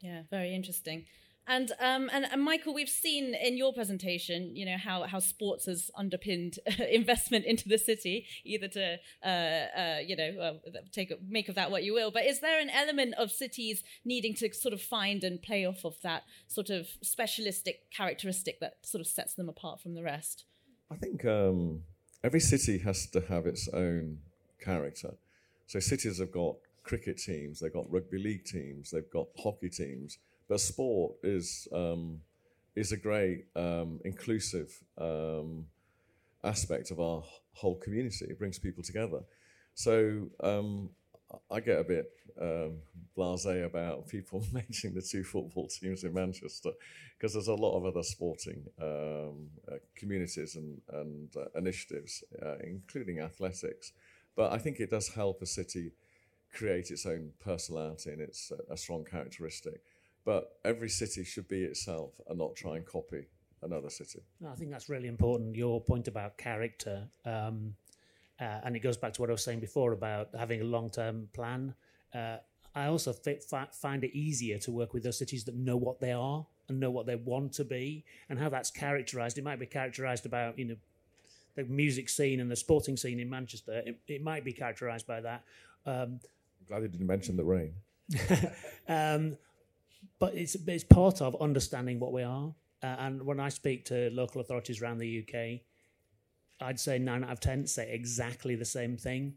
Yeah 0.00 0.22
very 0.30 0.54
interesting 0.54 1.06
and, 1.48 1.72
um, 1.80 2.10
and 2.12 2.26
and 2.30 2.42
Michael, 2.42 2.74
we've 2.74 2.88
seen 2.88 3.34
in 3.34 3.56
your 3.56 3.72
presentation, 3.72 4.54
you 4.54 4.66
know 4.66 4.76
how 4.76 5.04
how 5.04 5.18
sports 5.18 5.64
has 5.64 5.90
underpinned 5.96 6.58
investment 6.90 7.46
into 7.46 7.68
the 7.68 7.78
city, 7.78 8.26
either 8.44 8.68
to 8.68 8.98
uh, 9.24 9.28
uh, 9.28 9.98
you 10.06 10.14
know 10.14 10.38
uh, 10.40 10.78
take 10.92 11.12
make 11.26 11.48
of 11.48 11.54
that 11.54 11.70
what 11.70 11.84
you 11.84 11.94
will. 11.94 12.10
But 12.10 12.26
is 12.26 12.40
there 12.40 12.60
an 12.60 12.70
element 12.70 13.14
of 13.16 13.30
cities 13.30 13.82
needing 14.04 14.34
to 14.34 14.52
sort 14.52 14.74
of 14.74 14.82
find 14.82 15.24
and 15.24 15.40
play 15.40 15.64
off 15.64 15.84
of 15.84 15.96
that 16.02 16.24
sort 16.46 16.68
of 16.68 16.86
specialistic 17.02 17.90
characteristic 17.90 18.60
that 18.60 18.76
sort 18.82 19.00
of 19.00 19.06
sets 19.06 19.34
them 19.34 19.48
apart 19.48 19.80
from 19.80 19.94
the 19.94 20.02
rest? 20.02 20.44
I 20.90 20.96
think 20.96 21.24
um, 21.24 21.82
every 22.22 22.40
city 22.40 22.78
has 22.78 23.06
to 23.08 23.20
have 23.22 23.46
its 23.46 23.68
own 23.72 24.18
character. 24.62 25.14
So 25.66 25.80
cities 25.80 26.18
have 26.18 26.32
got 26.32 26.56
cricket 26.82 27.18
teams, 27.18 27.60
they've 27.60 27.72
got 27.72 27.90
rugby 27.92 28.18
league 28.18 28.44
teams, 28.44 28.90
they've 28.90 29.10
got 29.10 29.26
hockey 29.36 29.68
teams 29.68 30.18
but 30.48 30.60
sport 30.60 31.14
is 31.22 31.68
um, 31.72 32.20
is 32.74 32.92
a 32.92 32.96
great 32.96 33.44
um, 33.56 34.00
inclusive 34.04 34.72
um, 34.98 35.66
aspect 36.44 36.90
of 36.90 37.00
our 37.00 37.22
whole 37.52 37.76
community. 37.76 38.26
It 38.28 38.38
brings 38.38 38.58
people 38.58 38.82
together. 38.82 39.20
So 39.74 40.28
um, 40.40 40.90
I 41.50 41.60
get 41.60 41.78
a 41.78 41.84
bit 41.84 42.10
um, 42.40 42.78
blasé 43.16 43.64
about 43.64 44.08
people 44.08 44.44
mentioning 44.52 44.94
the 44.94 45.02
two 45.02 45.24
football 45.24 45.68
teams 45.68 46.04
in 46.04 46.14
Manchester 46.14 46.70
because 47.16 47.32
there's 47.32 47.48
a 47.48 47.54
lot 47.54 47.76
of 47.76 47.84
other 47.84 48.02
sporting 48.02 48.62
um, 48.80 49.48
uh, 49.70 49.76
communities 49.96 50.56
and, 50.56 50.80
and 50.92 51.36
uh, 51.36 51.46
initiatives, 51.56 52.22
uh, 52.44 52.56
including 52.62 53.20
athletics. 53.20 53.92
But 54.36 54.52
I 54.52 54.58
think 54.58 54.78
it 54.78 54.90
does 54.90 55.08
help 55.08 55.42
a 55.42 55.46
city 55.46 55.92
create 56.54 56.90
its 56.90 57.04
own 57.06 57.32
personality 57.40 58.10
and 58.10 58.20
its 58.20 58.52
a 58.70 58.76
strong 58.76 59.04
characteristic. 59.04 59.80
But 60.28 60.58
every 60.62 60.90
city 60.90 61.24
should 61.24 61.48
be 61.48 61.62
itself 61.62 62.10
and 62.28 62.38
not 62.38 62.54
try 62.54 62.76
and 62.76 62.84
copy 62.84 63.28
another 63.62 63.88
city. 63.88 64.20
No, 64.42 64.50
I 64.50 64.56
think 64.56 64.70
that's 64.70 64.90
really 64.90 65.08
important. 65.08 65.56
Your 65.56 65.80
point 65.80 66.06
about 66.06 66.36
character, 66.36 67.08
um, 67.24 67.74
uh, 68.38 68.60
and 68.62 68.76
it 68.76 68.80
goes 68.80 68.98
back 68.98 69.14
to 69.14 69.22
what 69.22 69.30
I 69.30 69.32
was 69.32 69.42
saying 69.42 69.60
before 69.60 69.92
about 69.94 70.28
having 70.38 70.60
a 70.60 70.64
long-term 70.64 71.30
plan. 71.32 71.74
Uh, 72.14 72.36
I 72.74 72.88
also 72.88 73.14
fit, 73.14 73.42
fi- 73.42 73.70
find 73.72 74.04
it 74.04 74.14
easier 74.14 74.58
to 74.58 74.70
work 74.70 74.92
with 74.92 75.02
those 75.02 75.16
cities 75.16 75.44
that 75.44 75.54
know 75.54 75.78
what 75.78 75.98
they 75.98 76.12
are 76.12 76.44
and 76.68 76.78
know 76.78 76.90
what 76.90 77.06
they 77.06 77.16
want 77.16 77.54
to 77.54 77.64
be, 77.64 78.04
and 78.28 78.38
how 78.38 78.50
that's 78.50 78.70
characterised. 78.70 79.38
It 79.38 79.44
might 79.44 79.58
be 79.58 79.64
characterised 79.64 80.26
about 80.26 80.58
you 80.58 80.66
know 80.66 80.76
the 81.54 81.64
music 81.64 82.10
scene 82.10 82.40
and 82.40 82.50
the 82.50 82.56
sporting 82.56 82.98
scene 82.98 83.18
in 83.18 83.30
Manchester. 83.30 83.82
It, 83.86 83.98
it 84.06 84.22
might 84.22 84.44
be 84.44 84.52
characterised 84.52 85.06
by 85.06 85.22
that. 85.22 85.42
Um, 85.86 86.20
Glad 86.68 86.82
you 86.82 86.88
didn't 86.88 87.06
mention 87.06 87.34
the 87.34 87.44
rain. 87.44 87.72
um, 88.88 89.38
but 90.18 90.34
it's 90.34 90.56
it's 90.66 90.84
part 90.84 91.20
of 91.20 91.40
understanding 91.40 92.00
what 92.00 92.12
we 92.12 92.22
are. 92.22 92.54
Uh, 92.82 92.86
and 92.86 93.22
when 93.22 93.40
I 93.40 93.48
speak 93.48 93.84
to 93.86 94.10
local 94.10 94.40
authorities 94.40 94.80
around 94.80 94.98
the 94.98 95.24
UK, 95.24 95.60
I'd 96.60 96.78
say 96.78 96.98
nine 96.98 97.24
out 97.24 97.30
of 97.30 97.40
ten 97.40 97.66
say 97.66 97.92
exactly 97.92 98.54
the 98.54 98.64
same 98.64 98.96
thing. 98.96 99.34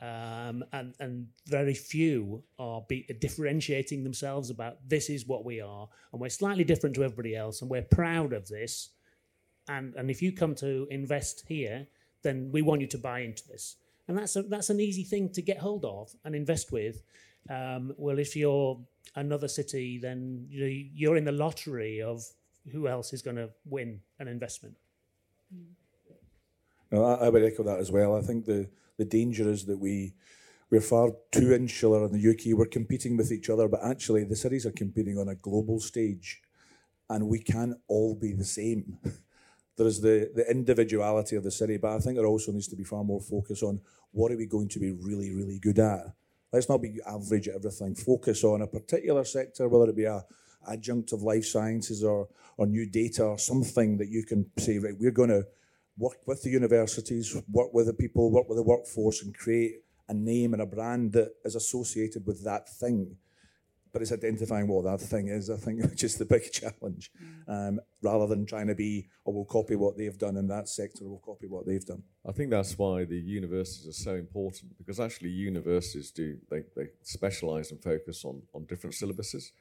Um, 0.00 0.64
and, 0.72 0.92
and 0.98 1.28
very 1.46 1.72
few 1.72 2.42
are 2.58 2.82
be, 2.88 3.06
differentiating 3.20 4.02
themselves 4.02 4.50
about 4.50 4.76
this 4.86 5.08
is 5.08 5.26
what 5.26 5.44
we 5.44 5.60
are, 5.60 5.88
and 6.12 6.20
we're 6.20 6.28
slightly 6.28 6.64
different 6.64 6.94
to 6.96 7.04
everybody 7.04 7.34
else, 7.36 7.62
and 7.62 7.70
we're 7.70 7.82
proud 7.82 8.32
of 8.32 8.48
this. 8.48 8.90
And 9.68 9.94
and 9.94 10.10
if 10.10 10.20
you 10.20 10.32
come 10.32 10.54
to 10.56 10.86
invest 10.90 11.44
here, 11.48 11.86
then 12.22 12.50
we 12.52 12.60
want 12.60 12.80
you 12.80 12.86
to 12.88 12.98
buy 12.98 13.20
into 13.20 13.46
this. 13.48 13.76
And 14.08 14.18
that's 14.18 14.36
a, 14.36 14.42
that's 14.42 14.70
an 14.70 14.80
easy 14.80 15.04
thing 15.04 15.30
to 15.30 15.42
get 15.42 15.58
hold 15.58 15.84
of 15.84 16.14
and 16.24 16.34
invest 16.34 16.72
with. 16.72 17.02
Um, 17.48 17.94
well, 17.96 18.18
if 18.18 18.36
you're 18.36 18.78
another 19.14 19.48
city, 19.48 19.98
then 19.98 20.46
you 20.48 20.60
know, 20.60 20.70
you're 20.94 21.16
in 21.16 21.24
the 21.24 21.32
lottery 21.32 22.02
of 22.02 22.24
who 22.72 22.88
else 22.88 23.12
is 23.12 23.22
going 23.22 23.36
to 23.36 23.50
win 23.64 24.00
an 24.18 24.28
investment. 24.28 24.76
No, 26.90 27.04
I, 27.04 27.26
I 27.26 27.28
would 27.28 27.44
echo 27.44 27.62
that 27.64 27.78
as 27.78 27.90
well. 27.90 28.16
I 28.16 28.20
think 28.20 28.46
the, 28.46 28.68
the 28.98 29.04
danger 29.04 29.48
is 29.50 29.66
that 29.66 29.78
we 29.78 30.14
we're 30.70 30.80
far 30.80 31.10
too 31.30 31.52
insular 31.52 32.04
in 32.04 32.12
the 32.12 32.30
UK. 32.30 32.58
We're 32.58 32.66
competing 32.66 33.16
with 33.16 33.30
each 33.30 33.50
other, 33.50 33.68
but 33.68 33.84
actually 33.84 34.24
the 34.24 34.34
cities 34.34 34.66
are 34.66 34.72
competing 34.72 35.18
on 35.18 35.28
a 35.28 35.34
global 35.34 35.78
stage, 35.78 36.42
and 37.10 37.28
we 37.28 37.38
can't 37.38 37.74
all 37.86 38.14
be 38.14 38.32
the 38.32 38.44
same. 38.44 38.98
there 39.76 39.86
is 39.86 40.00
the, 40.00 40.30
the 40.34 40.50
individuality 40.50 41.36
of 41.36 41.44
the 41.44 41.50
city, 41.50 41.76
but 41.76 41.92
I 41.92 41.98
think 41.98 42.16
there 42.16 42.26
also 42.26 42.50
needs 42.50 42.68
to 42.68 42.76
be 42.76 42.84
far 42.84 43.04
more 43.04 43.20
focus 43.20 43.62
on 43.62 43.80
what 44.12 44.32
are 44.32 44.36
we 44.36 44.46
going 44.46 44.68
to 44.70 44.80
be 44.80 44.90
really, 44.90 45.32
really 45.32 45.58
good 45.58 45.78
at. 45.78 46.12
Let's 46.54 46.68
not 46.68 46.82
be 46.82 47.00
average 47.04 47.48
at 47.48 47.56
everything. 47.56 47.96
Focus 47.96 48.44
on 48.44 48.62
a 48.62 48.68
particular 48.68 49.24
sector, 49.24 49.68
whether 49.68 49.90
it 49.90 49.96
be 49.96 50.04
a 50.04 50.24
adjunct 50.70 51.12
of 51.12 51.20
life 51.20 51.44
sciences 51.44 52.04
or, 52.04 52.28
or 52.56 52.66
new 52.66 52.88
data 52.88 53.24
or 53.24 53.38
something 53.38 53.98
that 53.98 54.08
you 54.08 54.24
can 54.24 54.46
say, 54.58 54.78
right, 54.78 54.94
we're 54.96 55.10
going 55.10 55.30
to 55.30 55.44
work 55.98 56.18
with 56.28 56.44
the 56.44 56.50
universities, 56.50 57.36
work 57.50 57.74
with 57.74 57.86
the 57.86 57.92
people, 57.92 58.30
work 58.30 58.48
with 58.48 58.58
the 58.58 58.62
workforce, 58.62 59.20
and 59.24 59.36
create 59.36 59.80
a 60.08 60.14
name 60.14 60.52
and 60.52 60.62
a 60.62 60.66
brand 60.66 61.12
that 61.14 61.32
is 61.44 61.56
associated 61.56 62.24
with 62.24 62.44
that 62.44 62.68
thing 62.68 63.16
but 63.94 64.02
it's 64.02 64.10
identifying 64.10 64.66
what 64.66 64.82
that 64.82 65.00
thing 65.00 65.28
is, 65.28 65.48
I 65.48 65.56
think, 65.56 65.80
which 65.90 66.02
is 66.02 66.16
the 66.16 66.24
big 66.24 66.50
challenge, 66.50 67.12
um, 67.46 67.78
rather 68.02 68.26
than 68.26 68.44
trying 68.44 68.66
to 68.66 68.74
be, 68.74 69.06
or 69.24 69.32
oh, 69.32 69.36
we'll 69.36 69.44
copy 69.44 69.76
what 69.76 69.96
they've 69.96 70.18
done 70.18 70.36
in 70.36 70.48
that 70.48 70.68
sector, 70.68 71.04
we'll 71.04 71.22
copy 71.24 71.46
what 71.46 71.64
they've 71.64 71.86
done. 71.86 72.02
I 72.28 72.32
think 72.32 72.50
that's 72.50 72.76
why 72.76 73.04
the 73.04 73.16
universities 73.16 73.86
are 73.86 73.92
so 73.92 74.16
important, 74.16 74.76
because 74.78 74.98
actually 74.98 75.30
universities 75.30 76.10
do, 76.10 76.38
they, 76.50 76.64
they 76.76 76.88
specialise 77.02 77.70
and 77.70 77.80
focus 77.80 78.24
on, 78.24 78.42
on 78.52 78.64
different 78.64 78.96
syllabuses. 78.96 79.52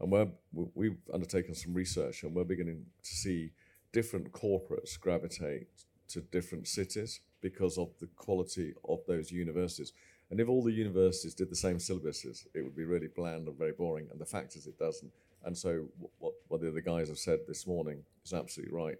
And 0.00 0.10
we're, 0.10 0.28
we've 0.74 0.96
undertaken 1.12 1.54
some 1.54 1.74
research 1.74 2.22
and 2.22 2.34
we're 2.34 2.44
beginning 2.44 2.86
to 3.04 3.10
see 3.14 3.52
different 3.92 4.32
corporates 4.32 4.98
gravitate 4.98 5.66
to 6.08 6.22
different 6.22 6.66
cities 6.66 7.20
because 7.42 7.76
of 7.76 7.90
the 8.00 8.06
quality 8.16 8.72
of 8.88 9.00
those 9.06 9.30
universities. 9.30 9.92
And 10.32 10.40
if 10.40 10.48
all 10.48 10.62
the 10.62 10.72
universities 10.72 11.34
did 11.34 11.50
the 11.50 11.54
same 11.54 11.76
syllabuses, 11.76 12.46
it 12.54 12.62
would 12.62 12.74
be 12.74 12.86
really 12.86 13.08
bland 13.14 13.46
and 13.46 13.58
very 13.58 13.72
boring. 13.72 14.08
And 14.10 14.18
the 14.18 14.24
fact 14.24 14.56
is, 14.56 14.66
it 14.66 14.78
doesn't. 14.78 15.12
And 15.44 15.56
so, 15.56 15.84
what, 16.20 16.32
what 16.48 16.62
the 16.62 16.68
other 16.68 16.80
guys 16.80 17.08
have 17.08 17.18
said 17.18 17.40
this 17.46 17.66
morning 17.66 18.02
is 18.24 18.32
absolutely 18.32 18.74
right. 18.74 18.96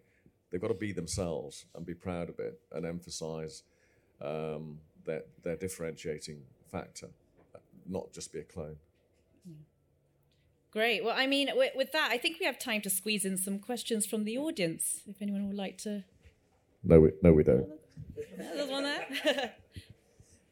They've 0.50 0.60
got 0.60 0.68
to 0.68 0.74
be 0.74 0.92
themselves 0.92 1.64
and 1.74 1.86
be 1.86 1.94
proud 1.94 2.28
of 2.28 2.38
it 2.38 2.60
and 2.72 2.84
emphasize 2.84 3.62
um, 4.20 4.78
their, 5.06 5.22
their 5.42 5.56
differentiating 5.56 6.42
factor, 6.70 7.08
not 7.88 8.12
just 8.12 8.30
be 8.30 8.40
a 8.40 8.44
clone. 8.44 8.76
Great. 10.70 11.02
Well, 11.02 11.14
I 11.16 11.26
mean, 11.26 11.48
with, 11.54 11.72
with, 11.74 11.92
that, 11.92 12.10
I 12.12 12.18
think 12.18 12.40
we 12.40 12.46
have 12.46 12.58
time 12.58 12.82
to 12.82 12.90
squeeze 12.90 13.24
in 13.24 13.38
some 13.38 13.58
questions 13.58 14.04
from 14.04 14.24
the 14.24 14.36
audience. 14.36 15.00
If 15.06 15.22
anyone 15.22 15.48
would 15.48 15.56
like 15.56 15.78
to. 15.78 16.04
No, 16.84 17.00
we, 17.00 17.12
no, 17.22 17.32
we 17.32 17.42
don't. 17.42 17.68
There's 18.36 18.68
one 18.68 18.82
there. 18.84 19.54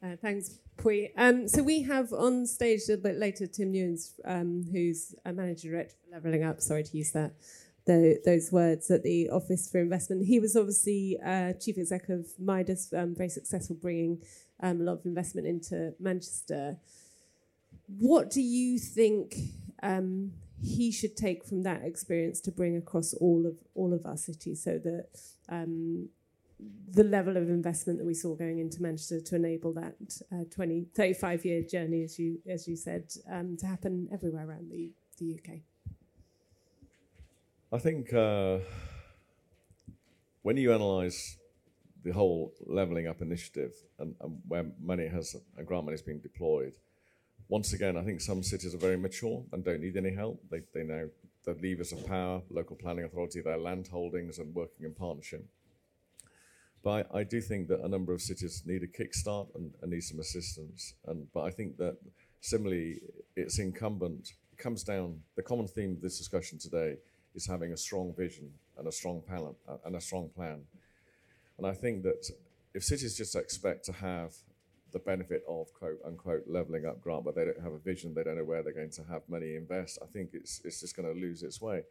Uh, 0.02 0.16
thanks, 0.16 0.58
Pui. 0.78 1.10
Um, 1.16 1.46
so 1.46 1.62
we 1.62 1.82
have 1.82 2.12
on 2.12 2.46
stage 2.46 2.80
a 2.88 2.92
little 2.92 3.02
bit 3.02 3.18
later 3.18 3.46
Tim 3.46 3.70
Newns, 3.70 4.18
um, 4.24 4.64
who's 4.72 5.14
a 5.26 5.32
manager 5.32 5.70
director 5.70 5.94
for 6.02 6.14
Levelling 6.14 6.42
Up. 6.42 6.60
Sorry 6.60 6.82
to 6.82 6.96
use 6.96 7.12
that 7.12 7.34
the, 7.86 8.20
those 8.24 8.52
words 8.52 8.90
at 8.90 9.02
the 9.02 9.30
Office 9.30 9.70
for 9.70 9.78
Investment. 9.78 10.26
He 10.26 10.40
was 10.40 10.56
obviously 10.56 11.18
uh, 11.24 11.52
chief 11.54 11.76
exec 11.78 12.08
of 12.08 12.26
Midas, 12.38 12.92
um, 12.96 13.14
very 13.14 13.28
successful, 13.28 13.76
bringing 13.76 14.22
um, 14.62 14.80
a 14.80 14.84
lot 14.84 14.92
of 15.00 15.06
investment 15.06 15.46
into 15.46 15.94
Manchester. 15.98 16.78
What 17.98 18.30
do 18.30 18.40
you 18.40 18.78
think 18.78 19.34
um, 19.82 20.32
he 20.62 20.92
should 20.92 21.16
take 21.16 21.44
from 21.44 21.62
that 21.62 21.82
experience 21.84 22.40
to 22.42 22.52
bring 22.52 22.76
across 22.76 23.14
all 23.14 23.46
of 23.46 23.56
all 23.74 23.92
of 23.92 24.06
our 24.06 24.16
cities, 24.16 24.62
so 24.62 24.78
that 24.78 25.08
um, 25.48 26.08
the 26.92 27.04
level 27.04 27.36
of 27.36 27.48
investment 27.48 27.98
that 27.98 28.04
we 28.04 28.14
saw 28.14 28.34
going 28.34 28.58
into 28.58 28.82
Manchester 28.82 29.20
to 29.20 29.36
enable 29.36 29.72
that 29.74 29.94
uh, 30.32 30.44
20, 30.50 30.86
35 30.94 31.44
year 31.44 31.62
journey, 31.62 32.02
as 32.02 32.18
you 32.18 32.38
as 32.48 32.66
you 32.66 32.76
said, 32.76 33.04
um, 33.30 33.56
to 33.58 33.66
happen 33.66 34.08
everywhere 34.12 34.48
around 34.48 34.70
the, 34.70 34.90
the 35.18 35.38
UK? 35.38 35.60
I 37.72 37.78
think 37.78 38.12
uh, 38.12 38.58
when 40.42 40.56
you 40.56 40.72
analyse 40.72 41.36
the 42.02 42.12
whole 42.12 42.52
levelling 42.66 43.06
up 43.06 43.20
initiative 43.20 43.72
and, 43.98 44.14
and, 44.20 44.38
where 44.48 44.64
money 44.82 45.06
has 45.06 45.36
and 45.56 45.66
grant 45.66 45.84
money 45.84 45.94
has 45.94 46.02
been 46.02 46.20
deployed, 46.20 46.72
once 47.48 47.72
again, 47.72 47.96
I 47.96 48.02
think 48.02 48.20
some 48.20 48.42
cities 48.42 48.74
are 48.74 48.78
very 48.78 48.96
mature 48.96 49.44
and 49.52 49.64
don't 49.64 49.80
need 49.80 49.96
any 49.96 50.14
help. 50.14 50.40
They, 50.50 50.62
they 50.74 50.82
know 50.82 51.10
the 51.44 51.56
levers 51.62 51.92
of 51.92 52.06
power, 52.06 52.42
local 52.50 52.76
planning 52.76 53.04
authority, 53.04 53.40
their 53.40 53.58
land 53.58 53.88
holdings, 53.88 54.38
and 54.38 54.54
working 54.54 54.86
in 54.86 54.94
partnership. 54.94 55.44
But 56.82 57.06
I, 57.12 57.18
I, 57.18 57.24
do 57.24 57.40
think 57.40 57.68
that 57.68 57.80
a 57.80 57.88
number 57.88 58.14
of 58.14 58.22
cities 58.22 58.62
need 58.64 58.82
a 58.82 58.86
kickstart 58.86 59.54
and, 59.54 59.72
and 59.82 59.90
need 59.90 60.00
some 60.00 60.18
assistance. 60.18 60.94
And 61.06 61.26
but 61.34 61.42
I 61.42 61.50
think 61.50 61.76
that 61.76 61.98
similarly, 62.40 63.00
it's 63.36 63.58
incumbent. 63.58 64.32
It 64.52 64.58
comes 64.58 64.82
down. 64.82 65.20
The 65.36 65.42
common 65.42 65.66
theme 65.66 65.92
of 65.92 66.00
this 66.00 66.16
discussion 66.16 66.58
today 66.58 66.96
is 67.34 67.46
having 67.46 67.72
a 67.72 67.76
strong 67.76 68.14
vision 68.16 68.50
and 68.78 68.88
a 68.88 68.92
strong 68.92 69.20
plan 69.20 69.54
uh, 69.68 69.76
and 69.84 69.94
a 69.96 70.00
strong 70.00 70.30
plan. 70.30 70.62
And 71.58 71.66
I 71.66 71.74
think 71.74 72.02
that 72.04 72.30
if 72.72 72.82
cities 72.82 73.16
just 73.16 73.36
expect 73.36 73.84
to 73.84 73.92
have 73.92 74.34
the 74.92 74.98
benefit 74.98 75.42
of 75.48 75.72
quote 75.74 75.98
unquote 76.06 76.44
leveling 76.46 76.86
up 76.86 77.00
grant, 77.02 77.24
but 77.24 77.34
they 77.34 77.44
don't 77.44 77.60
have 77.62 77.72
a 77.72 77.78
vision, 77.78 78.14
they 78.14 78.24
don't 78.24 78.38
know 78.38 78.44
where 78.44 78.62
they're 78.62 78.72
going 78.72 78.90
to 78.90 79.04
have 79.04 79.22
money 79.28 79.54
invest, 79.56 79.98
I 80.02 80.06
think 80.06 80.30
it's 80.32 80.62
it's 80.64 80.80
just 80.80 80.96
going 80.96 81.12
to 81.12 81.20
lose 81.20 81.42
its 81.42 81.60
way. 81.60 81.82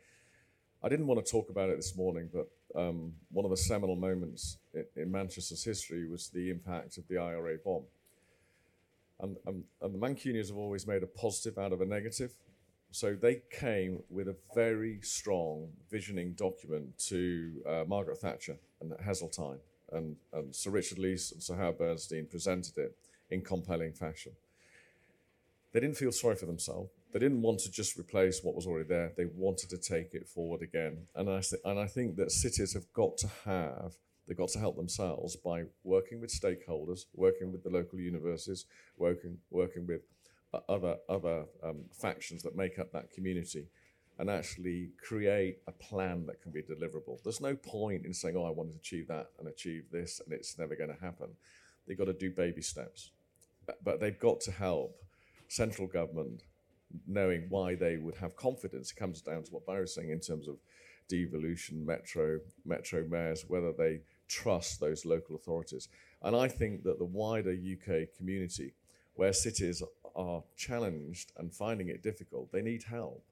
I 0.82 0.90
didn't 0.90 1.08
want 1.08 1.24
to 1.24 1.30
talk 1.30 1.50
about 1.50 1.70
it 1.70 1.76
this 1.76 1.96
morning, 1.96 2.30
but 2.34 2.48
um, 2.80 3.14
one 3.32 3.46
of 3.46 3.52
the 3.52 3.58
seminal 3.58 3.98
moments 3.98 4.58
in, 4.74 5.12
Manchester's 5.12 5.64
history 5.64 6.08
was 6.08 6.30
the 6.30 6.50
impact 6.50 6.98
of 6.98 7.08
the 7.08 7.18
IRA 7.18 7.58
bomb. 7.64 7.84
And, 9.20 9.38
and, 9.46 9.64
and 9.82 9.94
the 9.94 10.00
Mancunians 10.00 10.48
have 10.48 10.58
always 10.58 10.88
made 10.88 11.04
a 11.04 11.08
positive 11.08 11.58
out 11.58 11.74
of 11.74 11.82
a 11.82 11.86
negative. 11.86 12.34
So 12.92 13.16
they 13.16 13.42
came 13.52 14.02
with 14.10 14.28
a 14.28 14.36
very 14.56 15.00
strong 15.02 15.70
visioning 15.92 16.34
document 16.34 16.98
to 17.10 17.52
uh, 17.68 17.84
Margaret 17.88 18.20
Thatcher 18.20 18.58
and 18.82 18.94
Heseltine. 19.06 19.60
And, 19.92 20.16
and 20.34 20.56
Sir 20.56 20.72
Richard 20.72 21.00
Leese 21.00 21.32
and 21.34 21.42
Sir 21.42 21.56
Howard 21.56 21.78
Bernstein 21.78 22.28
presented 22.28 22.78
it 22.78 22.96
in 23.30 23.42
compelling 23.42 23.94
fashion. 23.94 24.32
They 25.74 25.80
didn't 25.80 25.98
feel 25.98 26.12
sorry 26.12 26.36
for 26.36 26.46
themselves 26.46 26.90
they 27.12 27.20
didn't 27.20 27.42
want 27.42 27.60
to 27.60 27.72
just 27.72 27.98
replace 27.98 28.44
what 28.44 28.56
was 28.56 28.68
already 28.68 28.88
there. 28.88 29.12
They 29.18 29.26
wanted 29.26 29.70
to 29.72 29.78
take 29.78 30.14
it 30.14 30.28
forward 30.28 30.62
again. 30.62 31.08
And 31.16 31.30
I, 31.30 31.42
th- 31.42 31.62
and 31.66 31.80
I 31.80 31.88
think 31.88 32.18
that 32.18 32.32
cities 32.32 32.74
have 32.74 32.92
got 32.94 33.18
to 33.18 33.28
have, 33.46 33.96
they've 34.30 34.38
got 34.38 34.50
to 34.50 34.60
help 34.60 34.78
themselves 34.78 35.36
by 35.36 35.64
working 35.84 36.22
with 36.22 36.30
stakeholders, 36.30 37.06
working 37.16 37.52
with 37.52 37.64
the 37.64 37.70
local 37.70 38.00
universities, 38.00 38.66
working, 38.96 39.40
working 39.50 39.88
with 39.88 40.02
uh, 40.54 40.60
other, 40.70 40.98
other 41.10 41.46
um, 41.64 41.80
factions 41.92 42.44
that 42.44 42.56
make 42.56 42.78
up 42.78 42.92
that 42.92 43.12
community 43.12 43.66
and 44.20 44.30
actually 44.30 44.92
create 45.02 45.58
a 45.68 45.72
plan 45.72 46.28
that 46.28 46.42
can 46.44 46.52
be 46.52 46.62
deliverable. 46.62 47.18
There's 47.24 47.42
no 47.42 47.56
point 47.56 48.06
in 48.06 48.14
saying, 48.14 48.36
oh, 48.38 48.44
I 48.44 48.52
want 48.52 48.70
to 48.72 48.78
achieve 48.78 49.08
that 49.08 49.28
and 49.40 49.48
achieve 49.48 49.86
this, 49.92 50.22
and 50.24 50.34
it's 50.34 50.60
never 50.60 50.76
going 50.76 50.94
to 50.94 51.02
happen. 51.02 51.30
They've 51.88 51.98
got 51.98 52.06
to 52.06 52.14
do 52.14 52.30
baby 52.30 52.62
steps. 52.62 53.10
But, 53.66 53.84
but 53.84 54.00
they've 54.00 54.20
got 54.20 54.42
to 54.42 54.52
help 54.52 54.96
central 55.48 55.88
government 55.88 56.44
knowing 57.08 57.46
why 57.50 57.76
they 57.76 57.98
would 57.98 58.16
have 58.16 58.36
confidence. 58.36 58.92
It 58.92 59.00
comes 59.00 59.22
down 59.22 59.44
to 59.44 59.52
what 59.52 59.66
Barry 59.66 59.82
was 59.82 59.96
saying 59.96 60.10
in 60.12 60.20
terms 60.20 60.48
of 60.48 60.58
devolution, 61.08 61.86
metro, 61.86 62.40
metro 62.66 63.06
mayors, 63.10 63.46
whether 63.48 63.74
they 63.74 64.02
trust 64.30 64.80
those 64.80 65.06
local 65.06 65.36
authorities. 65.36 65.90
And 66.22 66.36
I 66.36 66.48
think 66.48 66.84
that 66.84 67.00
the 67.00 67.06
wider 67.06 67.52
UK 67.52 68.16
community, 68.18 68.74
where 69.16 69.34
cities 69.34 69.84
are 70.16 70.44
challenged 70.56 71.34
and 71.38 71.54
finding 71.54 71.90
it 71.90 72.02
difficult, 72.02 72.52
they 72.52 72.62
need 72.62 72.84
help. 72.84 73.24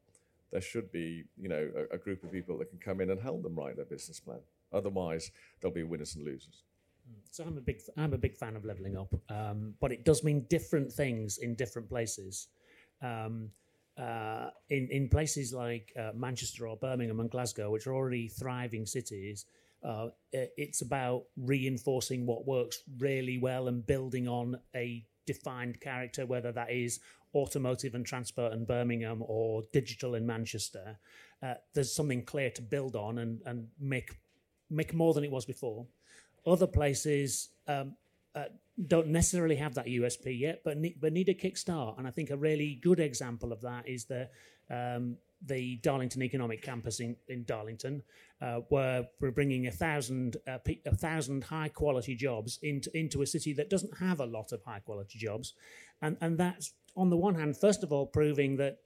There 0.51 0.61
should 0.61 0.91
be, 0.91 1.25
you 1.37 1.49
know, 1.49 1.69
a, 1.75 1.95
a 1.95 1.97
group 1.97 2.23
of 2.23 2.31
people 2.31 2.57
that 2.57 2.69
can 2.69 2.79
come 2.79 3.01
in 3.01 3.09
and 3.09 3.21
help 3.21 3.43
them 3.43 3.55
write 3.55 3.75
their 3.75 3.85
business 3.85 4.19
plan. 4.19 4.39
Otherwise, 4.73 5.31
there'll 5.61 5.73
be 5.73 5.83
winners 5.83 6.15
and 6.15 6.25
losers. 6.25 6.63
So 7.31 7.43
I'm 7.45 7.57
a 7.57 7.61
big 7.61 7.79
I'm 7.95 8.13
a 8.13 8.17
big 8.17 8.35
fan 8.35 8.55
of 8.55 8.65
leveling 8.65 8.97
up, 8.97 9.13
um, 9.29 9.75
but 9.79 9.91
it 9.91 10.03
does 10.03 10.23
mean 10.23 10.45
different 10.49 10.91
things 10.91 11.37
in 11.37 11.55
different 11.55 11.87
places. 11.87 12.47
Um, 13.01 13.51
uh, 13.97 14.49
in 14.69 14.87
in 14.91 15.09
places 15.09 15.53
like 15.53 15.93
uh, 15.97 16.11
Manchester 16.13 16.67
or 16.67 16.75
Birmingham 16.77 17.19
and 17.19 17.31
Glasgow, 17.31 17.71
which 17.71 17.87
are 17.87 17.93
already 17.93 18.27
thriving 18.27 18.85
cities, 18.85 19.45
uh, 19.84 20.07
it's 20.32 20.82
about 20.82 21.23
reinforcing 21.38 22.25
what 22.25 22.47
works 22.47 22.80
really 22.97 23.38
well 23.38 23.67
and 23.67 23.86
building 23.86 24.28
on 24.28 24.59
a 24.75 25.05
defined 25.25 25.80
character, 25.80 26.25
whether 26.25 26.51
that 26.51 26.71
is 26.71 26.99
automotive 27.36 27.93
and 27.93 28.05
transport 28.05 28.53
in 28.53 28.65
Birmingham 28.65 29.23
or 29.25 29.63
digital 29.71 30.15
in 30.15 30.25
Manchester. 30.25 30.97
Uh, 31.43 31.55
there's 31.73 31.93
something 31.93 32.23
clear 32.23 32.49
to 32.49 32.61
build 32.61 32.95
on 32.95 33.19
and, 33.19 33.41
and 33.45 33.67
make 33.80 34.17
make 34.69 34.93
more 34.93 35.13
than 35.13 35.23
it 35.23 35.32
was 35.32 35.45
before. 35.45 35.86
Other 36.45 36.67
places 36.67 37.49
um, 37.67 37.95
uh, 38.36 38.45
don't 38.88 39.07
necessarily 39.07 39.55
have 39.55 39.75
that 39.75 39.86
USP 39.86 40.39
yet, 40.39 40.61
but 40.63 40.78
need, 40.78 40.99
but 40.99 41.13
need 41.13 41.30
a 41.30 41.34
kickstart. 41.34 41.97
And 41.97 42.07
I 42.07 42.11
think 42.11 42.30
a 42.30 42.38
really 42.38 42.80
good 42.82 42.99
example 42.99 43.53
of 43.53 43.61
that 43.61 43.88
is 43.88 44.05
the 44.05 44.30
um, 44.69 45.17
the 45.45 45.77
Darlington 45.77 46.23
Economic 46.23 46.61
Campus 46.61 46.99
in, 46.99 47.15
in 47.27 47.43
Darlington, 47.43 48.01
uh, 48.41 48.61
where 48.69 49.07
we're 49.19 49.31
bringing 49.31 49.67
a 49.67 49.71
thousand 49.71 50.38
uh, 50.47 50.57
a 50.85 50.95
thousand 50.95 51.43
high 51.43 51.69
quality 51.69 52.15
jobs 52.15 52.59
into 52.63 52.95
into 52.97 53.21
a 53.21 53.25
city 53.27 53.53
that 53.53 53.69
doesn't 53.69 53.97
have 53.97 54.19
a 54.19 54.25
lot 54.25 54.51
of 54.51 54.61
high 54.63 54.79
quality 54.79 55.19
jobs, 55.19 55.53
and 56.01 56.17
and 56.21 56.38
that's 56.38 56.73
on 56.95 57.09
the 57.09 57.17
one 57.17 57.35
hand, 57.35 57.55
first 57.55 57.83
of 57.83 57.93
all, 57.93 58.05
proving 58.05 58.57
that 58.57 58.79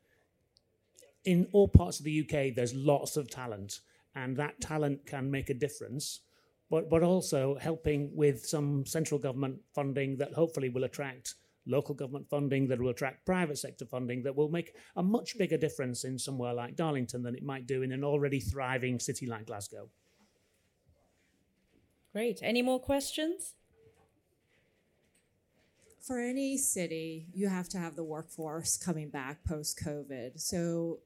in 1.24 1.48
all 1.54 1.68
parts 1.68 2.00
of 2.00 2.06
the 2.06 2.22
UK 2.22 2.54
there's 2.56 2.74
lots 2.74 3.16
of 3.18 3.30
talent, 3.30 3.80
and 4.16 4.36
that 4.38 4.60
talent 4.60 5.06
can 5.06 5.32
make 5.32 5.50
a 5.50 5.54
difference. 5.54 6.22
But, 6.70 6.90
but 6.90 7.04
also 7.04 7.58
helping 7.60 8.16
with 8.16 8.46
some 8.46 8.86
central 8.86 9.20
government 9.20 9.60
funding 9.76 10.16
that 10.20 10.32
hopefully 10.32 10.70
will 10.70 10.86
attract 10.86 11.36
local 11.68 11.96
government 11.96 12.28
funding, 12.30 12.68
that 12.68 12.80
will 12.80 12.90
attract 12.90 13.26
private 13.26 13.58
sector 13.58 13.86
funding, 13.86 14.24
that 14.24 14.36
will 14.36 14.50
make 14.50 14.76
a 14.96 15.04
much 15.04 15.38
bigger 15.38 15.58
difference 15.58 16.04
in 16.04 16.18
somewhere 16.18 16.54
like 16.54 16.76
Darlington 16.76 17.24
than 17.24 17.36
it 17.36 17.44
might 17.44 17.68
do 17.68 17.82
in 17.82 17.92
an 17.92 18.04
already 18.04 18.40
thriving 18.40 19.00
city 19.00 19.26
like 19.26 19.48
Glasgow. 19.48 19.90
Great. 22.14 22.40
Any 22.42 22.62
more 22.62 22.80
questions? 22.80 23.54
For 26.02 26.20
any 26.20 26.58
city, 26.58 27.28
you 27.34 27.48
have 27.48 27.70
to 27.70 27.78
have 27.78 27.96
the 27.96 28.04
workforce 28.04 28.76
coming 28.76 29.10
back 29.10 29.44
post 29.46 29.80
COVID. 29.80 30.40
So 30.40 31.00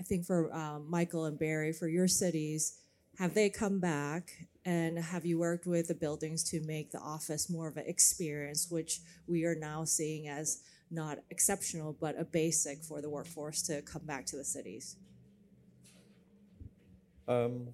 I 0.00 0.02
think 0.02 0.24
for 0.24 0.52
um, 0.54 0.86
Michael 0.88 1.26
and 1.26 1.38
Barry, 1.38 1.72
for 1.72 1.86
your 1.86 2.08
cities, 2.08 2.80
have 3.18 3.34
they 3.34 3.50
come 3.50 3.78
back 3.78 4.30
and 4.68 4.98
have 4.98 5.24
you 5.24 5.38
worked 5.38 5.66
with 5.66 5.88
the 5.88 5.94
buildings 5.94 6.44
to 6.44 6.60
make 6.60 6.90
the 6.90 6.98
office 6.98 7.48
more 7.48 7.68
of 7.68 7.78
an 7.78 7.84
experience, 7.86 8.70
which 8.70 9.00
we 9.26 9.44
are 9.44 9.54
now 9.54 9.82
seeing 9.82 10.28
as 10.28 10.62
not 10.90 11.16
exceptional, 11.30 11.96
but 11.98 12.20
a 12.20 12.24
basic 12.24 12.84
for 12.84 13.00
the 13.00 13.08
workforce 13.08 13.62
to 13.62 13.80
come 13.80 14.02
back 14.04 14.26
to 14.26 14.36
the 14.36 14.44
cities? 14.44 14.96
Um, 17.26 17.68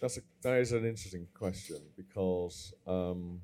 that's 0.00 0.18
a, 0.18 0.20
that 0.42 0.58
is 0.60 0.70
an 0.70 0.84
interesting 0.84 1.26
question 1.34 1.80
because 1.96 2.72
um, 2.86 3.40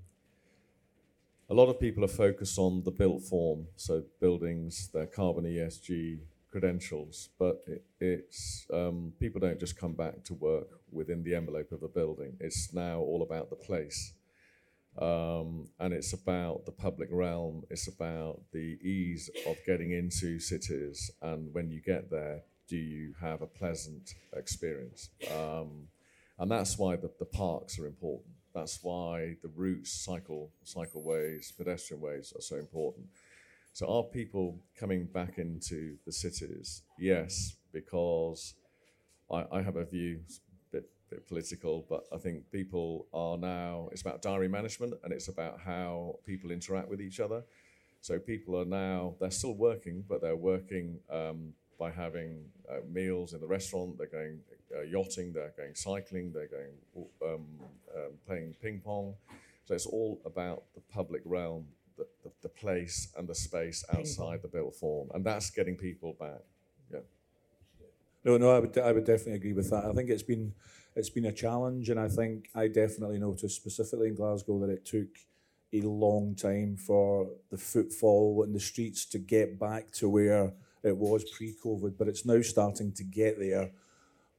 a 1.50 1.54
lot 1.54 1.68
of 1.68 1.80
people 1.80 2.04
are 2.04 2.16
focused 2.24 2.56
on 2.56 2.84
the 2.84 2.92
built 2.92 3.22
form, 3.22 3.66
so 3.74 4.04
buildings, 4.20 4.90
their 4.94 5.06
carbon 5.06 5.42
ESG 5.42 6.20
credentials, 6.54 7.30
but 7.36 7.64
it, 7.66 7.82
it's 7.98 8.64
um, 8.72 9.12
people 9.18 9.40
don't 9.40 9.58
just 9.58 9.76
come 9.76 9.92
back 9.92 10.22
to 10.22 10.34
work 10.34 10.68
within 10.92 11.24
the 11.24 11.34
envelope 11.34 11.72
of 11.72 11.82
a 11.82 11.88
building. 11.88 12.36
It's 12.38 12.72
now 12.72 13.00
all 13.00 13.22
about 13.22 13.50
the 13.50 13.56
place. 13.56 14.12
Um, 14.96 15.66
and 15.80 15.92
it's 15.92 16.12
about 16.12 16.64
the 16.64 16.70
public 16.70 17.08
realm. 17.10 17.64
It's 17.70 17.88
about 17.88 18.42
the 18.52 18.78
ease 18.80 19.28
of 19.48 19.56
getting 19.66 19.90
into 19.90 20.38
cities. 20.38 21.10
And 21.20 21.52
when 21.52 21.72
you 21.72 21.80
get 21.80 22.08
there, 22.08 22.42
do 22.68 22.76
you 22.76 23.14
have 23.20 23.42
a 23.42 23.48
pleasant 23.48 24.14
experience? 24.36 25.08
Um, 25.36 25.88
and 26.38 26.48
that's 26.48 26.78
why 26.78 26.94
the, 26.94 27.10
the 27.18 27.24
parks 27.44 27.80
are 27.80 27.88
important. 27.88 28.36
That's 28.54 28.78
why 28.80 29.34
the 29.42 29.50
routes, 29.56 29.90
cycle, 29.90 30.52
cycleways, 30.64 31.56
pedestrian 31.56 32.00
ways 32.00 32.32
are 32.36 32.40
so 32.40 32.54
important. 32.54 33.06
So 33.74 33.88
are 33.88 34.04
people 34.04 34.60
coming 34.78 35.06
back 35.06 35.38
into 35.38 35.96
the 36.06 36.12
cities? 36.12 36.82
Yes, 36.96 37.56
because 37.72 38.54
I, 39.28 39.46
I 39.50 39.62
have 39.62 39.74
a 39.74 39.84
view, 39.84 40.20
a 40.20 40.76
bit, 40.76 40.88
bit 41.10 41.26
political, 41.26 41.84
but 41.90 42.04
I 42.14 42.18
think 42.18 42.48
people 42.52 43.08
are 43.12 43.36
now, 43.36 43.88
it's 43.90 44.02
about 44.02 44.22
diary 44.22 44.46
management 44.46 44.94
and 45.02 45.12
it's 45.12 45.26
about 45.26 45.58
how 45.58 46.20
people 46.24 46.52
interact 46.52 46.88
with 46.88 47.00
each 47.00 47.18
other. 47.18 47.42
So 48.00 48.20
people 48.20 48.56
are 48.56 48.64
now, 48.64 49.16
they're 49.18 49.32
still 49.32 49.54
working, 49.56 50.04
but 50.08 50.20
they're 50.20 50.36
working 50.36 51.00
um, 51.10 51.52
by 51.76 51.90
having 51.90 52.44
uh, 52.70 52.76
meals 52.88 53.32
in 53.32 53.40
the 53.40 53.48
restaurant, 53.48 53.98
they're 53.98 54.06
going 54.06 54.38
uh, 54.72 54.82
yachting, 54.82 55.32
they're 55.32 55.52
going 55.56 55.74
cycling, 55.74 56.32
they're 56.32 56.46
going 56.46 56.76
um, 57.24 57.44
um, 57.92 58.12
playing 58.24 58.54
ping 58.62 58.80
pong. 58.84 59.16
So 59.64 59.74
it's 59.74 59.86
all 59.86 60.20
about 60.24 60.62
the 60.76 60.80
public 60.92 61.22
realm 61.24 61.66
the, 61.96 62.06
the, 62.22 62.30
the 62.42 62.48
place 62.48 63.12
and 63.16 63.28
the 63.28 63.34
space 63.34 63.84
outside 63.94 64.42
the 64.42 64.48
built 64.48 64.74
form, 64.74 65.08
and 65.14 65.24
that's 65.24 65.50
getting 65.50 65.76
people 65.76 66.16
back. 66.18 66.42
Yeah. 66.92 67.00
No, 68.24 68.36
no, 68.36 68.50
I 68.50 68.58
would, 68.58 68.78
I 68.78 68.92
would 68.92 69.04
definitely 69.04 69.34
agree 69.34 69.52
with 69.52 69.70
that. 69.70 69.84
I 69.84 69.92
think 69.92 70.10
it's 70.10 70.22
been, 70.22 70.52
it's 70.96 71.10
been 71.10 71.26
a 71.26 71.32
challenge, 71.32 71.90
and 71.90 72.00
I 72.00 72.08
think 72.08 72.48
I 72.54 72.68
definitely 72.68 73.18
noticed 73.18 73.56
specifically 73.56 74.08
in 74.08 74.14
Glasgow 74.14 74.58
that 74.60 74.70
it 74.70 74.84
took 74.84 75.08
a 75.72 75.80
long 75.82 76.34
time 76.34 76.76
for 76.76 77.28
the 77.50 77.58
footfall 77.58 78.44
in 78.44 78.52
the 78.52 78.60
streets 78.60 79.04
to 79.06 79.18
get 79.18 79.58
back 79.58 79.90
to 79.92 80.08
where 80.08 80.52
it 80.82 80.96
was 80.96 81.24
pre-COVID, 81.30 81.96
but 81.98 82.08
it's 82.08 82.24
now 82.24 82.40
starting 82.42 82.92
to 82.92 83.04
get 83.04 83.38
there. 83.38 83.70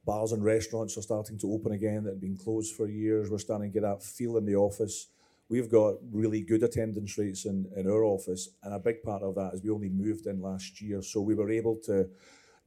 Bars 0.04 0.32
and 0.32 0.44
restaurants 0.44 0.96
are 0.96 1.02
starting 1.02 1.36
to 1.38 1.52
open 1.52 1.72
again 1.72 2.04
that 2.04 2.10
had 2.10 2.20
been 2.20 2.36
closed 2.36 2.74
for 2.76 2.88
years. 2.88 3.28
We're 3.28 3.38
starting 3.38 3.70
to 3.70 3.74
get 3.74 3.82
that 3.82 4.02
feel 4.02 4.36
in 4.36 4.46
the 4.46 4.54
office 4.54 5.08
we've 5.48 5.70
got 5.70 5.94
really 6.12 6.42
good 6.42 6.62
attendance 6.62 7.16
rates 7.18 7.44
in, 7.44 7.66
in 7.76 7.88
our 7.88 8.04
office, 8.04 8.48
and 8.62 8.74
a 8.74 8.78
big 8.78 9.02
part 9.02 9.22
of 9.22 9.34
that 9.36 9.52
is 9.54 9.62
we 9.62 9.70
only 9.70 9.88
moved 9.88 10.26
in 10.26 10.40
last 10.40 10.80
year, 10.80 11.02
so 11.02 11.20
we 11.20 11.34
were 11.34 11.50
able 11.50 11.76
to 11.84 12.08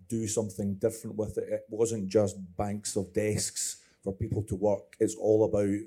do 0.08 0.28
something 0.28 0.76
different 0.76 1.16
with 1.16 1.38
it. 1.38 1.48
It 1.50 1.66
wasn't 1.70 2.08
just 2.08 2.38
banks 2.58 2.96
of 2.96 3.14
desks 3.14 3.78
for 4.04 4.14
people 4.14 4.44
to 4.44 4.56
work. 4.56 4.96
It's 5.00 5.16
all 5.16 5.46
about 5.46 5.78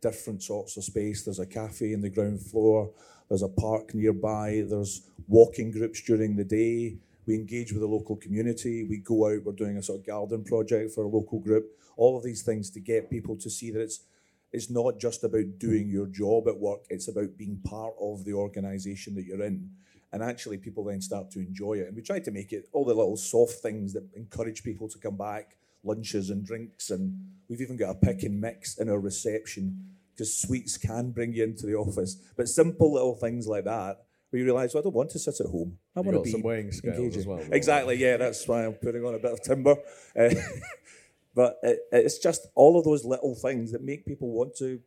different 0.00 0.42
sorts 0.42 0.76
of 0.76 0.84
space. 0.84 1.24
There's 1.24 1.38
a 1.38 1.46
cafe 1.46 1.92
in 1.92 2.00
the 2.00 2.10
ground 2.10 2.40
floor. 2.40 2.90
There's 3.28 3.42
a 3.42 3.48
park 3.48 3.94
nearby. 3.94 4.64
There's 4.68 5.02
walking 5.28 5.70
groups 5.70 6.02
during 6.02 6.36
the 6.36 6.44
day. 6.44 6.96
We 7.26 7.34
engage 7.34 7.72
with 7.72 7.82
the 7.82 7.86
local 7.86 8.16
community. 8.16 8.86
We 8.88 8.98
go 8.98 9.26
out. 9.26 9.44
We're 9.44 9.52
doing 9.52 9.76
a 9.76 9.82
sort 9.82 10.00
of 10.00 10.06
garden 10.06 10.42
project 10.42 10.92
for 10.92 11.04
a 11.04 11.08
local 11.08 11.38
group. 11.38 11.66
All 11.96 12.16
of 12.16 12.24
these 12.24 12.42
things 12.42 12.70
to 12.70 12.80
get 12.80 13.10
people 13.10 13.36
to 13.36 13.50
see 13.50 13.70
that 13.70 13.82
it's 13.82 14.00
it's 14.52 14.70
not 14.70 14.98
just 14.98 15.24
about 15.24 15.58
doing 15.58 15.88
your 15.88 16.06
job 16.06 16.48
at 16.48 16.58
work, 16.58 16.80
it's 16.90 17.08
about 17.08 17.36
being 17.36 17.60
part 17.64 17.94
of 18.00 18.24
the 18.24 18.32
organisation 18.32 19.14
that 19.14 19.24
you're 19.24 19.42
in. 19.42 19.70
And 20.12 20.22
actually, 20.22 20.58
people 20.58 20.84
then 20.84 21.00
start 21.00 21.30
to 21.32 21.38
enjoy 21.38 21.74
it. 21.74 21.86
And 21.86 21.96
we 21.96 22.02
try 22.02 22.18
to 22.18 22.30
make 22.32 22.52
it 22.52 22.68
all 22.72 22.84
the 22.84 22.94
little 22.94 23.16
soft 23.16 23.54
things 23.54 23.92
that 23.92 24.08
encourage 24.16 24.64
people 24.64 24.88
to 24.88 24.98
come 24.98 25.16
back 25.16 25.56
lunches 25.84 26.30
and 26.30 26.44
drinks. 26.44 26.90
And 26.90 27.14
we've 27.48 27.60
even 27.60 27.76
got 27.76 27.90
a 27.90 27.94
pick 27.94 28.24
and 28.24 28.40
mix 28.40 28.76
in 28.78 28.88
our 28.88 28.98
reception 28.98 29.78
because 30.12 30.36
sweets 30.36 30.76
can 30.76 31.12
bring 31.12 31.32
you 31.32 31.44
into 31.44 31.64
the 31.64 31.76
office. 31.76 32.16
But 32.36 32.48
simple 32.48 32.92
little 32.92 33.14
things 33.14 33.46
like 33.46 33.64
that 33.64 34.00
we 34.32 34.42
realise 34.42 34.74
well, 34.74 34.82
I 34.82 34.84
don't 34.84 34.94
want 34.94 35.10
to 35.10 35.18
sit 35.18 35.40
at 35.40 35.46
home. 35.46 35.78
I 35.96 36.00
want 36.00 36.16
to 36.16 36.22
be 36.22 36.30
some 36.30 36.42
weighing 36.42 36.70
scales 36.72 36.96
engaging. 36.96 37.20
as 37.20 37.26
well. 37.26 37.42
Exactly, 37.50 37.96
yeah. 37.96 38.16
That's 38.16 38.46
why 38.46 38.64
I'm 38.64 38.74
putting 38.74 39.04
on 39.04 39.14
a 39.14 39.18
bit 39.18 39.32
of 39.32 39.42
timber. 39.42 39.76
Uh, 40.18 40.30
but 41.34 41.58
it, 41.62 41.80
it's 41.92 42.18
just 42.18 42.48
all 42.54 42.78
of 42.78 42.84
those 42.84 43.04
little 43.04 43.34
things 43.34 43.72
that 43.72 43.82
make 43.82 44.04
people 44.04 44.30
want 44.30 44.54
to 44.56 44.80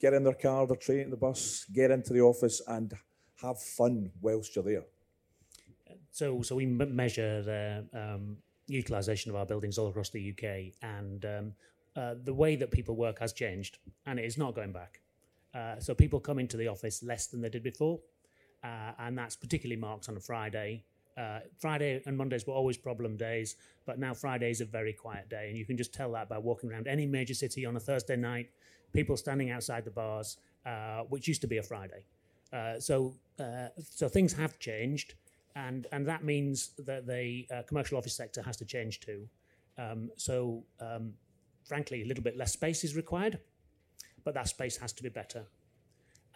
get 0.00 0.12
in 0.12 0.24
their 0.24 0.34
car, 0.34 0.66
their 0.66 0.76
train, 0.76 1.10
the 1.10 1.16
bus, 1.16 1.66
get 1.72 1.90
into 1.90 2.12
the 2.12 2.20
office, 2.20 2.60
and 2.66 2.92
have 3.40 3.60
fun 3.60 4.10
whilst 4.20 4.54
you're 4.54 4.64
there. 4.64 4.84
So, 6.10 6.42
so 6.42 6.56
we 6.56 6.66
measure 6.66 7.42
the 7.42 7.86
um, 7.92 8.36
utilisation 8.66 9.30
of 9.30 9.36
our 9.36 9.46
buildings 9.46 9.78
all 9.78 9.88
across 9.88 10.10
the 10.10 10.30
UK, 10.30 10.74
and 10.82 11.24
um, 11.24 11.52
uh, 11.96 12.14
the 12.22 12.34
way 12.34 12.56
that 12.56 12.70
people 12.70 12.96
work 12.96 13.18
has 13.20 13.32
changed, 13.32 13.78
and 14.06 14.18
it 14.18 14.24
is 14.24 14.38
not 14.38 14.54
going 14.54 14.72
back. 14.72 15.00
Uh, 15.54 15.78
so 15.78 15.94
people 15.94 16.18
come 16.18 16.38
into 16.38 16.56
the 16.56 16.66
office 16.66 17.02
less 17.02 17.28
than 17.28 17.40
they 17.40 17.48
did 17.48 17.62
before, 17.62 18.00
uh, 18.64 18.92
and 18.98 19.16
that's 19.16 19.36
particularly 19.36 19.80
marked 19.80 20.08
on 20.08 20.16
a 20.16 20.20
Friday 20.20 20.84
uh, 21.16 21.40
Friday 21.58 22.02
and 22.06 22.16
Mondays 22.16 22.46
were 22.46 22.54
always 22.54 22.76
problem 22.76 23.16
days, 23.16 23.56
but 23.86 23.98
now 23.98 24.14
Friday 24.14 24.50
is 24.50 24.60
a 24.60 24.64
very 24.64 24.92
quiet 24.92 25.28
day, 25.28 25.48
and 25.48 25.56
you 25.56 25.64
can 25.64 25.76
just 25.76 25.92
tell 25.92 26.10
that 26.12 26.28
by 26.28 26.38
walking 26.38 26.70
around 26.70 26.86
any 26.88 27.06
major 27.06 27.34
city 27.34 27.64
on 27.64 27.76
a 27.76 27.80
Thursday 27.80 28.16
night, 28.16 28.50
people 28.92 29.16
standing 29.16 29.50
outside 29.50 29.84
the 29.84 29.90
bars, 29.90 30.38
uh, 30.66 31.02
which 31.08 31.28
used 31.28 31.40
to 31.40 31.46
be 31.46 31.58
a 31.58 31.62
Friday. 31.62 32.04
Uh, 32.52 32.78
so, 32.78 33.14
uh, 33.38 33.68
so 33.82 34.08
things 34.08 34.32
have 34.32 34.58
changed, 34.58 35.14
and 35.56 35.86
and 35.92 36.06
that 36.06 36.24
means 36.24 36.70
that 36.78 37.06
the 37.06 37.46
uh, 37.52 37.62
commercial 37.62 37.98
office 37.98 38.14
sector 38.14 38.42
has 38.42 38.56
to 38.56 38.64
change 38.64 39.00
too. 39.00 39.28
Um, 39.78 40.10
so, 40.16 40.64
um, 40.80 41.14
frankly, 41.64 42.02
a 42.02 42.06
little 42.06 42.22
bit 42.22 42.36
less 42.36 42.52
space 42.52 42.84
is 42.84 42.94
required, 42.94 43.38
but 44.24 44.34
that 44.34 44.48
space 44.48 44.76
has 44.76 44.92
to 44.94 45.02
be 45.02 45.08
better. 45.08 45.46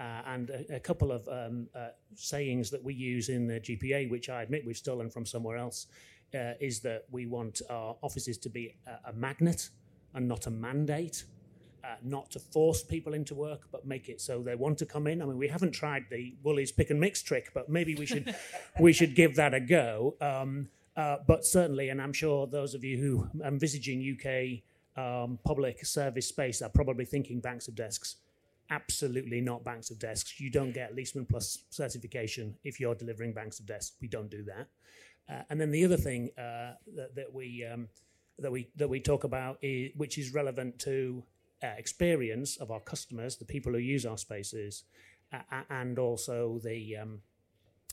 Uh, 0.01 0.23
and 0.27 0.51
a, 0.51 0.77
a, 0.77 0.81
couple 0.81 1.11
of 1.11 1.27
um, 1.29 1.67
uh, 1.75 1.89
sayings 2.15 2.71
that 2.71 2.83
we 2.83 2.95
use 2.95 3.31
in 3.31 3.49
the 3.49 3.59
GPA, 3.59 4.09
which 4.09 4.29
I 4.29 4.43
admit 4.43 4.65
we've 4.65 4.77
stolen 4.77 5.11
from 5.11 5.27
somewhere 5.27 5.57
else, 5.57 5.89
uh, 6.35 6.53
is 6.61 6.79
that 6.81 7.07
we 7.11 7.27
want 7.27 7.63
our 7.69 7.97
offices 8.01 8.39
to 8.39 8.49
be 8.49 8.77
a, 8.87 9.11
a 9.11 9.13
magnet 9.13 9.71
and 10.15 10.29
not 10.29 10.47
a 10.47 10.51
mandate. 10.51 11.25
Uh, 11.85 11.95
not 12.03 12.31
to 12.31 12.39
force 12.41 12.83
people 12.83 13.15
into 13.15 13.35
work, 13.35 13.69
but 13.71 13.87
make 13.87 14.09
it 14.09 14.21
so 14.21 14.43
they 14.43 14.57
want 14.57 14.77
to 14.77 14.85
come 14.85 15.07
in. 15.07 15.23
I 15.23 15.25
mean, 15.25 15.39
we 15.39 15.49
haven't 15.49 15.71
tried 15.71 16.05
the 16.11 16.35
Woolies 16.43 16.73
pick 16.73 16.91
and 16.91 17.01
mix 17.01 17.23
trick, 17.23 17.51
but 17.55 17.69
maybe 17.69 17.95
we 17.95 18.05
should 18.05 18.35
we 18.81 18.93
should 18.93 19.15
give 19.15 19.37
that 19.37 19.55
a 19.55 19.61
go. 19.61 20.17
Um, 20.21 20.69
uh, 20.97 21.19
but 21.27 21.47
certainly, 21.47 21.89
and 21.89 22.03
I'm 22.03 22.13
sure 22.13 22.47
those 22.49 22.75
of 22.75 22.83
you 22.83 22.99
who 22.99 23.43
are 23.43 23.49
envisaging 23.49 24.03
UK 24.03 24.63
um, 25.03 25.39
public 25.45 25.87
service 25.87 26.27
space 26.27 26.61
are 26.61 26.69
probably 26.69 27.05
thinking 27.05 27.39
banks 27.41 27.69
of 27.69 27.77
desks. 27.77 28.17
Absolutely 28.71 29.41
not 29.41 29.65
banks 29.65 29.91
of 29.91 29.99
desks. 29.99 30.39
You 30.39 30.51
don't 30.51 30.73
get 30.73 30.95
Leesman 30.95 31.29
Plus 31.29 31.65
certification 31.71 32.55
if 32.65 32.79
you're 32.79 32.95
delivering 32.95 33.33
banks 33.33 33.61
of 33.61 33.67
desks. 33.67 33.97
We 34.01 34.09
don't 34.09 34.31
do 34.31 34.45
that. 34.45 34.69
Uh, 35.31 35.43
and 35.51 35.61
then 35.61 35.71
the 35.71 35.85
other 35.85 35.97
thing 35.97 36.31
uh, 36.39 36.73
that, 36.95 37.15
that, 37.15 37.33
we 37.33 37.65
um, 37.65 37.89
that 38.39 38.53
we 38.53 38.69
that 38.77 38.89
we 38.89 39.01
talk 39.01 39.25
about, 39.25 39.59
is, 39.63 39.91
which 39.97 40.19
is 40.19 40.35
relevant 40.35 40.79
to 40.81 41.23
uh, 41.63 41.69
experience 41.77 42.57
of 42.59 42.71
our 42.71 42.81
customers, 42.81 43.37
the 43.37 43.45
people 43.45 43.73
who 43.73 43.79
use 43.79 44.07
our 44.07 44.19
spaces, 44.19 44.85
uh, 45.33 45.63
and 45.71 45.99
also 45.99 46.61
the 46.63 46.97
um, 46.97 47.21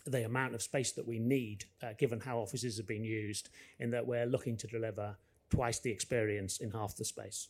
the 0.06 0.26
amount 0.26 0.54
of 0.54 0.62
space 0.62 0.92
that 0.92 1.08
we 1.08 1.20
need, 1.20 1.66
uh, 1.82 1.94
given 1.98 2.20
how 2.20 2.38
offices 2.38 2.78
have 2.78 2.88
been 2.88 3.04
used, 3.04 3.50
in 3.80 3.92
that 3.92 4.06
we're 4.06 4.26
looking 4.26 4.56
to 4.58 4.68
deliver 4.68 5.18
twice 5.50 5.80
the 5.80 5.92
experience 5.92 6.60
in 6.60 6.72
half 6.72 6.96
the 6.96 7.06
space. 7.06 7.50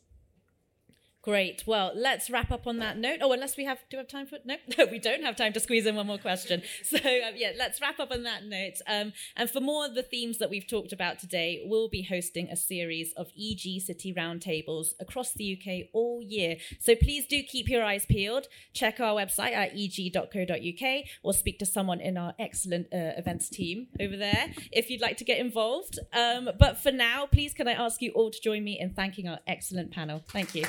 Great. 1.26 1.64
Well, 1.66 1.92
let's 1.96 2.30
wrap 2.30 2.52
up 2.52 2.68
on 2.68 2.78
that 2.78 3.00
note. 3.00 3.18
Oh, 3.20 3.32
unless 3.32 3.58
we 3.58 3.66
have, 3.66 3.80
do 3.90 3.98
we 3.98 4.02
have 4.02 4.08
time 4.08 4.28
for? 4.28 4.38
No, 4.46 4.58
no, 4.78 4.86
we 4.92 5.00
don't 5.00 5.24
have 5.24 5.36
time 5.36 5.54
to 5.54 5.60
squeeze 5.60 5.88
in 5.88 5.96
one 5.96 6.06
more 6.06 6.20
question. 6.20 6.62
So 6.84 6.98
um, 6.98 7.34
yeah, 7.36 7.52
let's 7.58 7.82
wrap 7.82 8.00
up 8.00 8.12
on 8.12 8.24
that 8.24 8.46
note. 8.46 8.76
Um, 8.86 9.12
and 9.36 9.50
for 9.50 9.60
more 9.60 9.86
of 9.86 9.96
the 9.96 10.04
themes 10.04 10.38
that 10.38 10.52
we've 10.52 10.68
talked 10.68 10.94
about 10.94 11.18
today, 11.18 11.64
we'll 11.66 11.90
be 11.90 12.04
hosting 12.04 12.48
a 12.50 12.56
series 12.56 13.12
of 13.14 13.32
EG 13.36 13.82
City 13.82 14.14
roundtables 14.14 14.90
across 15.00 15.34
the 15.34 15.58
UK 15.58 15.90
all 15.94 16.22
year. 16.22 16.58
So 16.80 16.96
please 16.96 17.26
do 17.26 17.42
keep 17.42 17.68
your 17.68 17.84
eyes 17.84 18.06
peeled. 18.06 18.48
Check 18.74 19.00
our 19.00 19.16
website 19.16 19.54
at 19.54 19.74
eg.co.uk 19.76 21.06
or 21.24 21.34
speak 21.34 21.58
to 21.60 21.66
someone 21.66 22.02
in 22.02 22.18
our 22.18 22.36
excellent 22.38 22.88
uh, 22.94 23.18
events 23.18 23.50
team 23.50 23.88
over 24.00 24.16
there 24.16 24.52
if 24.72 24.92
you'd 24.92 25.02
like 25.02 25.18
to 25.18 25.24
get 25.24 25.40
involved. 25.40 25.98
Um, 26.14 26.50
but 26.60 26.78
for 26.78 26.92
now, 26.92 27.26
please 27.26 27.56
can 27.56 27.68
I 27.68 27.74
ask 27.74 28.00
you 28.02 28.12
all 28.12 28.30
to 28.30 28.40
join 28.40 28.64
me 28.64 28.80
in 28.80 28.94
thanking 28.94 29.28
our 29.28 29.40
excellent 29.48 29.92
panel. 29.92 30.24
Thank 30.30 30.54
you. 30.54 30.66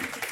Gracias. 0.00 0.29